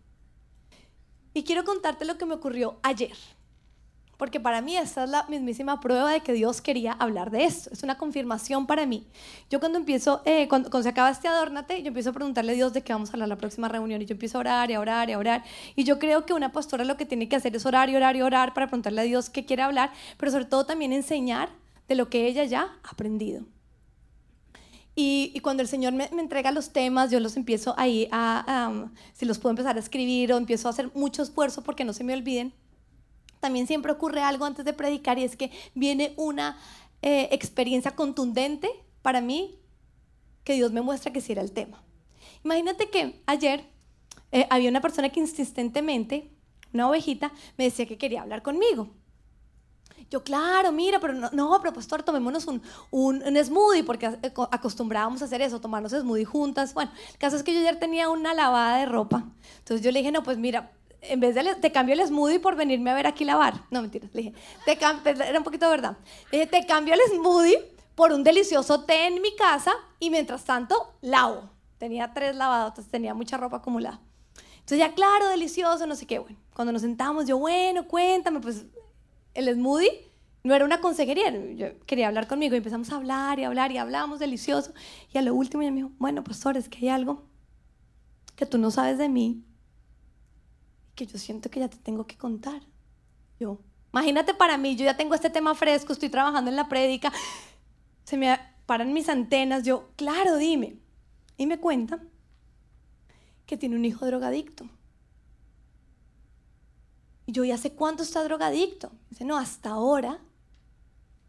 Y 1.33 1.43
quiero 1.43 1.65
contarte 1.65 2.05
lo 2.05 2.17
que 2.17 2.25
me 2.25 2.35
ocurrió 2.35 2.79
ayer 2.81 3.17
porque 4.19 4.41
para 4.41 4.61
mí 4.61 4.75
esta 4.75 5.05
es 5.05 5.09
la 5.09 5.25
mismísima 5.29 5.79
prueba 5.79 6.11
de 6.11 6.19
que 6.19 6.33
Dios 6.33 6.59
quería 6.61 6.91
hablar 6.91 7.31
de 7.31 7.45
esto. 7.45 7.69
Es 7.71 7.83
una 7.83 7.97
confirmación 7.97 8.67
para 8.67 8.85
mí. 8.85 9.07
Yo 9.49 9.61
cuando 9.61 9.79
empiezo, 9.79 10.21
eh, 10.25 10.49
cuando, 10.49 10.83
se 10.83 10.89
acaba 10.89 11.09
este 11.09 11.29
adórnate, 11.29 11.81
yo 11.81 11.87
empiezo 11.87 12.09
a 12.09 12.13
preguntarle 12.13 12.51
a 12.51 12.55
Dios 12.55 12.73
de 12.73 12.81
qué 12.81 12.91
vamos 12.91 13.09
a 13.09 13.13
hablar 13.13 13.29
la 13.29 13.37
próxima 13.37 13.69
reunión 13.69 14.01
y 14.01 14.05
yo 14.05 14.11
empiezo 14.15 14.37
a 14.37 14.41
orar 14.41 14.71
y 14.71 14.73
a 14.73 14.81
orar 14.81 15.09
y 15.09 15.13
a 15.13 15.17
orar. 15.17 15.45
Y 15.77 15.85
yo 15.85 15.99
creo 15.99 16.25
que 16.25 16.33
una 16.33 16.51
pastora 16.51 16.83
lo 16.83 16.97
que 16.97 17.05
tiene 17.05 17.29
que 17.29 17.37
hacer 17.37 17.55
es 17.55 17.65
orar 17.65 17.89
y 17.89 17.95
orar 17.95 18.17
y 18.17 18.21
orar 18.21 18.53
para 18.53 18.67
preguntarle 18.67 18.99
a 18.99 19.03
Dios 19.05 19.29
qué 19.29 19.45
quiere 19.45 19.61
hablar, 19.61 19.93
pero 20.17 20.33
sobre 20.33 20.43
todo 20.43 20.65
también 20.65 20.91
enseñar 20.91 21.47
de 21.87 21.95
lo 21.95 22.09
que 22.09 22.27
ella 22.27 22.43
ya 22.43 22.77
ha 22.83 22.89
aprendido. 22.89 23.45
Y, 24.95 25.39
cuando 25.43 25.63
el 25.63 25.69
Señor 25.69 25.93
me, 25.93 26.09
entrega 26.19 26.51
los 26.51 26.71
temas, 26.73 27.09
yo 27.09 27.21
los 27.21 27.37
empiezo 27.37 27.73
ahí 27.77 28.09
a, 28.11 28.89
si 29.13 29.25
los 29.25 29.39
puedo 29.39 29.51
empezar 29.51 29.77
a 29.77 29.79
escribir 29.79 30.33
o 30.33 30.37
empiezo 30.37 30.67
a 30.67 30.71
hacer 30.71 30.91
mucho 30.93 31.23
esfuerzo 31.23 31.63
porque 31.63 31.85
no 31.85 31.93
se 31.93 32.03
me 32.03 32.11
olviden 32.11 32.51
también 33.39 33.67
siempre 33.67 33.91
ocurre 33.91 34.21
algo 34.21 34.45
antes 34.45 34.65
de 34.65 34.73
predicar 34.73 35.17
y 35.19 35.23
es 35.23 35.35
que 35.35 35.51
viene 35.73 36.13
una 36.17 36.57
eh, 37.01 37.29
experiencia 37.31 37.95
contundente 37.95 38.69
para 39.01 39.21
mí 39.21 39.59
que 40.43 40.53
Dios 40.53 40.71
me 40.71 40.81
muestra 40.81 41.13
que 41.13 41.21
sí 41.21 41.31
era 41.31 41.41
el 41.41 41.51
tema. 41.51 41.83
Imagínate 42.43 42.89
que 42.89 43.21
ayer 43.25 43.65
eh, 44.31 44.47
había 44.49 44.69
una 44.69 44.81
persona 44.81 45.09
que 45.09 45.19
insistentemente, 45.19 46.31
una 46.73 46.89
ovejita, 46.89 47.31
me 47.57 47.65
decía 47.65 47.85
que 47.85 47.97
quería 47.97 48.21
hablar 48.21 48.41
conmigo. 48.41 48.89
Yo, 50.09 50.23
claro, 50.23 50.71
mira, 50.71 50.99
pero 50.99 51.13
no, 51.13 51.29
no 51.31 51.59
pero 51.61 51.73
pastor, 51.73 52.01
tomémonos 52.01 52.47
un, 52.47 52.61
un, 52.89 53.21
un, 53.21 53.37
smoothie, 53.43 53.83
porque 53.83 54.07
eh, 54.07 54.33
acostumbrábamos 54.51 55.21
a 55.21 55.25
hacer 55.25 55.41
eso, 55.41 55.61
tomarnos 55.61 55.91
smoothie 55.91 56.25
juntas. 56.25 56.73
Bueno, 56.73 56.91
el 57.11 57.17
caso 57.17 57.35
es 57.35 57.43
que 57.43 57.53
yo 57.53 57.59
ayer 57.59 57.77
tenía 57.77 58.09
una 58.09 58.33
lavada 58.33 58.77
de 58.77 58.85
ropa. 58.87 59.25
Entonces 59.59 59.85
yo 59.85 59.91
le 59.91 59.99
dije, 59.99 60.11
no, 60.11 60.23
pues 60.23 60.37
mira, 60.37 60.71
en 61.01 61.19
vez 61.19 61.35
de, 61.35 61.55
te 61.55 61.71
cambio 61.71 61.93
el 61.93 62.05
smoothie 62.05 62.39
por 62.39 62.55
venirme 62.55 62.91
a 62.91 62.93
ver 62.93 63.07
aquí 63.07 63.25
lavar. 63.25 63.65
No, 63.71 63.81
mentira. 63.81 64.07
Le 64.13 64.21
dije, 64.21 64.33
te 64.65 64.71
era 64.73 65.37
un 65.37 65.43
poquito 65.43 65.65
de 65.65 65.71
verdad. 65.71 65.97
Le 66.31 66.39
dije, 66.39 66.49
te 66.49 66.65
cambio 66.65 66.93
el 66.93 66.99
smoothie 67.11 67.73
por 67.95 68.11
un 68.11 68.23
delicioso 68.23 68.83
té 68.85 69.07
en 69.07 69.21
mi 69.21 69.35
casa 69.35 69.73
y 69.99 70.09
mientras 70.09 70.45
tanto 70.45 70.93
lavo. 71.01 71.49
Tenía 71.77 72.13
tres 72.13 72.35
lavadotas, 72.35 72.87
tenía 72.87 73.13
mucha 73.13 73.37
ropa 73.37 73.57
acumulada. 73.57 74.01
Entonces 74.53 74.79
ya, 74.79 74.93
claro, 74.93 75.29
delicioso, 75.29 75.87
no 75.87 75.95
sé 75.95 76.05
qué. 76.05 76.19
Bueno, 76.19 76.37
cuando 76.53 76.71
nos 76.73 76.81
sentamos, 76.81 77.25
yo, 77.25 77.37
bueno, 77.37 77.87
cuéntame, 77.87 78.39
pues 78.39 78.65
el 79.33 79.53
smoothie 79.53 80.11
no 80.43 80.53
era 80.53 80.65
una 80.65 80.79
consejería, 80.79 81.29
yo 81.55 81.79
quería 81.85 82.07
hablar 82.07 82.27
conmigo 82.27 82.55
y 82.55 82.57
empezamos 82.57 82.91
a 82.91 82.95
hablar 82.95 83.39
y 83.39 83.43
hablar 83.43 83.71
y 83.71 83.77
hablamos 83.77 84.19
delicioso. 84.19 84.73
Y 85.13 85.17
a 85.17 85.21
lo 85.21 85.33
último 85.33 85.63
ella 85.63 85.71
me 85.71 85.77
dijo, 85.77 85.91
bueno, 85.97 86.23
pastor, 86.23 86.57
es 86.57 86.69
que 86.69 86.77
hay 86.79 86.89
algo 86.89 87.23
que 88.35 88.45
tú 88.45 88.57
no 88.57 88.71
sabes 88.71 88.97
de 88.97 89.09
mí 89.09 89.43
que 90.99 91.05
yo 91.05 91.17
siento 91.17 91.49
que 91.49 91.61
ya 91.61 91.69
te 91.69 91.77
tengo 91.77 92.05
que 92.05 92.17
contar. 92.17 92.61
Yo, 93.39 93.61
imagínate 93.93 94.33
para 94.33 94.57
mí, 94.57 94.75
yo 94.75 94.83
ya 94.83 94.97
tengo 94.97 95.15
este 95.15 95.29
tema 95.29 95.55
fresco, 95.55 95.93
estoy 95.93 96.09
trabajando 96.09 96.49
en 96.51 96.57
la 96.57 96.67
prédica, 96.67 97.13
se 98.03 98.17
me 98.17 98.37
paran 98.65 98.91
mis 98.91 99.07
antenas. 99.07 99.63
Yo, 99.63 99.91
claro, 99.95 100.35
dime. 100.35 100.77
Y 101.37 101.45
me 101.45 101.57
cuenta 101.57 102.03
que 103.45 103.55
tiene 103.55 103.77
un 103.77 103.85
hijo 103.85 104.05
drogadicto. 104.05 104.65
Y 107.25 107.31
yo, 107.31 107.45
¿y 107.45 107.51
hace 107.51 107.71
cuánto 107.71 108.03
está 108.03 108.21
drogadicto? 108.25 108.91
Dice, 109.09 109.23
no, 109.23 109.37
hasta 109.37 109.69
ahora 109.69 110.19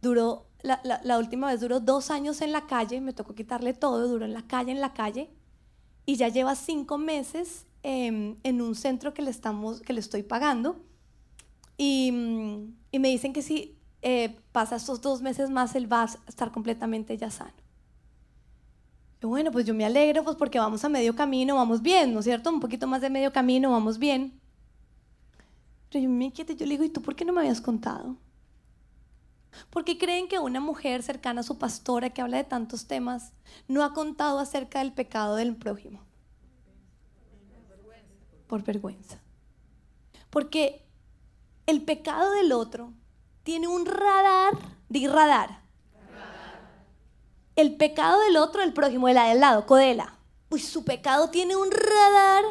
duró, 0.03 0.49
la, 0.63 0.81
la, 0.83 1.19
última 1.19 1.47
vez 1.47 1.61
duró 1.61 1.79
dos 1.79 2.11
años 2.11 2.41
en 2.41 2.51
la 2.51 2.67
calle, 2.67 3.01
me 3.01 3.13
tocó 3.13 3.37
quitarle 3.37 3.73
todo, 3.73 4.09
duró 4.09 4.25
en 4.25 4.33
la 4.33 4.49
calle, 4.49 4.73
en 4.73 4.81
la 4.81 4.95
calle, 4.95 5.31
y 6.07 6.17
ya 6.17 6.27
lleva 6.27 6.57
cinco 6.57 6.99
meses 6.99 7.67
em, 7.83 8.37
en 8.43 8.61
un 8.61 8.75
centro 8.75 9.15
que 9.15 9.23
le, 9.23 9.31
estamos, 9.31 9.81
que 9.81 9.93
le 9.93 10.01
estoy 10.01 10.23
pagando. 10.23 10.77
Y, 11.77 12.09
y 12.91 12.99
me 12.99 13.09
dicen 13.09 13.33
que 13.33 13.43
si 13.43 13.79
eh, 14.03 14.37
pasa 14.53 14.77
estos 14.77 15.01
dos 15.01 15.23
meses 15.23 15.51
más, 15.51 15.75
él 15.75 15.91
va 15.91 16.03
a 16.03 16.29
estar 16.29 16.51
completamente 16.53 17.17
ya 17.17 17.31
sano 17.31 17.61
bueno, 19.29 19.51
pues 19.51 19.67
yo 19.67 19.75
me 19.75 19.85
alegro, 19.85 20.25
pues 20.25 20.37
porque 20.37 20.59
vamos 20.59 20.85
a 20.85 20.89
medio 20.89 21.15
camino, 21.15 21.57
vamos 21.57 21.83
bien, 21.83 22.15
¿no 22.15 22.21
es 22.21 22.25
cierto? 22.25 22.51
Un 22.51 22.61
poquito 22.61 22.87
más 22.87 23.03
de 23.03 23.11
medio 23.11 23.33
camino, 23.33 23.71
vamos 23.71 23.99
bien. 23.99 24.41
Pero 25.91 26.05
yo 26.05 26.11
me 26.11 26.27
inquieto, 26.27 26.53
yo 26.53 26.65
le 26.65 26.73
digo, 26.73 26.85
¿y 26.85 26.89
tú 26.89 27.03
por 27.03 27.15
qué 27.15 27.25
no 27.25 27.33
me 27.33 27.41
habías 27.41 27.61
contado? 27.61 28.17
¿Por 29.69 29.85
qué 29.85 29.99
creen 29.99 30.29
que 30.29 30.39
una 30.39 30.61
mujer 30.61 31.03
cercana 31.03 31.41
a 31.41 31.45
su 31.45 31.59
pastora 31.59 32.11
que 32.11 32.23
habla 32.23 32.39
de 32.39 32.45
tantos 32.45 32.87
temas 32.87 33.33
no 33.69 33.83
ha 33.83 33.93
contado 33.93 34.39
acerca 34.39 34.79
del 34.79 34.93
pecado 34.93 35.35
del 35.35 35.57
prójimo? 35.57 36.01
Por 38.51 38.65
vergüenza. 38.65 39.21
Porque 40.29 40.85
el 41.67 41.83
pecado 41.83 42.33
del 42.33 42.51
otro 42.51 42.93
tiene 43.45 43.69
un 43.69 43.87
radar, 43.87 44.55
di 44.89 45.07
radar, 45.07 45.61
el 47.55 47.77
pecado 47.77 48.21
del 48.23 48.37
otro, 48.37 48.61
el 48.63 48.73
prójimo, 48.73 49.07
de 49.07 49.15
la 49.15 49.29
del 49.29 49.39
lado, 49.39 49.67
Codela. 49.67 50.19
Uy, 50.51 50.59
su 50.59 50.85
pecado 50.85 51.31
tiene 51.31 51.55
un 51.55 51.71
radar 51.71 52.43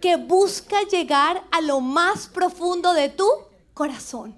que 0.00 0.16
busca 0.16 0.82
llegar 0.90 1.44
a 1.52 1.60
lo 1.60 1.80
más 1.80 2.26
profundo 2.26 2.92
de 2.92 3.10
tu 3.10 3.28
corazón, 3.74 4.36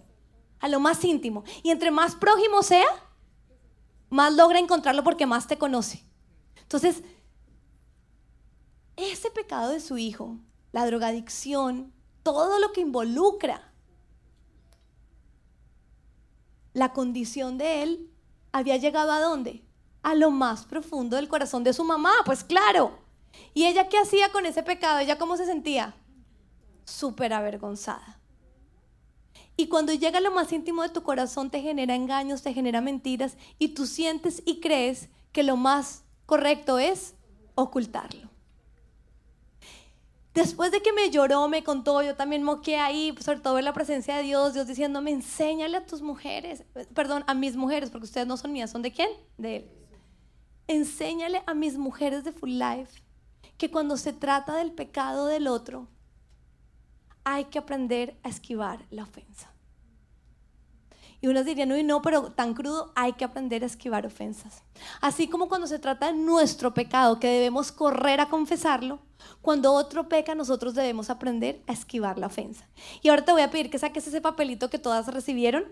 a 0.60 0.68
lo 0.68 0.80
más 0.80 1.02
íntimo. 1.02 1.44
Y 1.62 1.70
entre 1.70 1.90
más 1.90 2.14
prójimo 2.14 2.62
sea, 2.62 2.88
más 4.10 4.34
logra 4.34 4.58
encontrarlo 4.58 5.02
porque 5.02 5.24
más 5.24 5.46
te 5.46 5.56
conoce. 5.56 6.04
Entonces, 6.60 7.02
ese 8.96 9.30
pecado 9.30 9.70
de 9.70 9.80
su 9.80 9.98
hijo, 9.98 10.38
la 10.72 10.86
drogadicción, 10.86 11.92
todo 12.22 12.58
lo 12.58 12.72
que 12.72 12.80
involucra 12.80 13.72
la 16.72 16.92
condición 16.92 17.58
de 17.58 17.82
él, 17.82 18.10
había 18.52 18.76
llegado 18.76 19.12
a 19.12 19.20
dónde? 19.20 19.64
A 20.02 20.14
lo 20.14 20.30
más 20.30 20.64
profundo 20.64 21.16
del 21.16 21.28
corazón 21.28 21.64
de 21.64 21.72
su 21.72 21.84
mamá, 21.84 22.12
pues 22.24 22.44
claro. 22.44 22.98
¿Y 23.54 23.66
ella 23.66 23.88
qué 23.88 23.98
hacía 23.98 24.30
con 24.32 24.46
ese 24.46 24.62
pecado? 24.62 24.98
¿Ella 24.98 25.18
cómo 25.18 25.36
se 25.36 25.46
sentía? 25.46 25.94
Súper 26.84 27.32
avergonzada. 27.32 28.18
Y 29.56 29.68
cuando 29.68 29.92
llega 29.92 30.18
a 30.18 30.22
lo 30.22 30.30
más 30.30 30.52
íntimo 30.52 30.82
de 30.82 30.88
tu 30.88 31.02
corazón 31.02 31.50
te 31.50 31.60
genera 31.60 31.94
engaños, 31.94 32.42
te 32.42 32.54
genera 32.54 32.80
mentiras 32.80 33.36
y 33.58 33.68
tú 33.68 33.86
sientes 33.86 34.42
y 34.46 34.60
crees 34.60 35.08
que 35.32 35.42
lo 35.42 35.56
más 35.56 36.04
correcto 36.26 36.78
es 36.78 37.14
ocultarlo. 37.54 38.31
Después 40.34 40.72
de 40.72 40.80
que 40.80 40.92
me 40.92 41.10
lloró, 41.10 41.46
me 41.48 41.62
contó, 41.62 42.02
yo 42.02 42.16
también 42.16 42.42
moqué 42.42 42.78
ahí, 42.78 43.14
sobre 43.20 43.40
todo 43.40 43.58
en 43.58 43.66
la 43.66 43.74
presencia 43.74 44.16
de 44.16 44.22
Dios, 44.22 44.54
Dios 44.54 44.66
diciéndome, 44.66 45.10
enséñale 45.10 45.76
a 45.76 45.84
tus 45.84 46.00
mujeres, 46.00 46.64
perdón, 46.94 47.22
a 47.26 47.34
mis 47.34 47.54
mujeres, 47.54 47.90
porque 47.90 48.06
ustedes 48.06 48.26
no 48.26 48.38
son 48.38 48.52
mías, 48.52 48.70
¿son 48.70 48.80
de 48.80 48.92
quién? 48.92 49.10
De 49.36 49.56
Él. 49.56 49.70
Enséñale 50.68 51.42
a 51.46 51.52
mis 51.52 51.76
mujeres 51.76 52.24
de 52.24 52.32
Full 52.32 52.58
Life 52.58 53.02
que 53.58 53.70
cuando 53.70 53.96
se 53.96 54.12
trata 54.12 54.56
del 54.56 54.72
pecado 54.72 55.26
del 55.26 55.48
otro, 55.48 55.88
hay 57.24 57.44
que 57.44 57.58
aprender 57.58 58.18
a 58.22 58.28
esquivar 58.28 58.86
la 58.90 59.02
ofensa. 59.02 59.51
Y 61.22 61.28
unos 61.28 61.44
dirían, 61.46 61.70
uy, 61.70 61.84
no, 61.84 62.02
pero 62.02 62.32
tan 62.32 62.52
crudo, 62.52 62.90
hay 62.96 63.12
que 63.12 63.24
aprender 63.24 63.62
a 63.62 63.66
esquivar 63.66 64.04
ofensas. 64.04 64.64
Así 65.00 65.28
como 65.28 65.48
cuando 65.48 65.68
se 65.68 65.78
trata 65.78 66.08
de 66.08 66.14
nuestro 66.14 66.74
pecado, 66.74 67.20
que 67.20 67.28
debemos 67.28 67.70
correr 67.70 68.20
a 68.20 68.28
confesarlo, 68.28 68.98
cuando 69.40 69.72
otro 69.72 70.08
peca, 70.08 70.34
nosotros 70.34 70.74
debemos 70.74 71.10
aprender 71.10 71.62
a 71.68 71.72
esquivar 71.72 72.18
la 72.18 72.26
ofensa. 72.26 72.66
Y 73.02 73.08
ahora 73.08 73.24
te 73.24 73.30
voy 73.30 73.42
a 73.42 73.52
pedir 73.52 73.70
que 73.70 73.78
saques 73.78 74.04
ese 74.08 74.20
papelito 74.20 74.68
que 74.68 74.80
todas 74.80 75.06
recibieron, 75.06 75.64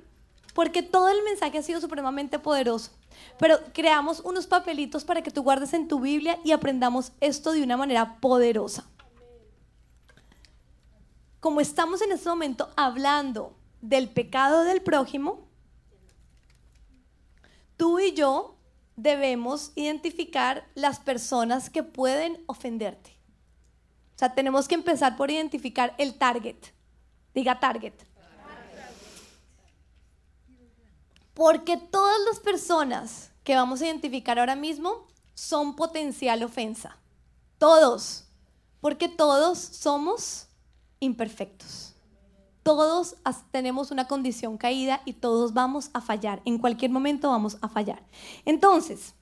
porque 0.55 0.84
todo 0.84 1.09
el 1.09 1.20
mensaje 1.24 1.59
ha 1.59 1.62
sido 1.62 1.80
supremamente 1.80 2.38
poderoso. 2.38 2.92
Pero 3.36 3.59
creamos 3.72 4.20
unos 4.20 4.46
papelitos 4.46 5.05
para 5.05 5.22
que 5.22 5.32
tú 5.32 5.42
guardes 5.42 5.74
en 5.74 5.88
tu 5.88 5.98
Biblia 5.98 6.38
y 6.44 6.53
aprendamos 6.53 7.11
esto 7.20 7.51
de 7.51 7.64
una 7.64 7.76
manera 7.76 8.20
poderosa. 8.20 8.86
Como 11.40 11.61
estamos 11.61 12.03
en 12.03 12.12
este 12.12 12.28
momento 12.28 12.68
hablando 12.76 13.57
del 13.80 14.08
pecado 14.08 14.64
del 14.64 14.82
prójimo, 14.82 15.48
tú 17.76 17.98
y 17.98 18.12
yo 18.12 18.56
debemos 18.96 19.72
identificar 19.74 20.68
las 20.74 21.00
personas 21.00 21.70
que 21.70 21.82
pueden 21.82 22.42
ofenderte. 22.46 23.16
O 24.14 24.18
sea, 24.18 24.34
tenemos 24.34 24.68
que 24.68 24.74
empezar 24.74 25.16
por 25.16 25.30
identificar 25.30 25.94
el 25.96 26.18
target. 26.18 26.56
Diga 27.34 27.58
target. 27.58 27.94
Porque 31.32 31.78
todas 31.78 32.18
las 32.28 32.38
personas 32.38 33.30
que 33.44 33.56
vamos 33.56 33.80
a 33.80 33.86
identificar 33.86 34.38
ahora 34.38 34.56
mismo 34.56 35.06
son 35.32 35.74
potencial 35.74 36.42
ofensa. 36.42 36.98
Todos. 37.56 38.24
Porque 38.82 39.08
todos 39.08 39.58
somos 39.58 40.48
imperfectos. 40.98 41.89
Todos 42.62 43.16
tenemos 43.50 43.90
una 43.90 44.06
condición 44.06 44.58
caída 44.58 45.00
y 45.04 45.14
todos 45.14 45.54
vamos 45.54 45.90
a 45.94 46.00
fallar. 46.00 46.42
En 46.44 46.58
cualquier 46.58 46.90
momento 46.90 47.30
vamos 47.30 47.56
a 47.62 47.68
fallar. 47.68 48.02
Entonces, 48.44 49.14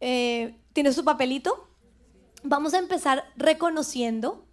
eh, 0.00 0.58
¿tienes 0.72 0.96
su 0.96 1.04
papelito? 1.04 1.68
Vamos 2.42 2.74
a 2.74 2.78
empezar 2.78 3.24
reconociendo 3.36 4.46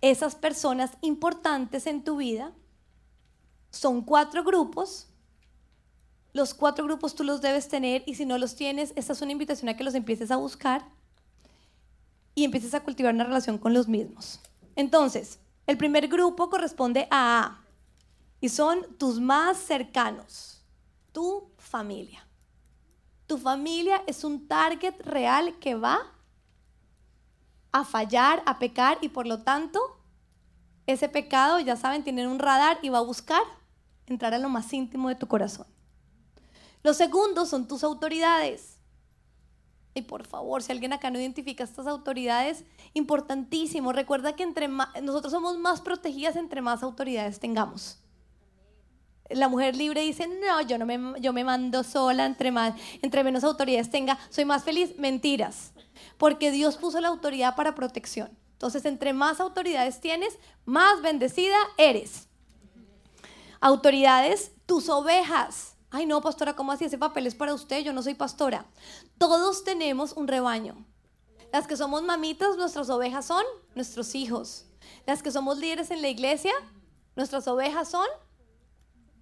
esas 0.00 0.34
personas 0.34 0.92
importantes 1.00 1.86
en 1.86 2.04
tu 2.04 2.18
vida. 2.18 2.52
Son 3.70 4.02
cuatro 4.02 4.44
grupos. 4.44 5.08
Los 6.32 6.52
cuatro 6.52 6.84
grupos 6.84 7.14
tú 7.14 7.24
los 7.24 7.40
debes 7.40 7.68
tener 7.68 8.02
y 8.06 8.16
si 8.16 8.26
no 8.26 8.36
los 8.36 8.56
tienes, 8.56 8.92
esta 8.96 9.14
es 9.14 9.22
una 9.22 9.32
invitación 9.32 9.70
a 9.70 9.76
que 9.76 9.84
los 9.84 9.94
empieces 9.94 10.30
a 10.30 10.36
buscar 10.36 10.86
y 12.34 12.44
empieces 12.44 12.74
a 12.74 12.80
cultivar 12.80 13.14
una 13.14 13.24
relación 13.24 13.56
con 13.56 13.72
los 13.72 13.88
mismos. 13.88 14.40
Entonces, 14.74 15.38
el 15.66 15.76
primer 15.76 16.08
grupo 16.08 16.48
corresponde 16.48 17.08
a 17.10 17.44
A 17.44 17.64
y 18.40 18.48
son 18.48 18.96
tus 18.98 19.20
más 19.20 19.56
cercanos, 19.58 20.62
tu 21.12 21.50
familia. 21.58 22.26
Tu 23.26 23.38
familia 23.38 24.02
es 24.06 24.22
un 24.22 24.46
target 24.46 24.94
real 25.00 25.58
que 25.58 25.74
va 25.74 26.12
a 27.72 27.84
fallar, 27.84 28.42
a 28.46 28.58
pecar 28.58 28.98
y 29.00 29.08
por 29.08 29.26
lo 29.26 29.42
tanto 29.42 29.80
ese 30.86 31.08
pecado, 31.08 31.58
ya 31.58 31.76
saben, 31.76 32.04
tiene 32.04 32.28
un 32.28 32.38
radar 32.38 32.78
y 32.82 32.90
va 32.90 32.98
a 32.98 33.02
buscar 33.02 33.42
entrar 34.06 34.34
a 34.34 34.38
lo 34.38 34.48
más 34.48 34.72
íntimo 34.72 35.08
de 35.08 35.16
tu 35.16 35.26
corazón. 35.26 35.66
Los 36.84 36.96
segundos 36.96 37.48
son 37.48 37.66
tus 37.66 37.82
autoridades. 37.82 38.75
Y 39.96 40.02
por 40.02 40.26
favor, 40.26 40.62
si 40.62 40.72
alguien 40.72 40.92
acá 40.92 41.10
no 41.10 41.18
identifica 41.18 41.64
estas 41.64 41.86
autoridades, 41.86 42.64
importantísimo. 42.92 43.92
Recuerda 43.94 44.36
que 44.36 44.42
entre 44.42 44.68
nosotros 44.68 45.32
somos 45.32 45.56
más 45.56 45.80
protegidas 45.80 46.36
entre 46.36 46.60
más 46.60 46.82
autoridades 46.82 47.40
tengamos. 47.40 47.98
La 49.30 49.48
mujer 49.48 49.74
libre 49.74 50.02
dice, 50.02 50.26
no, 50.26 50.60
yo, 50.60 50.76
no 50.76 50.84
me, 50.84 51.18
yo 51.22 51.32
me 51.32 51.44
mando 51.44 51.82
sola, 51.82 52.26
entre, 52.26 52.50
más, 52.50 52.74
entre 53.00 53.24
menos 53.24 53.42
autoridades 53.42 53.88
tenga, 53.88 54.18
soy 54.28 54.44
más 54.44 54.64
feliz. 54.64 54.98
Mentiras. 54.98 55.72
Porque 56.18 56.50
Dios 56.50 56.76
puso 56.76 57.00
la 57.00 57.08
autoridad 57.08 57.56
para 57.56 57.74
protección. 57.74 58.28
Entonces, 58.52 58.84
entre 58.84 59.14
más 59.14 59.40
autoridades 59.40 60.02
tienes, 60.02 60.38
más 60.66 61.00
bendecida 61.00 61.56
eres. 61.78 62.28
Autoridades, 63.62 64.52
tus 64.66 64.90
ovejas 64.90 65.75
Ay, 65.90 66.06
no, 66.06 66.20
pastora, 66.20 66.56
¿cómo 66.56 66.72
así? 66.72 66.84
Ese 66.84 66.98
papel 66.98 67.26
es 67.26 67.34
para 67.34 67.54
usted, 67.54 67.80
yo 67.80 67.92
no 67.92 68.02
soy 68.02 68.14
pastora. 68.14 68.66
Todos 69.18 69.64
tenemos 69.64 70.12
un 70.12 70.28
rebaño. 70.28 70.84
Las 71.52 71.66
que 71.66 71.76
somos 71.76 72.02
mamitas, 72.02 72.56
nuestras 72.56 72.90
ovejas 72.90 73.26
son 73.26 73.44
nuestros 73.74 74.14
hijos. 74.14 74.66
Las 75.06 75.22
que 75.22 75.30
somos 75.30 75.58
líderes 75.58 75.90
en 75.90 76.02
la 76.02 76.08
iglesia, 76.08 76.52
nuestras 77.14 77.46
ovejas 77.48 77.88
son 77.88 78.06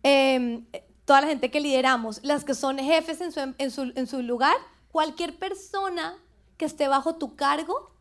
em, 0.02 0.66
toda 1.04 1.20
la 1.20 1.26
gente 1.26 1.50
que 1.50 1.60
lideramos. 1.60 2.20
Las 2.22 2.44
que 2.44 2.54
son 2.54 2.78
jefes 2.78 3.20
en 3.20 3.32
su, 3.70 3.92
en 3.94 4.06
su 4.06 4.22
lugar, 4.22 4.56
cualquier 4.90 5.38
persona 5.38 6.16
que 6.56 6.64
esté 6.64 6.88
bajo 6.88 7.16
tu 7.16 7.36
cargo 7.36 7.94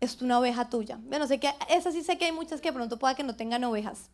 es 0.00 0.20
una 0.22 0.38
oveja 0.38 0.68
tuya. 0.68 0.98
Bueno, 1.02 1.26
sé 1.26 1.40
que 1.40 1.52
esas 1.68 1.94
sí 1.94 2.04
sé 2.04 2.18
que 2.18 2.26
hay 2.26 2.32
muchas 2.32 2.60
que 2.60 2.72
pronto 2.72 2.98
pueda 2.98 3.14
que 3.14 3.24
no 3.24 3.36
tengan 3.36 3.64
ovejas. 3.64 4.10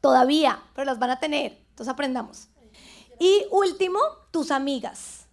Todavía, 0.00 0.62
pero 0.74 0.84
las 0.84 0.98
van 0.98 1.10
a 1.10 1.18
tener. 1.18 1.64
Entonces 1.70 1.92
aprendamos. 1.92 2.48
Y 3.18 3.46
último, 3.50 3.98
tus 4.30 4.50
amigas. 4.50 5.26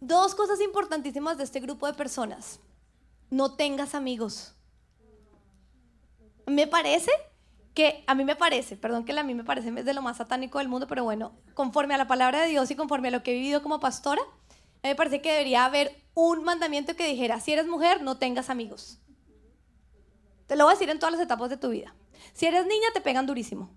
Dos 0.00 0.34
cosas 0.34 0.60
importantísimas 0.60 1.38
de 1.38 1.44
este 1.44 1.60
grupo 1.60 1.86
de 1.86 1.94
personas. 1.94 2.60
No 3.30 3.54
tengas 3.54 3.94
amigos. 3.94 4.54
Me 6.46 6.66
parece 6.66 7.10
que, 7.74 8.02
a 8.06 8.14
mí 8.14 8.24
me 8.24 8.34
parece, 8.34 8.76
perdón 8.76 9.04
que 9.04 9.18
a 9.18 9.22
mí 9.22 9.34
me 9.34 9.44
parece 9.44 9.68
es 9.68 9.84
de 9.84 9.94
lo 9.94 10.02
más 10.02 10.16
satánico 10.16 10.58
del 10.58 10.68
mundo, 10.68 10.86
pero 10.86 11.04
bueno, 11.04 11.32
conforme 11.54 11.94
a 11.94 11.98
la 11.98 12.08
palabra 12.08 12.40
de 12.40 12.48
Dios 12.48 12.70
y 12.70 12.76
conforme 12.76 13.08
a 13.08 13.10
lo 13.12 13.22
que 13.22 13.32
he 13.32 13.34
vivido 13.34 13.62
como 13.62 13.78
pastora, 13.78 14.22
me 14.82 14.94
parece 14.94 15.20
que 15.20 15.30
debería 15.30 15.64
haber 15.64 16.02
un 16.14 16.42
mandamiento 16.42 16.96
que 16.96 17.06
dijera, 17.06 17.38
si 17.40 17.52
eres 17.52 17.66
mujer, 17.66 18.02
no 18.02 18.18
tengas 18.18 18.50
amigos. 18.50 18.98
Te 20.46 20.56
lo 20.56 20.64
voy 20.64 20.72
a 20.72 20.74
decir 20.74 20.90
en 20.90 20.98
todas 20.98 21.12
las 21.12 21.20
etapas 21.20 21.50
de 21.50 21.56
tu 21.56 21.68
vida. 21.68 21.94
Si 22.32 22.46
eres 22.46 22.66
niña, 22.66 22.88
te 22.92 23.00
pegan 23.00 23.26
durísimo. 23.26 23.70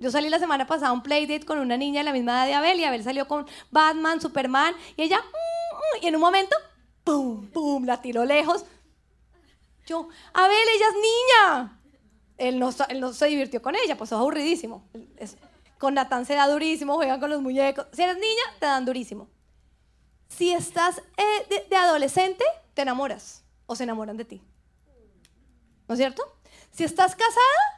Yo 0.00 0.10
salí 0.10 0.28
la 0.28 0.38
semana 0.38 0.66
pasada 0.66 0.90
a 0.90 0.92
un 0.92 1.02
playdate 1.02 1.44
con 1.44 1.58
una 1.58 1.76
niña 1.76 2.00
de 2.00 2.04
la 2.04 2.12
misma 2.12 2.32
edad 2.32 2.46
de 2.46 2.54
Abel 2.54 2.78
y 2.78 2.84
Abel 2.84 3.02
salió 3.02 3.26
con 3.26 3.46
Batman, 3.70 4.20
Superman 4.20 4.74
y 4.96 5.02
ella, 5.02 5.18
mm, 5.18 6.00
mm", 6.00 6.04
y 6.04 6.06
en 6.06 6.14
un 6.14 6.20
momento, 6.20 6.56
¡pum! 7.04 7.46
¡pum! 7.48 7.84
La 7.84 8.00
tiró 8.00 8.24
lejos. 8.24 8.64
Yo, 9.86 10.08
Abel, 10.32 10.56
ella 10.76 10.86
es 10.88 10.94
niña. 10.94 11.80
Él 12.36 12.58
no, 12.60 12.70
él 12.88 13.00
no 13.00 13.12
se 13.12 13.26
divirtió 13.26 13.60
con 13.60 13.74
ella, 13.74 13.96
pues 13.96 14.12
es 14.12 14.18
aburridísimo. 14.18 14.88
con 15.78 15.94
Natán 15.94 16.26
se 16.26 16.34
da 16.34 16.46
durísimo, 16.46 16.94
juegan 16.94 17.18
con 17.18 17.30
los 17.30 17.42
muñecos. 17.42 17.86
Si 17.92 18.02
eres 18.02 18.16
niña, 18.16 18.42
te 18.60 18.66
dan 18.66 18.84
durísimo. 18.84 19.28
Si 20.28 20.52
estás 20.52 21.02
eh, 21.16 21.66
de 21.68 21.76
adolescente, 21.76 22.44
te 22.74 22.82
enamoras 22.82 23.44
o 23.66 23.74
se 23.74 23.84
enamoran 23.84 24.16
de 24.16 24.24
ti. 24.24 24.42
¿No 25.88 25.94
es 25.94 25.98
cierto? 25.98 26.22
Si 26.70 26.84
estás 26.84 27.16
casada, 27.16 27.77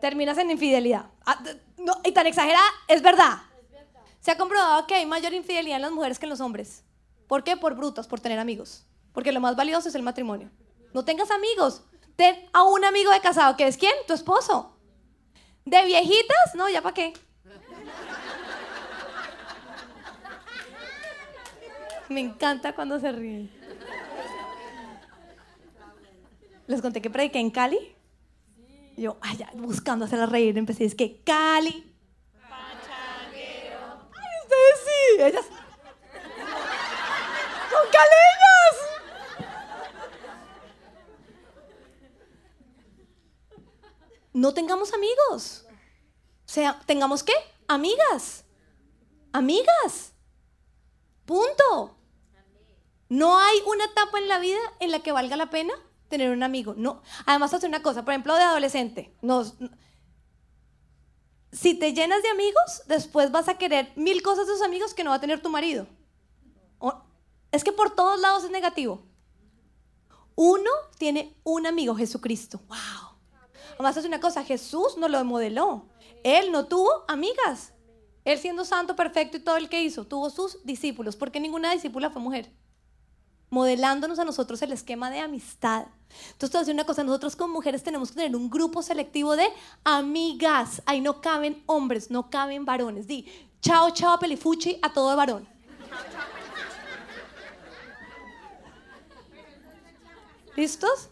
terminas 0.00 0.38
en 0.38 0.50
infidelidad. 0.50 1.06
Ah, 1.26 1.42
y 2.04 2.12
tan 2.12 2.26
exagerada, 2.26 2.66
es 2.88 3.02
verdad. 3.02 3.38
Se 4.20 4.30
ha 4.30 4.36
comprobado 4.36 4.86
que 4.86 4.94
hay 4.94 5.06
mayor 5.06 5.32
infidelidad 5.32 5.76
en 5.76 5.82
las 5.82 5.92
mujeres 5.92 6.18
que 6.18 6.26
en 6.26 6.30
los 6.30 6.40
hombres. 6.40 6.84
¿Por 7.26 7.44
qué? 7.44 7.56
Por 7.56 7.74
brutos, 7.74 8.06
por 8.06 8.20
tener 8.20 8.38
amigos. 8.38 8.86
Porque 9.12 9.32
lo 9.32 9.40
más 9.40 9.56
valioso 9.56 9.88
es 9.88 9.94
el 9.94 10.02
matrimonio. 10.02 10.50
No 10.92 11.04
tengas 11.04 11.30
amigos. 11.30 11.82
Ten 12.16 12.48
a 12.52 12.64
un 12.64 12.84
amigo 12.84 13.10
de 13.12 13.20
casado, 13.20 13.56
que 13.56 13.66
es 13.66 13.76
quién? 13.76 13.92
Tu 14.06 14.12
esposo. 14.12 14.76
¿De 15.64 15.84
viejitas? 15.84 16.54
No, 16.54 16.68
ya 16.68 16.82
para 16.82 16.94
qué. 16.94 17.12
Me 22.08 22.20
encanta 22.20 22.74
cuando 22.74 22.98
se 22.98 23.12
ríen. 23.12 23.50
Les 26.66 26.82
conté 26.82 27.00
que 27.00 27.10
prediqué 27.10 27.38
en 27.38 27.50
Cali 27.50 27.96
yo, 29.00 29.16
ay, 29.22 29.38
ya, 29.38 29.50
buscando 29.54 30.04
hacerla 30.04 30.26
reír, 30.26 30.58
empecé, 30.58 30.84
es 30.84 30.94
que 30.94 31.22
Cali. 31.22 31.96
Pachanguero. 32.34 33.78
Ay, 34.14 34.28
ustedes 34.42 34.80
sí. 34.84 35.48
¡Son 37.70 37.86
caleñas! 37.92 38.76
No 44.34 44.52
tengamos 44.52 44.92
amigos. 44.92 45.64
O 46.44 46.52
sea, 46.52 46.78
¿tengamos 46.84 47.22
qué? 47.22 47.32
Amigas. 47.68 48.44
Amigas. 49.32 50.12
Punto. 51.24 51.96
No 53.08 53.38
hay 53.38 53.62
una 53.66 53.86
etapa 53.86 54.18
en 54.18 54.28
la 54.28 54.38
vida 54.38 54.60
en 54.78 54.90
la 54.90 55.00
que 55.00 55.12
valga 55.12 55.36
la 55.36 55.48
pena 55.48 55.72
tener 56.10 56.30
un 56.30 56.42
amigo. 56.42 56.74
No. 56.76 57.00
Además, 57.24 57.54
hace 57.54 57.66
una 57.66 57.82
cosa, 57.82 58.04
por 58.04 58.12
ejemplo, 58.12 58.34
de 58.34 58.42
adolescente. 58.42 59.16
Nos, 59.22 59.54
si 61.52 61.74
te 61.74 61.94
llenas 61.94 62.22
de 62.22 62.28
amigos, 62.28 62.82
después 62.86 63.32
vas 63.32 63.48
a 63.48 63.56
querer 63.56 63.90
mil 63.96 64.20
cosas 64.22 64.46
de 64.46 64.52
esos 64.52 64.66
amigos 64.66 64.92
que 64.92 65.04
no 65.04 65.10
va 65.10 65.16
a 65.16 65.20
tener 65.20 65.40
tu 65.40 65.48
marido. 65.48 65.86
es 67.50 67.64
que 67.64 67.72
por 67.72 67.94
todos 67.94 68.20
lados 68.20 68.44
es 68.44 68.50
negativo. 68.50 69.02
Uno 70.34 70.70
tiene 70.98 71.34
un 71.42 71.66
amigo, 71.66 71.94
Jesucristo. 71.94 72.60
¡Wow! 72.68 73.18
Además, 73.74 73.96
hace 73.96 74.08
una 74.08 74.20
cosa, 74.20 74.44
Jesús 74.44 74.96
no 74.98 75.08
lo 75.08 75.24
modeló. 75.24 75.86
Él 76.22 76.52
no 76.52 76.66
tuvo 76.66 76.90
amigas. 77.08 77.72
Él 78.24 78.38
siendo 78.38 78.64
santo, 78.64 78.96
perfecto 78.96 79.38
y 79.38 79.40
todo 79.40 79.56
el 79.56 79.70
que 79.70 79.82
hizo, 79.82 80.06
tuvo 80.06 80.28
sus 80.28 80.64
discípulos, 80.64 81.16
porque 81.16 81.40
ninguna 81.40 81.72
discípula 81.72 82.10
fue 82.10 82.20
mujer 82.20 82.52
modelándonos 83.50 84.18
a 84.18 84.24
nosotros 84.24 84.62
el 84.62 84.72
esquema 84.72 85.10
de 85.10 85.20
amistad. 85.20 85.86
Entonces, 86.32 86.50
te 86.50 86.56
voy 86.56 86.58
a 86.58 86.60
decir 86.60 86.74
una 86.74 86.84
cosa, 86.84 87.04
nosotros 87.04 87.36
como 87.36 87.54
mujeres 87.54 87.82
tenemos 87.82 88.10
que 88.10 88.16
tener 88.16 88.34
un 88.34 88.48
grupo 88.48 88.82
selectivo 88.82 89.36
de 89.36 89.46
amigas. 89.84 90.82
Ahí 90.86 91.00
no 91.00 91.20
caben 91.20 91.62
hombres, 91.66 92.10
no 92.10 92.30
caben 92.30 92.64
varones. 92.64 93.06
Di, 93.06 93.26
chao, 93.60 93.90
chao, 93.90 94.18
pelifuchi 94.18 94.78
a 94.82 94.92
todo 94.92 95.14
varón. 95.16 95.46
¿Listos? 100.56 101.08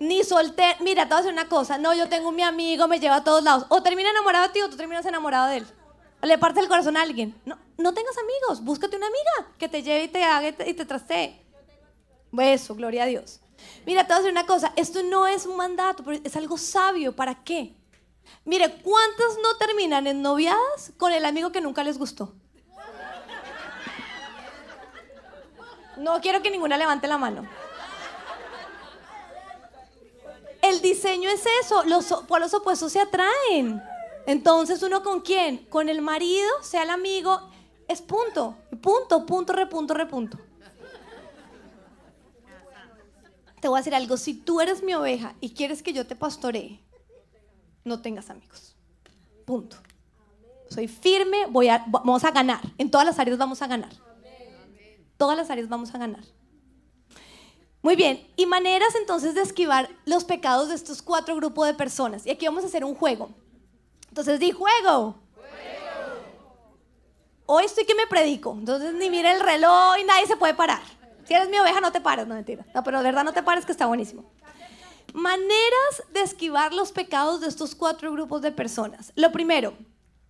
Ni 0.00 0.22
solter. 0.24 0.76
Mira, 0.80 1.04
te 1.04 1.08
voy 1.08 1.18
a 1.18 1.22
decir 1.22 1.32
una 1.32 1.48
cosa. 1.48 1.78
No, 1.78 1.94
yo 1.94 2.08
tengo 2.08 2.32
mi 2.32 2.42
amigo, 2.42 2.86
me 2.88 3.00
lleva 3.00 3.16
a 3.16 3.24
todos 3.24 3.42
lados. 3.42 3.66
O 3.68 3.82
termina 3.82 4.10
enamorado 4.10 4.46
de 4.46 4.52
ti 4.52 4.60
o 4.62 4.70
tú 4.70 4.76
terminas 4.76 5.04
enamorado 5.06 5.48
de 5.48 5.58
él 5.58 5.66
le 6.26 6.38
parte 6.38 6.60
el 6.60 6.68
corazón 6.68 6.96
a 6.96 7.02
alguien. 7.02 7.34
No, 7.44 7.56
no 7.78 7.94
tengas 7.94 8.16
amigos, 8.18 8.64
búscate 8.64 8.96
una 8.96 9.06
amiga 9.06 9.54
que 9.56 9.68
te 9.68 9.82
lleve 9.82 10.04
y 10.04 10.08
te 10.08 10.22
haga 10.22 10.48
y 10.48 10.74
te, 10.74 10.84
trastee. 10.84 11.40
Eso, 12.36 12.74
gloria 12.74 13.04
a 13.04 13.06
Dios. 13.06 13.40
Mira, 13.86 14.02
te 14.04 14.12
voy 14.12 14.14
a 14.14 14.18
decir 14.18 14.32
una 14.32 14.46
cosa, 14.46 14.72
esto 14.76 15.02
no 15.04 15.26
es 15.28 15.46
un 15.46 15.56
mandato, 15.56 16.02
pero 16.04 16.20
es 16.22 16.36
algo 16.36 16.58
sabio. 16.58 17.14
¿Para 17.14 17.42
qué? 17.44 17.74
Mire, 18.44 18.82
¿cuántas 18.82 19.36
no 19.42 19.56
terminan 19.56 20.06
en 20.08 20.22
noviadas 20.22 20.92
con 20.96 21.12
el 21.12 21.24
amigo 21.24 21.52
que 21.52 21.60
nunca 21.60 21.84
les 21.84 21.98
gustó? 21.98 22.34
No 25.96 26.20
quiero 26.20 26.42
que 26.42 26.50
ninguna 26.50 26.76
levante 26.76 27.06
la 27.06 27.18
mano. 27.18 27.48
El 30.62 30.80
diseño 30.82 31.30
es 31.30 31.44
eso, 31.62 31.84
los 31.84 32.06
polos 32.26 32.52
opuestos 32.54 32.92
se 32.92 33.00
atraen. 33.00 33.80
Entonces, 34.26 34.82
¿uno 34.82 35.02
con 35.02 35.20
quién? 35.20 35.58
Con 35.66 35.88
el 35.88 36.02
marido, 36.02 36.48
sea 36.62 36.82
el 36.82 36.90
amigo, 36.90 37.48
es 37.88 38.02
punto, 38.02 38.56
punto, 38.82 39.24
punto, 39.26 39.52
repunto, 39.52 39.94
repunto. 39.94 40.38
Te 43.60 43.66
voy 43.66 43.78
a 43.78 43.80
decir 43.80 43.94
algo, 43.94 44.16
si 44.16 44.34
tú 44.34 44.60
eres 44.60 44.82
mi 44.82 44.94
oveja 44.94 45.34
y 45.40 45.50
quieres 45.50 45.82
que 45.82 45.92
yo 45.92 46.06
te 46.06 46.14
pastoree, 46.14 46.80
no 47.84 48.00
tengas 48.00 48.30
amigos. 48.30 48.76
Punto. 49.44 49.76
Soy 50.68 50.86
firme, 50.86 51.46
voy 51.46 51.68
a, 51.68 51.84
vamos 51.88 52.22
a 52.24 52.30
ganar. 52.30 52.60
En 52.76 52.90
todas 52.90 53.06
las 53.06 53.18
áreas 53.18 53.38
vamos 53.38 53.62
a 53.62 53.66
ganar. 53.66 53.90
Todas 55.16 55.36
las 55.36 55.50
áreas 55.50 55.68
vamos 55.68 55.92
a 55.94 55.98
ganar. 55.98 56.22
Muy 57.80 57.96
bien, 57.96 58.28
y 58.36 58.44
maneras 58.44 58.94
entonces 58.96 59.34
de 59.34 59.40
esquivar 59.40 59.88
los 60.04 60.24
pecados 60.24 60.68
de 60.68 60.74
estos 60.74 61.00
cuatro 61.00 61.34
grupos 61.36 61.66
de 61.66 61.74
personas. 61.74 62.26
Y 62.26 62.30
aquí 62.30 62.46
vamos 62.46 62.64
a 62.64 62.66
hacer 62.66 62.84
un 62.84 62.94
juego. 62.94 63.30
Entonces 64.08 64.38
di 64.38 64.50
juego. 64.50 65.16
Hoy 67.50 67.64
estoy 67.64 67.86
que 67.86 67.94
me 67.94 68.06
predico. 68.06 68.52
Entonces 68.52 68.92
ni 68.92 69.08
mira 69.08 69.32
el 69.32 69.40
reloj 69.40 69.96
y 69.98 70.04
nadie 70.04 70.26
se 70.26 70.36
puede 70.36 70.52
parar. 70.52 70.82
Si 71.24 71.32
eres 71.32 71.48
mi 71.48 71.58
oveja, 71.58 71.80
no 71.80 71.90
te 71.90 71.98
pares. 72.02 72.26
No, 72.26 72.34
mentira. 72.34 72.66
No, 72.74 72.84
pero 72.84 72.98
de 72.98 73.04
verdad 73.04 73.24
no 73.24 73.32
te 73.32 73.42
pares 73.42 73.64
que 73.64 73.72
está 73.72 73.86
buenísimo. 73.86 74.30
Maneras 75.14 76.02
de 76.12 76.20
esquivar 76.20 76.74
los 76.74 76.92
pecados 76.92 77.40
de 77.40 77.48
estos 77.48 77.74
cuatro 77.74 78.12
grupos 78.12 78.42
de 78.42 78.52
personas. 78.52 79.14
Lo 79.16 79.32
primero, 79.32 79.72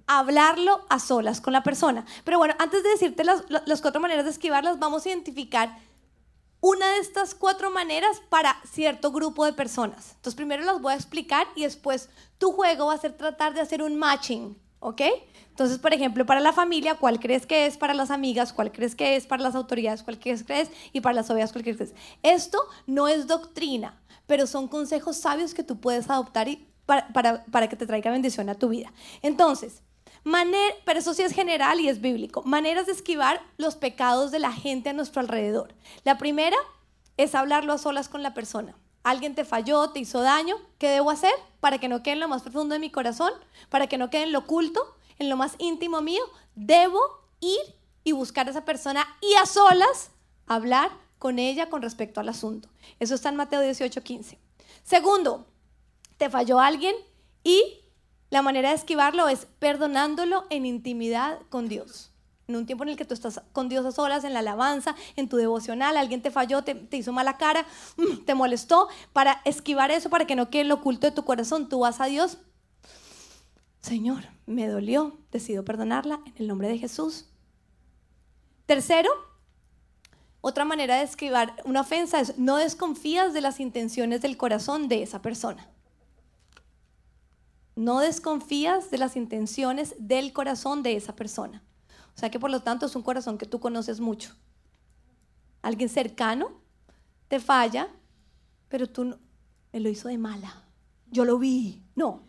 hablarlo 0.07 0.87
a 0.89 1.01
solas 1.01 1.41
con 1.41 1.53
la 1.53 1.65
persona. 1.65 2.07
Pero 2.23 2.39
bueno, 2.39 2.55
antes 2.61 2.85
de 2.85 2.91
decirte 2.91 3.25
las, 3.25 3.43
las 3.49 3.81
cuatro 3.83 4.01
maneras 4.01 4.25
de 4.25 4.31
esquivarlas, 4.31 4.79
vamos 4.79 5.05
a 5.05 5.09
identificar 5.09 5.77
una 6.61 6.89
de 6.89 6.99
estas 6.99 7.35
cuatro 7.35 7.73
maneras 7.73 8.23
para 8.29 8.61
cierto 8.71 9.11
grupo 9.11 9.45
de 9.45 9.55
personas. 9.55 10.13
Entonces 10.15 10.37
primero 10.37 10.63
las 10.63 10.81
voy 10.81 10.93
a 10.93 10.97
explicar 10.97 11.49
y 11.57 11.65
después 11.65 12.11
tu 12.39 12.53
juego 12.53 12.87
va 12.87 12.95
a 12.95 12.99
ser 12.99 13.17
tratar 13.17 13.55
de 13.55 13.61
hacer 13.61 13.83
un 13.83 13.97
matching, 13.97 14.57
¿ok? 14.81 15.03
Entonces, 15.51 15.79
por 15.79 15.93
ejemplo, 15.93 16.25
para 16.27 16.41
la 16.41 16.53
familia, 16.53 16.95
¿cuál 16.95 17.19
crees 17.19 17.47
que 17.47 17.67
es? 17.67 17.77
Para 17.77 17.95
las 17.95 18.11
amigas, 18.11 18.53
¿cuál 18.53 18.71
crees 18.73 18.95
que 18.95 19.17
es? 19.17 19.27
Para 19.27 19.43
las 19.43 19.55
autoridades, 19.55 20.03
¿cuál 20.03 20.19
crees 20.19 20.45
que 20.45 20.61
es? 20.61 20.71
Y 20.93 21.01
para 21.01 21.15
las 21.15 21.31
ovejas, 21.31 21.53
¿cuál 21.53 21.65
crees 21.65 21.77
que 21.77 21.85
es? 21.85 21.95
Esto 22.23 22.59
no 22.87 23.09
es 23.09 23.27
doctrina, 23.27 24.01
pero 24.27 24.47
son 24.47 24.69
consejos 24.69 25.17
sabios 25.17 25.55
que 25.55 25.63
tú 25.63 25.81
puedes 25.81 26.09
adoptar 26.11 26.49
y 26.49 26.69
para, 26.87 27.09
para, 27.09 27.45
para 27.47 27.69
que 27.69 27.77
te 27.77 27.87
traiga 27.87 28.11
bendición 28.11 28.49
a 28.49 28.55
tu 28.55 28.69
vida. 28.69 28.93
Entonces, 29.23 29.83
pero 30.85 30.99
eso 30.99 31.15
sí 31.15 31.23
es 31.23 31.33
general 31.33 31.81
y 31.81 31.89
es 31.89 32.01
bíblico. 32.01 32.43
Maneras 32.43 32.87
de 32.87 32.93
esquivar 32.93 33.41
los 33.57 33.77
pecados 33.77 34.31
de 34.31 34.39
la 34.39 34.53
gente 34.53 34.91
a 34.91 34.93
nuestro 34.93 35.21
alrededor. 35.21 35.75
La 36.05 36.19
primera 36.19 36.57
es 37.17 37.35
hablarlo 37.35 37.73
a 37.73 37.79
solas 37.79 38.09
con 38.09 38.23
la 38.23 38.35
persona. 38.35 38.75
Alguien 39.03 39.35
te 39.35 39.45
falló, 39.45 39.91
te 39.91 40.01
hizo 40.01 40.21
daño. 40.21 40.57
¿Qué 40.79 40.89
debo 40.89 41.11
hacer 41.11 41.33
para 41.61 41.79
que 41.79 41.89
no 41.89 42.03
quede 42.03 42.15
en 42.15 42.21
lo 42.21 42.29
más 42.29 42.43
profundo 42.43 42.75
de 42.75 42.79
mi 42.79 42.91
corazón? 42.91 43.33
Para 43.69 43.87
que 43.87 43.99
no 43.99 44.11
quede 44.11 44.25
en 44.25 44.33
lo 44.33 44.41
oculto, 44.41 44.97
en 45.19 45.29
lo 45.29 45.37
más 45.37 45.55
íntimo 45.59 46.01
mío. 46.01 46.23
Debo 46.55 47.01
ir 47.41 47.61
y 48.05 48.13
buscar 48.13 48.47
a 48.47 48.51
esa 48.51 48.65
persona 48.65 49.07
y 49.21 49.35
a 49.35 49.47
solas 49.47 50.11
hablar 50.47 50.91
con 51.19 51.39
ella 51.39 51.69
con 51.69 51.83
respecto 51.83 52.21
al 52.21 52.29
asunto. 52.29 52.69
Eso 53.01 53.15
está 53.15 53.29
en 53.29 53.37
Mateo 53.37 53.61
18, 53.61 54.03
15. 54.03 54.39
Segundo, 54.83 55.47
te 56.17 56.31
falló 56.31 56.61
alguien 56.61 56.95
Y 57.45 57.81
la 58.31 58.43
manera 58.43 58.71
de 58.71 58.75
esquivarlo 58.75 59.29
es 59.29 59.47
perdonándolo 59.59 60.47
en 60.51 60.67
intimidad 60.67 61.39
con 61.49 61.69
Dios. 61.69 62.08
En 62.49 62.57
un 62.57 62.65
tiempo 62.65 62.83
en 62.85 62.89
el 62.89 62.97
que 62.97 63.05
tú 63.05 63.13
estás 63.13 63.43
con 63.53 63.69
Dios 63.69 63.85
a 63.85 63.93
solas, 63.93 64.25
en 64.25 64.33
la 64.33 64.39
alabanza, 64.39 64.97
en 65.17 65.29
tu 65.29 65.37
devocional, 65.37 65.99
alguien 65.99 66.23
te 66.23 66.31
falló, 66.31 66.63
te, 66.63 66.75
te 66.75 66.97
hizo 66.97 67.13
mala 67.13 67.37
cara, 67.37 67.67
mm, 67.99 68.25
te 68.25 68.35
molestó. 68.35 68.89
Para 69.13 69.43
esquivar 69.45 69.91
eso, 69.91 70.09
para 70.09 70.27
que 70.27 70.35
no 70.35 70.49
quede 70.49 70.65
lo 70.65 70.77
oculto 70.77 71.07
de 71.07 71.13
tu 71.13 71.27
corazón, 71.27 71.69
tú 71.69 71.81
vas 71.81 72.01
a 72.01 72.07
Dios. 72.07 72.39
Señor, 73.83 74.25
me 74.47 74.67
dolió, 74.67 75.19
decido 75.31 75.63
perdonarla 75.63 76.21
en 76.25 76.33
el 76.39 76.49
nombre 76.49 76.69
de 76.69 76.79
Jesús. 76.79 77.27
Tercero, 78.65 79.11
otra 80.41 80.65
manera 80.65 80.97
de 80.97 81.03
esquivar 81.03 81.55
una 81.67 81.83
ofensa 81.83 82.19
es 82.19 82.39
no 82.39 82.57
desconfías 82.57 83.35
de 83.35 83.43
las 83.43 83.61
intenciones 83.61 84.23
del 84.23 84.39
corazón 84.39 84.89
de 84.89 85.03
esa 85.03 85.21
persona. 85.21 85.69
No 87.77 88.01
desconfías 88.01 88.91
de 88.91 88.97
las 88.97 89.17
intenciones 89.17 89.95
del 89.99 90.33
corazón 90.33 90.83
de 90.83 90.97
esa 90.97 91.15
persona. 91.15 91.63
O 92.19 92.21
sea 92.21 92.31
que 92.33 92.41
por 92.41 92.51
lo 92.51 92.59
tanto 92.63 92.85
es 92.85 92.97
un 92.97 93.03
corazón 93.03 93.39
que 93.39 93.47
tú 93.47 93.61
conoces 93.61 94.01
mucho. 94.01 94.35
Alguien 95.63 95.89
cercano 95.89 96.51
te 97.29 97.39
falla, 97.39 97.91
pero 98.69 98.89
tú 98.89 99.05
no, 99.05 99.19
me 99.73 99.79
lo 99.79 99.89
hizo 99.89 100.09
de 100.09 100.19
mala. 100.19 100.65
Yo 101.13 101.25
lo 101.25 101.39
vi. 101.39 101.81
No, 101.95 102.23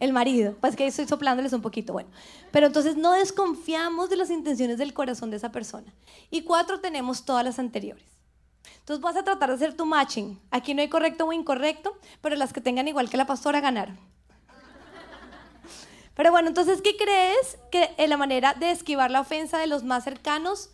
el 0.00 0.14
marido. 0.14 0.56
Pues 0.62 0.76
que 0.76 0.86
estoy 0.86 1.06
soplándoles 1.06 1.52
un 1.52 1.60
poquito, 1.60 1.92
bueno. 1.92 2.08
Pero 2.52 2.68
entonces 2.68 2.96
no 2.96 3.12
desconfiamos 3.12 4.08
de 4.08 4.16
las 4.16 4.30
intenciones 4.30 4.78
del 4.78 4.94
corazón 4.94 5.28
de 5.28 5.36
esa 5.36 5.52
persona. 5.52 5.92
Y 6.30 6.44
cuatro, 6.44 6.80
tenemos 6.80 7.26
todas 7.26 7.44
las 7.44 7.58
anteriores. 7.58 8.06
Entonces 8.78 9.02
vas 9.02 9.16
a 9.16 9.24
tratar 9.24 9.50
de 9.50 9.56
hacer 9.56 9.76
tu 9.76 9.84
matching. 9.84 10.40
Aquí 10.50 10.72
no 10.72 10.80
hay 10.80 10.88
correcto 10.88 11.26
o 11.26 11.34
incorrecto, 11.34 11.98
pero 12.22 12.34
las 12.34 12.54
que 12.54 12.62
tengan 12.62 12.88
igual 12.88 13.10
que 13.10 13.18
la 13.18 13.26
pastora 13.26 13.60
ganaron. 13.60 13.98
Pero 16.14 16.30
bueno, 16.30 16.48
entonces, 16.48 16.80
¿qué 16.82 16.96
crees 16.96 17.58
que 17.70 17.94
es 17.96 18.08
la 18.08 18.16
manera 18.16 18.54
de 18.54 18.70
esquivar 18.70 19.10
la 19.10 19.20
ofensa 19.20 19.58
de 19.58 19.66
los 19.66 19.82
más 19.82 20.04
cercanos 20.04 20.70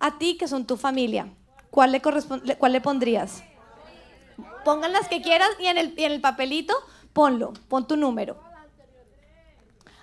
a 0.00 0.18
ti, 0.18 0.36
que 0.36 0.48
son 0.48 0.66
tu 0.66 0.76
familia? 0.76 1.28
¿Cuál 1.70 1.92
le, 1.92 2.02
corresponde, 2.02 2.56
cuál 2.56 2.72
le 2.72 2.80
pondrías? 2.80 3.42
Pongan 4.64 4.92
las 4.92 5.08
que 5.08 5.22
quieras 5.22 5.48
y 5.58 5.66
en 5.66 5.78
el, 5.78 5.94
y 5.98 6.04
en 6.04 6.12
el 6.12 6.20
papelito 6.20 6.74
ponlo, 7.12 7.52
pon 7.68 7.86
tu 7.86 7.96
número 7.96 8.52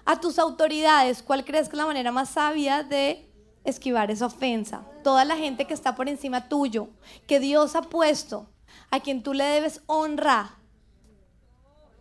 a 0.09 0.19
tus 0.19 0.39
autoridades, 0.39 1.21
¿cuál 1.21 1.45
crees 1.45 1.69
que 1.69 1.75
es 1.75 1.77
la 1.77 1.85
manera 1.85 2.11
más 2.11 2.29
sabia 2.29 2.81
de 2.81 3.29
esquivar 3.63 4.09
esa 4.09 4.25
ofensa? 4.25 4.81
Toda 5.03 5.23
la 5.23 5.35
gente 5.37 5.65
que 5.65 5.73
está 5.75 5.95
por 5.95 6.09
encima 6.09 6.49
tuyo, 6.49 6.89
que 7.27 7.39
Dios 7.39 7.75
ha 7.75 7.83
puesto, 7.83 8.47
a 8.89 9.01
quien 9.01 9.21
tú 9.21 9.35
le 9.35 9.43
debes 9.43 9.83
honra, 9.85 10.57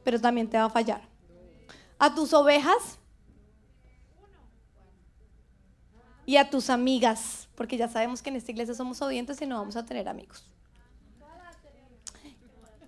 pero 0.04 0.18
también 0.18 0.48
te 0.48 0.56
va 0.56 0.64
a 0.64 0.70
fallar. 0.70 1.07
A 1.98 2.14
tus 2.14 2.32
ovejas 2.32 2.98
y 6.26 6.36
a 6.36 6.50
tus 6.50 6.70
amigas, 6.70 7.48
porque 7.54 7.76
ya 7.76 7.88
sabemos 7.88 8.22
que 8.22 8.30
en 8.30 8.36
esta 8.36 8.52
iglesia 8.52 8.74
somos 8.74 9.00
obedientes 9.02 9.40
y 9.42 9.46
no 9.46 9.58
vamos 9.58 9.76
a 9.76 9.84
tener 9.84 10.08
amigos. 10.08 10.44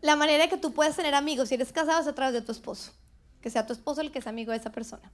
La 0.00 0.16
manera 0.16 0.48
que 0.48 0.56
tú 0.56 0.72
puedes 0.72 0.96
tener 0.96 1.14
amigos 1.14 1.48
si 1.48 1.56
eres 1.56 1.72
casado 1.72 2.00
es 2.00 2.06
a 2.06 2.14
través 2.14 2.34
de 2.34 2.42
tu 2.42 2.52
esposo 2.52 2.92
que 3.40 3.50
sea 3.50 3.66
tu 3.66 3.72
esposo 3.72 4.00
el 4.00 4.10
que 4.10 4.18
es 4.18 4.26
amigo 4.26 4.52
de 4.52 4.58
esa 4.58 4.70
persona. 4.70 5.10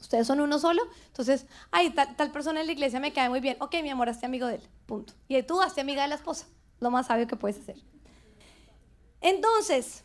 Ustedes 0.00 0.26
son 0.26 0.40
uno 0.40 0.58
solo, 0.58 0.82
entonces, 1.08 1.46
ay, 1.70 1.90
tal, 1.90 2.30
persona 2.30 2.60
en 2.60 2.66
la 2.66 2.72
iglesia 2.72 3.00
me 3.00 3.12
cae 3.12 3.28
muy 3.28 3.40
bien. 3.40 3.56
Ok, 3.60 3.74
mi 3.82 3.90
amor, 3.90 4.08
hazte 4.08 4.26
amigo 4.26 4.46
de 4.46 4.56
él, 4.56 4.62
punto. 4.86 5.14
Y 5.26 5.42
tú 5.42 5.60
hazte 5.60 5.80
amiga 5.80 6.02
de 6.02 6.08
la 6.08 6.14
esposa, 6.14 6.46
lo 6.80 6.90
más 6.90 7.08
sabio 7.08 7.26
que 7.26 7.36
puedes 7.36 7.58
hacer. 7.58 7.76
Entonces, 9.20 10.04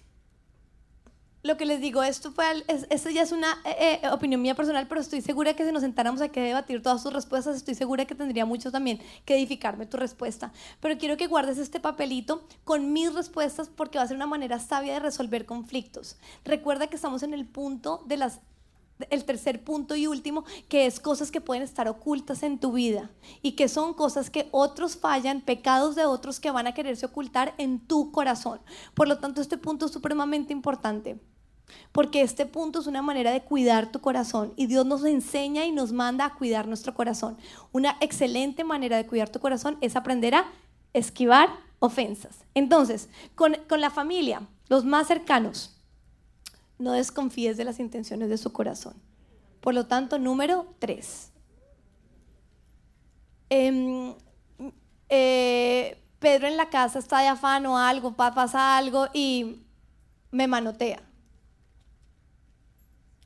lo 1.43 1.57
que 1.57 1.65
les 1.65 1.81
digo, 1.81 2.03
esto, 2.03 2.31
fue, 2.31 2.45
ya 3.13 3.21
es 3.21 3.31
una 3.31 3.57
eh, 3.65 3.99
eh, 4.03 4.09
opinión 4.09 4.41
mía 4.41 4.53
personal, 4.53 4.87
pero 4.87 5.01
estoy 5.01 5.21
segura 5.21 5.55
que 5.55 5.65
si 5.65 5.71
nos 5.71 5.81
sentáramos 5.81 6.21
aquí 6.21 6.39
a 6.39 6.43
debatir 6.43 6.81
todas 6.83 7.01
tus 7.01 7.11
respuestas, 7.11 7.55
estoy 7.55 7.73
segura 7.73 8.05
que 8.05 8.13
tendría 8.13 8.45
mucho 8.45 8.71
también 8.71 8.99
que 9.25 9.35
edificarme 9.35 9.87
tu 9.87 9.97
respuesta. 9.97 10.51
Pero 10.79 10.97
quiero 10.97 11.17
que 11.17 11.27
guardes 11.27 11.57
este 11.57 11.79
papelito 11.79 12.43
con 12.63 12.93
mis 12.93 13.13
respuestas 13.13 13.69
porque 13.69 13.97
va 13.97 14.03
a 14.03 14.07
ser 14.07 14.17
una 14.17 14.27
manera 14.27 14.59
sabia 14.59 14.93
de 14.93 14.99
resolver 14.99 15.45
conflictos. 15.45 16.17
Recuerda 16.45 16.87
que 16.87 16.95
estamos 16.95 17.23
en 17.23 17.33
el 17.33 17.45
punto 17.47 18.03
de 18.05 18.17
las 18.17 18.41
el 19.09 19.25
tercer 19.25 19.63
punto 19.63 19.95
y 19.95 20.05
último, 20.05 20.45
que 20.69 20.85
es 20.85 20.99
cosas 20.99 21.31
que 21.31 21.41
pueden 21.41 21.63
estar 21.63 21.87
ocultas 21.87 22.43
en 22.43 22.59
tu 22.59 22.73
vida 22.73 23.09
y 23.41 23.53
que 23.53 23.67
son 23.67 23.95
cosas 23.95 24.29
que 24.29 24.47
otros 24.51 24.95
fallan, 24.95 25.41
pecados 25.41 25.95
de 25.95 26.05
otros 26.05 26.39
que 26.39 26.51
van 26.51 26.67
a 26.67 26.73
quererse 26.73 27.07
ocultar 27.07 27.55
en 27.57 27.79
tu 27.79 28.11
corazón. 28.11 28.59
Por 28.93 29.07
lo 29.07 29.17
tanto, 29.17 29.41
este 29.41 29.57
punto 29.57 29.87
es 29.87 29.91
supremamente 29.91 30.53
importante. 30.53 31.19
Porque 31.91 32.21
este 32.21 32.45
punto 32.45 32.79
es 32.79 32.87
una 32.87 33.01
manera 33.01 33.31
de 33.31 33.41
cuidar 33.41 33.91
tu 33.91 33.99
corazón 33.99 34.53
y 34.55 34.67
Dios 34.67 34.85
nos 34.85 35.03
enseña 35.03 35.65
y 35.65 35.71
nos 35.71 35.91
manda 35.91 36.25
a 36.25 36.33
cuidar 36.35 36.67
nuestro 36.67 36.93
corazón. 36.93 37.37
Una 37.71 37.97
excelente 37.99 38.63
manera 38.63 38.97
de 38.97 39.05
cuidar 39.05 39.29
tu 39.29 39.39
corazón 39.39 39.77
es 39.81 39.95
aprender 39.95 40.35
a 40.35 40.45
esquivar 40.93 41.49
ofensas. 41.79 42.45
Entonces, 42.53 43.09
con, 43.35 43.55
la 43.69 43.89
familia, 43.89 44.47
los 44.69 44.85
más 44.85 45.07
cercanos, 45.07 45.75
no 46.77 46.93
desconfíes 46.93 47.57
de 47.57 47.65
las 47.65 47.79
intenciones 47.79 48.29
de 48.29 48.37
su 48.37 48.53
corazón. 48.53 48.93
Por 49.59 49.73
lo 49.73 49.85
tanto, 49.87 50.17
número 50.17 50.67
tres. 50.79 51.31
Em, 53.49 54.13
eh, 55.09 55.97
Pedro 56.19 56.47
en 56.47 56.55
la 56.55 56.69
casa 56.69 56.99
está 56.99 57.19
de 57.19 57.27
afán 57.27 57.65
o 57.65 57.77
algo, 57.77 58.15
pasa 58.15 58.77
algo 58.77 59.07
y 59.13 59.65
me 60.31 60.47
manotea 60.47 61.01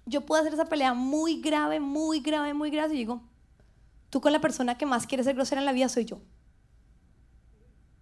yo 0.06 0.22
puedo 0.22 0.42
hacer 0.42 0.54
esa 0.54 0.66
pelea 0.66 0.94
muy 0.94 1.42
grave, 1.42 1.80
muy 1.80 2.20
grave, 2.20 2.54
muy 2.54 2.70
grave 2.70 2.94
y 2.94 2.98
digo, 2.98 3.22
tú 4.10 4.22
con 4.22 4.32
la 4.32 4.42
persona 4.42 4.78
que 4.78 4.86
más 4.86 5.08
quiere 5.08 5.24
ser 5.24 5.36
grosera 5.36 5.62
en 5.62 5.66
la 5.66 5.74
vida 5.74 5.90
soy 5.90 6.06
yo. 6.06 6.20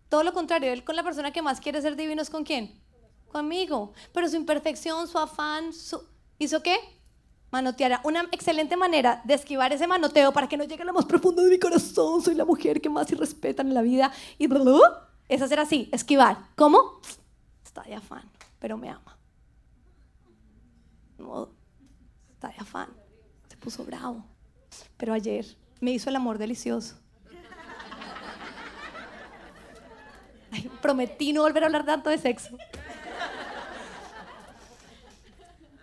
Todo 0.09 0.23
lo 0.23 0.33
contrario, 0.33 0.71
él 0.71 0.83
con 0.83 0.95
la 0.95 1.03
persona 1.03 1.31
que 1.31 1.41
más 1.41 1.59
quiere 1.59 1.81
ser 1.81 1.95
divino 1.95 2.21
es 2.21 2.29
con 2.29 2.43
quién? 2.43 2.79
Conmigo. 3.31 3.93
Pero 4.13 4.29
su 4.29 4.35
imperfección, 4.35 5.07
su 5.07 5.17
afán, 5.17 5.73
su... 5.73 6.03
¿hizo 6.37 6.61
qué? 6.61 6.77
Manotear. 7.49 7.99
Una 8.03 8.21
excelente 8.31 8.77
manera 8.77 9.23
de 9.25 9.33
esquivar 9.33 9.73
ese 9.73 9.87
manoteo 9.87 10.31
para 10.31 10.47
que 10.47 10.57
no 10.57 10.65
llegue 10.65 10.83
a 10.83 10.85
lo 10.85 10.93
más 10.93 11.05
profundo 11.05 11.41
de 11.41 11.49
mi 11.49 11.57
corazón. 11.57 12.21
Soy 12.21 12.35
la 12.35 12.45
mujer 12.45 12.79
que 12.79 12.89
más 12.89 13.11
irrespetan 13.11 13.69
en 13.69 13.73
la 13.73 13.81
vida. 13.81 14.13
Y 14.37 14.47
es 15.29 15.41
hacer 15.41 15.59
así, 15.59 15.89
esquivar. 15.91 16.49
¿Cómo? 16.55 16.99
Está 17.63 17.81
de 17.81 17.95
afán, 17.95 18.29
pero 18.59 18.77
me 18.77 18.89
ama. 18.89 19.17
No, 21.17 21.49
de 22.49 22.55
afán, 22.57 22.89
se 23.49 23.57
puso 23.57 23.83
bravo. 23.83 24.25
Pero 24.97 25.13
ayer 25.13 25.45
me 25.79 25.91
hizo 25.91 26.09
el 26.09 26.15
amor 26.15 26.37
delicioso. 26.37 26.97
prometí 30.83 31.33
no 31.33 31.41
volver 31.41 31.63
a 31.63 31.65
hablar 31.67 31.85
tanto 31.85 32.09
de 32.09 32.17
sexo. 32.17 32.55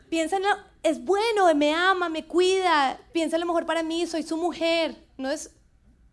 Piensa 0.08 0.36
en 0.36 0.44
es 0.82 1.04
bueno, 1.04 1.52
me 1.54 1.74
ama, 1.74 2.08
me 2.08 2.26
cuida, 2.26 2.98
piensa 3.12 3.36
en 3.36 3.40
lo 3.40 3.46
mejor 3.46 3.66
para 3.66 3.82
mí, 3.82 4.06
soy 4.06 4.22
su 4.22 4.36
mujer. 4.36 4.96
No 5.16 5.30
es 5.30 5.54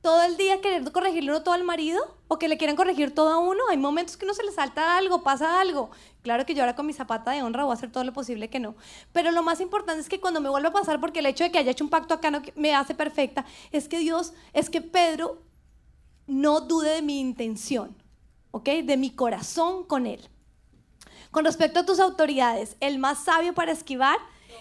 todo 0.08 0.24
el 0.24 0.38
día 0.38 0.62
querer 0.62 0.90
corregirle 0.94 1.32
uno 1.32 1.44
todo 1.44 1.54
al 1.54 1.66
marido 1.66 2.02
o 2.30 2.40
que 2.40 2.48
le 2.48 2.58
quieran 2.58 2.78
corregir 2.78 3.14
todo 3.14 3.30
a 3.30 3.40
uno. 3.40 3.62
Hay 3.70 3.76
momentos 3.76 4.16
que 4.16 4.24
uno 4.24 4.34
se 4.34 4.42
le 4.42 4.54
salta 4.54 4.96
algo, 4.96 5.22
pasa 5.22 5.60
algo. 5.60 5.92
Claro 6.22 6.46
que 6.46 6.54
yo 6.54 6.62
ahora 6.62 6.78
con 6.78 6.86
mi 6.86 6.94
zapata 6.94 7.32
de 7.32 7.44
honra 7.44 7.66
voy 7.66 7.72
a 7.72 7.74
hacer 7.74 7.92
todo 7.92 8.06
lo 8.06 8.14
posible 8.14 8.50
que 8.50 8.62
no. 8.62 8.78
Pero 9.12 9.32
lo 9.32 9.44
más 9.44 9.60
importante 9.60 10.00
es 10.00 10.08
que 10.08 10.22
cuando 10.22 10.40
me 10.40 10.48
vuelva 10.48 10.70
a 10.70 10.72
pasar, 10.72 11.02
porque 11.02 11.20
el 11.20 11.26
hecho 11.26 11.44
de 11.44 11.52
que 11.52 11.58
haya 11.58 11.72
hecho 11.72 11.84
un 11.84 11.90
pacto 11.90 12.14
acá 12.14 12.32
me 12.56 12.74
hace 12.74 12.96
perfecta, 12.96 13.44
es 13.74 13.90
que 13.90 14.00
Dios, 14.00 14.32
es 14.54 14.70
que 14.70 14.80
Pedro 14.80 15.42
no 16.26 16.62
dude 16.62 16.90
de 16.90 17.02
mi 17.02 17.20
intención, 17.20 17.94
¿ok? 18.52 18.70
De 18.86 18.96
mi 18.96 19.10
corazón 19.10 19.84
con 19.84 20.06
Él. 20.08 20.30
Con 21.32 21.44
respecto 21.44 21.82
a 21.82 21.86
tus 21.86 22.00
autoridades, 22.00 22.78
el 22.80 22.98
más 22.98 23.26
sabio 23.26 23.54
para 23.54 23.74
esquivar, 23.74 24.20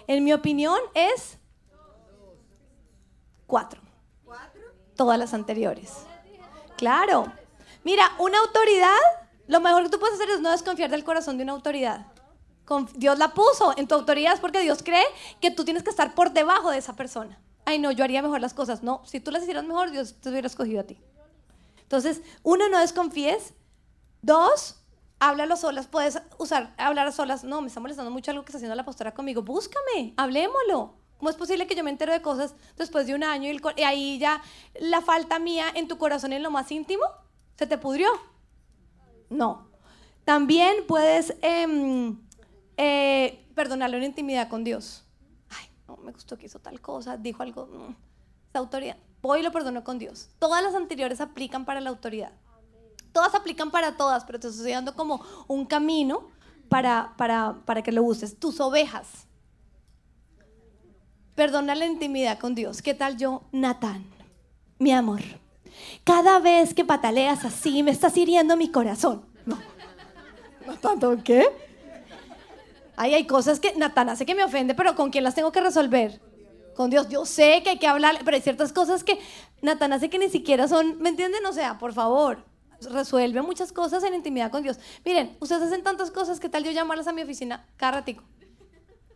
en 0.08 0.24
mi 0.24 0.32
opinión, 0.32 0.80
es 0.94 1.38
cuatro. 3.46 3.85
Todas 4.96 5.18
las 5.18 5.34
anteriores. 5.34 5.92
Claro. 6.76 7.32
Mira, 7.84 8.10
una 8.18 8.38
autoridad, 8.38 8.96
lo 9.46 9.60
mejor 9.60 9.84
que 9.84 9.90
tú 9.90 9.98
puedes 9.98 10.16
hacer 10.16 10.30
es 10.30 10.40
no 10.40 10.50
desconfiar 10.50 10.90
del 10.90 11.04
corazón 11.04 11.36
de 11.36 11.44
una 11.44 11.52
autoridad. 11.52 12.06
Dios 12.94 13.18
la 13.18 13.32
puso 13.32 13.74
en 13.76 13.86
tu 13.86 13.94
autoridad 13.94 14.34
es 14.34 14.40
porque 14.40 14.60
Dios 14.60 14.82
cree 14.82 15.04
que 15.40 15.50
tú 15.50 15.64
tienes 15.64 15.82
que 15.82 15.90
estar 15.90 16.14
por 16.14 16.32
debajo 16.32 16.70
de 16.70 16.78
esa 16.78 16.96
persona. 16.96 17.38
Ay, 17.64 17.78
no, 17.78 17.92
yo 17.92 18.04
haría 18.04 18.22
mejor 18.22 18.40
las 18.40 18.54
cosas. 18.54 18.82
No, 18.82 19.02
si 19.04 19.20
tú 19.20 19.30
las 19.30 19.42
hicieras 19.42 19.64
mejor, 19.64 19.90
Dios 19.90 20.16
te 20.20 20.30
hubiera 20.30 20.46
escogido 20.46 20.80
a 20.80 20.84
ti. 20.84 21.00
Entonces, 21.82 22.22
uno, 22.42 22.68
no 22.68 22.78
desconfíes. 22.80 23.54
Dos, 24.22 24.76
háblalo 25.20 25.56
solas. 25.56 25.86
Puedes 25.86 26.20
usar, 26.38 26.74
hablar 26.78 27.06
a 27.06 27.12
solas. 27.12 27.44
No, 27.44 27.60
me 27.60 27.68
está 27.68 27.80
molestando 27.80 28.10
mucho 28.10 28.30
algo 28.30 28.44
que 28.44 28.50
está 28.50 28.58
haciendo 28.58 28.74
la 28.74 28.84
pastora 28.84 29.14
conmigo. 29.14 29.42
Búscame, 29.42 30.14
hablémoslo. 30.16 30.94
¿Cómo 31.18 31.30
es 31.30 31.36
posible 31.36 31.66
que 31.66 31.74
yo 31.74 31.82
me 31.82 31.90
entero 31.90 32.12
de 32.12 32.20
cosas 32.20 32.54
después 32.76 33.06
de 33.06 33.14
un 33.14 33.24
año 33.24 33.50
y, 33.50 33.60
y 33.76 33.82
ahí 33.82 34.18
ya 34.18 34.42
la 34.80 35.00
falta 35.00 35.38
mía 35.38 35.66
en 35.74 35.88
tu 35.88 35.98
corazón 35.98 36.32
en 36.32 36.42
lo 36.42 36.50
más 36.50 36.70
íntimo? 36.70 37.04
¿Se 37.56 37.66
te 37.66 37.78
pudrió? 37.78 38.08
No. 39.30 39.68
También 40.24 40.84
puedes 40.86 41.34
em, 41.40 42.18
eh, 42.76 43.46
perdonarle 43.54 43.96
una 43.96 44.06
intimidad 44.06 44.48
con 44.48 44.64
Dios. 44.64 45.04
Ay, 45.48 45.66
no 45.88 45.96
me 45.98 46.12
gustó 46.12 46.36
que 46.36 46.46
hizo 46.46 46.58
tal 46.58 46.80
cosa, 46.80 47.16
dijo 47.16 47.42
algo. 47.42 47.94
esa 48.50 48.58
autoridad. 48.58 48.96
Voy 49.22 49.40
y 49.40 49.42
lo 49.42 49.52
perdono 49.52 49.84
con 49.84 49.98
Dios. 49.98 50.28
Todas 50.38 50.62
las 50.62 50.74
anteriores 50.74 51.20
aplican 51.20 51.64
para 51.64 51.80
la 51.80 51.90
autoridad. 51.90 52.32
Todas 53.12 53.34
aplican 53.34 53.70
para 53.70 53.96
todas, 53.96 54.24
pero 54.24 54.38
te 54.38 54.48
estoy 54.48 54.72
dando 54.72 54.94
como 54.94 55.24
un 55.48 55.64
camino 55.64 56.28
para, 56.68 57.14
para, 57.16 57.62
para 57.64 57.82
que 57.82 57.92
lo 57.92 58.02
uses. 58.02 58.38
Tus 58.38 58.60
ovejas. 58.60 59.25
Perdona 61.36 61.74
la 61.74 61.84
intimidad 61.84 62.38
con 62.38 62.54
Dios. 62.54 62.80
¿Qué 62.80 62.94
tal 62.94 63.18
yo, 63.18 63.42
Natán? 63.52 64.06
Mi 64.78 64.90
amor. 64.90 65.20
Cada 66.02 66.38
vez 66.38 66.72
que 66.72 66.82
pataleas 66.82 67.44
así, 67.44 67.82
me 67.82 67.90
estás 67.90 68.16
hiriendo 68.16 68.56
mi 68.56 68.70
corazón. 68.70 69.26
No. 69.44 69.58
¿No 70.66 70.76
tanto 70.78 71.14
qué? 71.22 71.46
Ay, 72.96 73.12
hay 73.12 73.26
cosas 73.26 73.60
que 73.60 73.74
Natán 73.76 74.08
hace 74.08 74.24
que 74.24 74.34
me 74.34 74.44
ofende, 74.44 74.74
pero 74.74 74.96
¿con 74.96 75.10
quién 75.10 75.24
las 75.24 75.34
tengo 75.34 75.52
que 75.52 75.60
resolver? 75.60 76.22
Con 76.74 76.88
Dios. 76.88 77.10
Yo 77.10 77.26
sé 77.26 77.60
que 77.62 77.68
hay 77.68 77.78
que 77.78 77.86
hablar, 77.86 78.16
pero 78.24 78.34
hay 78.34 78.42
ciertas 78.42 78.72
cosas 78.72 79.04
que 79.04 79.18
Natán 79.60 79.92
hace 79.92 80.08
que 80.08 80.18
ni 80.18 80.30
siquiera 80.30 80.66
son, 80.68 80.98
¿me 81.02 81.10
entienden? 81.10 81.44
O 81.44 81.52
sea, 81.52 81.76
por 81.76 81.92
favor, 81.92 82.46
resuelve 82.80 83.42
muchas 83.42 83.72
cosas 83.72 84.02
en 84.04 84.14
intimidad 84.14 84.50
con 84.50 84.62
Dios. 84.62 84.78
Miren, 85.04 85.36
ustedes 85.40 85.64
hacen 85.64 85.82
tantas 85.82 86.10
cosas, 86.10 86.40
¿qué 86.40 86.48
tal 86.48 86.64
yo 86.64 86.70
llamarlas 86.70 87.08
a 87.08 87.12
mi 87.12 87.20
oficina 87.20 87.66
cada 87.76 87.92
ratico? 87.92 88.24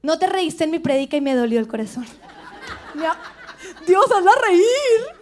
No 0.03 0.19
te 0.19 0.27
reíste 0.27 0.65
en 0.65 0.71
mi 0.71 0.79
predica 0.79 1.17
y 1.17 1.21
me 1.21 1.35
dolió 1.35 1.61
el 1.61 1.69
corazón. 1.69 2.07
Dios, 3.87 4.05
hazla 4.11 4.33
reír. 4.47 5.21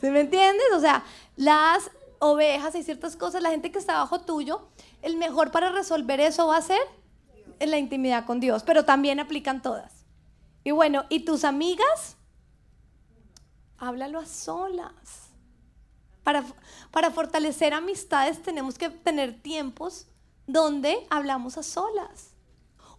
¿Sí 0.00 0.10
me 0.10 0.20
entiendes? 0.20 0.66
O 0.74 0.80
sea, 0.80 1.04
las 1.36 1.90
ovejas 2.18 2.74
y 2.74 2.82
ciertas 2.82 3.16
cosas, 3.16 3.42
la 3.42 3.50
gente 3.50 3.70
que 3.70 3.78
está 3.78 3.94
bajo 3.94 4.20
tuyo, 4.20 4.68
el 5.02 5.16
mejor 5.16 5.50
para 5.50 5.70
resolver 5.70 6.20
eso 6.20 6.46
va 6.46 6.56
a 6.56 6.62
ser 6.62 6.80
en 7.58 7.70
la 7.70 7.78
intimidad 7.78 8.24
con 8.24 8.40
Dios, 8.40 8.62
pero 8.62 8.84
también 8.84 9.20
aplican 9.20 9.62
todas. 9.62 10.04
Y 10.64 10.70
bueno, 10.70 11.04
¿y 11.10 11.20
tus 11.20 11.44
amigas? 11.44 12.16
Háblalo 13.78 14.18
a 14.18 14.26
solas. 14.26 15.30
Para, 16.22 16.42
para 16.90 17.10
fortalecer 17.10 17.74
amistades 17.74 18.42
tenemos 18.42 18.78
que 18.78 18.88
tener 18.88 19.42
tiempos 19.42 20.06
donde 20.46 21.06
hablamos 21.10 21.58
a 21.58 21.62
solas. 21.62 22.33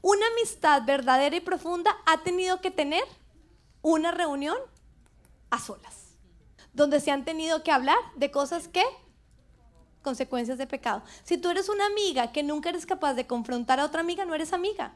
Una 0.06 0.28
amistad 0.38 0.86
verdadera 0.86 1.36
y 1.36 1.40
profunda 1.40 1.98
ha 2.06 2.22
tenido 2.22 2.62
que 2.62 2.70
tener 2.70 3.04
una 3.82 4.12
reunión 4.12 4.56
a 5.50 5.58
solas 5.58 6.14
donde 6.74 7.00
se 7.00 7.10
han 7.10 7.26
tenido 7.26 7.64
que 7.64 7.72
hablar 7.72 7.98
de 8.16 8.30
cosas 8.30 8.68
que 8.68 8.84
consecuencias 10.04 10.60
de 10.60 10.68
pecado. 10.68 11.02
Si 11.24 11.40
tú 11.40 11.50
eres 11.50 11.70
una 11.70 11.88
amiga 11.88 12.32
que 12.32 12.44
nunca 12.44 12.70
eres 12.70 12.86
capaz 12.86 13.16
de 13.16 13.26
confrontar 13.26 13.80
a 13.80 13.86
otra 13.86 14.02
amiga, 14.02 14.26
no 14.26 14.36
eres 14.36 14.54
amiga. 14.54 14.94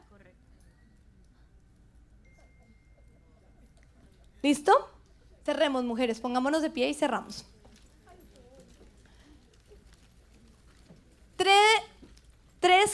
¿Listo? 4.42 4.72
Cerremos, 5.44 5.82
mujeres, 5.82 6.20
pongámonos 6.20 6.62
de 6.62 6.70
pie 6.70 6.88
y 6.88 6.94
cerramos. 6.94 7.44
tres 11.36 11.89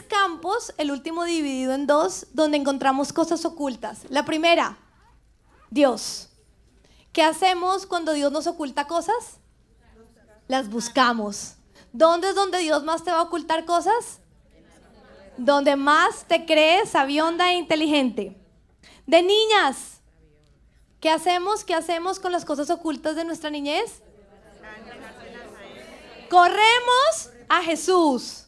campos, 0.08 0.72
el 0.78 0.90
último 0.90 1.24
dividido 1.24 1.74
en 1.74 1.86
dos, 1.86 2.26
donde 2.32 2.56
encontramos 2.56 3.12
cosas 3.12 3.44
ocultas. 3.44 4.00
La 4.08 4.24
primera, 4.24 4.76
Dios. 5.70 6.28
¿Qué 7.12 7.22
hacemos 7.22 7.86
cuando 7.86 8.12
Dios 8.12 8.30
nos 8.30 8.46
oculta 8.46 8.86
cosas? 8.86 9.38
Las 10.48 10.68
buscamos. 10.68 11.54
¿Dónde 11.92 12.28
es 12.28 12.34
donde 12.34 12.58
Dios 12.58 12.84
más 12.84 13.04
te 13.04 13.10
va 13.10 13.18
a 13.18 13.22
ocultar 13.22 13.64
cosas? 13.64 14.20
Donde 15.36 15.76
más 15.76 16.24
te 16.24 16.44
crees 16.46 16.90
sabionda 16.90 17.50
e 17.50 17.56
inteligente. 17.56 18.36
De 19.06 19.22
niñas, 19.22 20.00
¿qué 21.00 21.10
hacemos? 21.10 21.64
¿Qué 21.64 21.74
hacemos 21.74 22.20
con 22.20 22.32
las 22.32 22.44
cosas 22.44 22.70
ocultas 22.70 23.16
de 23.16 23.24
nuestra 23.24 23.50
niñez? 23.50 24.02
Corremos 26.28 27.30
a 27.48 27.62
Jesús. 27.62 28.45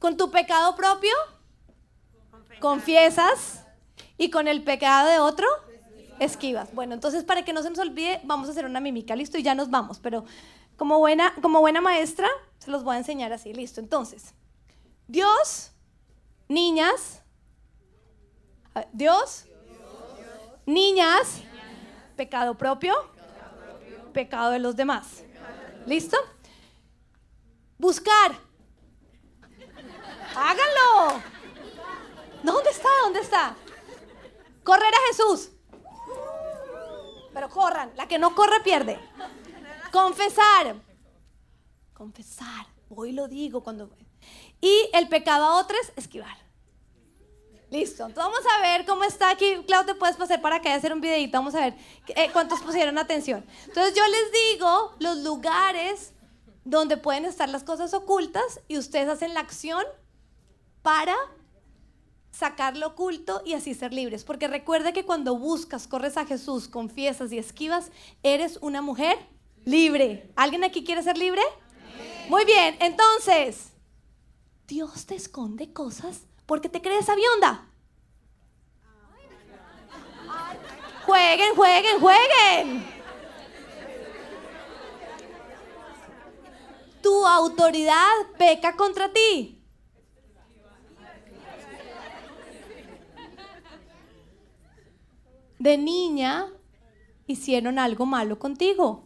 Con 0.00 0.16
tu 0.16 0.32
pecado 0.32 0.74
propio, 0.74 1.12
confiesas. 2.58 3.64
Y 4.18 4.28
con 4.30 4.48
el 4.48 4.62
pecado 4.62 5.08
de 5.08 5.18
otro, 5.18 5.46
esquivas. 6.18 6.74
Bueno, 6.74 6.92
entonces 6.92 7.24
para 7.24 7.42
que 7.42 7.52
no 7.52 7.62
se 7.62 7.70
nos 7.70 7.78
olvide, 7.78 8.20
vamos 8.24 8.48
a 8.48 8.52
hacer 8.52 8.66
una 8.66 8.78
mímica, 8.78 9.16
listo, 9.16 9.38
y 9.38 9.42
ya 9.42 9.54
nos 9.54 9.70
vamos. 9.70 9.98
Pero 9.98 10.24
como 10.76 10.98
buena, 10.98 11.34
como 11.40 11.60
buena 11.60 11.80
maestra, 11.80 12.28
se 12.58 12.70
los 12.70 12.84
voy 12.84 12.96
a 12.96 12.98
enseñar 12.98 13.32
así, 13.32 13.54
listo. 13.54 13.80
Entonces, 13.80 14.34
Dios, 15.08 15.72
niñas, 16.48 17.22
Dios, 18.92 19.46
niñas, 20.66 21.40
pecado 22.16 22.56
propio, 22.58 22.94
pecado 24.12 24.50
de 24.50 24.58
los 24.58 24.76
demás. 24.76 25.24
¿Listo? 25.86 26.18
Buscar. 27.78 28.49
Háganlo. 30.34 31.22
¿Dónde 32.42 32.70
está? 32.70 32.88
¿Dónde 33.02 33.20
está? 33.20 33.56
Correr 34.64 34.94
a 34.94 35.06
Jesús 35.08 35.50
pero 37.32 37.48
corran. 37.48 37.92
La 37.96 38.06
que 38.06 38.18
no 38.18 38.34
corre 38.34 38.60
pierde. 38.60 38.98
Confesar. 39.92 40.76
Confesar. 41.94 42.66
Hoy 42.88 43.12
lo 43.12 43.28
digo 43.28 43.62
cuando... 43.62 43.90
Y 44.60 44.90
el 44.92 45.08
pecado 45.08 45.44
a 45.44 45.58
otros, 45.58 45.80
esquivar. 45.96 46.36
Listo. 47.70 48.04
Entonces 48.04 48.32
vamos 48.32 48.44
a 48.58 48.62
ver 48.62 48.84
cómo 48.84 49.04
está 49.04 49.30
aquí. 49.30 49.62
Claudio, 49.66 49.94
te 49.94 49.98
puedes 49.98 50.16
pasar 50.16 50.40
para 50.42 50.56
acá 50.56 50.70
y 50.70 50.72
hacer 50.72 50.92
un 50.92 51.00
videito. 51.00 51.38
Vamos 51.38 51.54
a 51.54 51.60
ver 51.60 51.74
eh, 52.08 52.28
cuántos 52.32 52.60
pusieron 52.60 52.98
atención. 52.98 53.46
Entonces 53.66 53.94
yo 53.94 54.02
les 54.06 54.32
digo 54.32 54.96
los 54.98 55.18
lugares 55.18 56.12
donde 56.64 56.96
pueden 56.96 57.24
estar 57.24 57.48
las 57.48 57.62
cosas 57.62 57.94
ocultas 57.94 58.60
y 58.68 58.76
ustedes 58.76 59.08
hacen 59.08 59.34
la 59.34 59.40
acción 59.40 59.84
para 60.82 61.16
sacar 62.30 62.76
lo 62.76 62.88
oculto 62.88 63.42
y 63.44 63.54
así 63.54 63.74
ser 63.74 63.92
libres. 63.92 64.24
Porque 64.24 64.48
recuerda 64.48 64.92
que 64.92 65.04
cuando 65.04 65.36
buscas, 65.36 65.86
corres 65.86 66.16
a 66.16 66.24
Jesús, 66.26 66.68
confiesas 66.68 67.32
y 67.32 67.38
esquivas, 67.38 67.90
eres 68.22 68.58
una 68.62 68.82
mujer 68.82 69.18
libre. 69.64 70.30
¿Alguien 70.36 70.64
aquí 70.64 70.84
quiere 70.84 71.02
ser 71.02 71.18
libre? 71.18 71.42
Muy 72.28 72.44
bien, 72.44 72.76
entonces, 72.80 73.72
Dios 74.66 75.06
te 75.06 75.16
esconde 75.16 75.72
cosas 75.72 76.22
porque 76.46 76.68
te 76.68 76.80
crees 76.80 77.08
avionda. 77.08 77.66
Jueguen, 81.04 81.54
jueguen, 81.56 82.00
jueguen. 82.00 83.00
Tu 87.02 87.26
autoridad 87.26 88.12
peca 88.38 88.76
contra 88.76 89.12
ti. 89.12 89.59
De 95.60 95.76
niña 95.76 96.46
hicieron 97.26 97.78
algo 97.78 98.06
malo 98.06 98.38
contigo. 98.38 99.04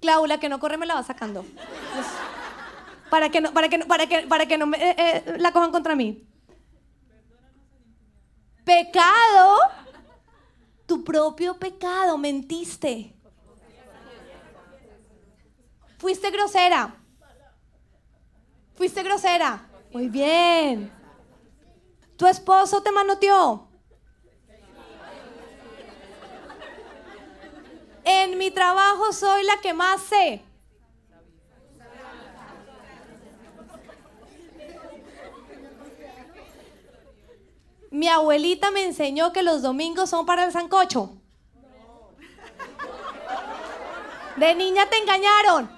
Claula, 0.00 0.38
que 0.38 0.48
no 0.48 0.60
corre, 0.60 0.76
me 0.76 0.86
la 0.86 0.96
va 0.96 1.02
sacando. 1.02 1.44
para 3.08 3.30
que 3.30 3.40
no, 3.40 3.52
para 3.52 3.68
que 3.68 3.78
para 3.78 4.06
que, 4.06 4.26
para 4.26 4.46
que 4.46 4.58
no 4.58 4.66
me, 4.66 4.76
eh, 4.76 4.94
eh, 4.98 5.36
la 5.38 5.52
cojan 5.52 5.70
contra 5.70 5.94
mí. 5.94 6.26
Pecado, 8.64 9.56
tu 10.84 11.04
propio 11.04 11.56
pecado, 11.56 12.18
mentiste. 12.18 13.14
Fuiste 15.98 16.30
grosera. 16.30 16.96
Fuiste 18.74 19.02
grosera. 19.04 19.68
Muy 19.92 20.08
bien. 20.08 20.95
¿Tu 22.16 22.26
esposo 22.26 22.82
te 22.82 22.92
manoteó? 22.92 23.68
En 28.04 28.38
mi 28.38 28.50
trabajo 28.50 29.12
soy 29.12 29.44
la 29.44 29.60
que 29.60 29.74
más 29.74 30.00
sé. 30.00 30.42
Mi 37.90 38.08
abuelita 38.08 38.70
me 38.70 38.84
enseñó 38.84 39.32
que 39.32 39.42
los 39.42 39.62
domingos 39.62 40.10
son 40.10 40.26
para 40.26 40.44
el 40.44 40.52
sancocho. 40.52 41.16
De 44.36 44.54
niña 44.54 44.88
te 44.88 44.98
engañaron. 44.98 45.70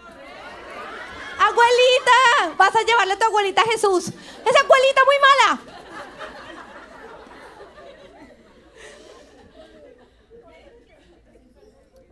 Abuelita, 1.39 2.57
vas 2.57 2.75
a 2.75 2.83
llevarle 2.83 3.15
a 3.15 3.19
tu 3.19 3.25
abuelita 3.25 3.63
a 3.63 3.71
Jesús. 3.71 4.09
Esa 4.09 4.61
abuelita 4.61 5.01
muy 5.05 5.17
mala. 5.21 5.78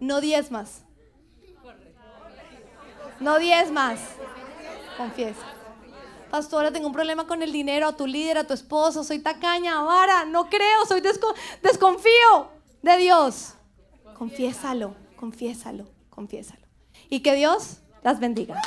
No 0.01 0.21
más. 0.51 0.83
No 3.21 3.39
más. 3.73 4.01
Confiesa. 4.97 5.57
Pastora, 6.31 6.73
tengo 6.73 6.89
un 6.89 6.93
problema 6.93 7.27
con 7.27 7.43
el 7.43 7.53
dinero, 7.53 7.89
a 7.89 7.97
tu 7.97 8.07
líder, 8.07 8.39
a 8.39 8.47
tu 8.47 8.53
esposo, 8.53 9.05
soy 9.05 9.21
tacaña, 9.21 9.81
vara, 9.83 10.25
no 10.25 10.49
creo, 10.51 10.85
soy 10.87 11.01
desconfío 11.01 12.49
de 12.83 12.97
Dios. 12.97 13.55
Confiésalo, 14.19 14.95
confiésalo, 15.17 15.87
confiésalo. 16.11 16.67
Y 17.09 17.21
que 17.21 17.35
Dios 17.35 17.79
las 18.03 18.19
bendiga. 18.19 18.61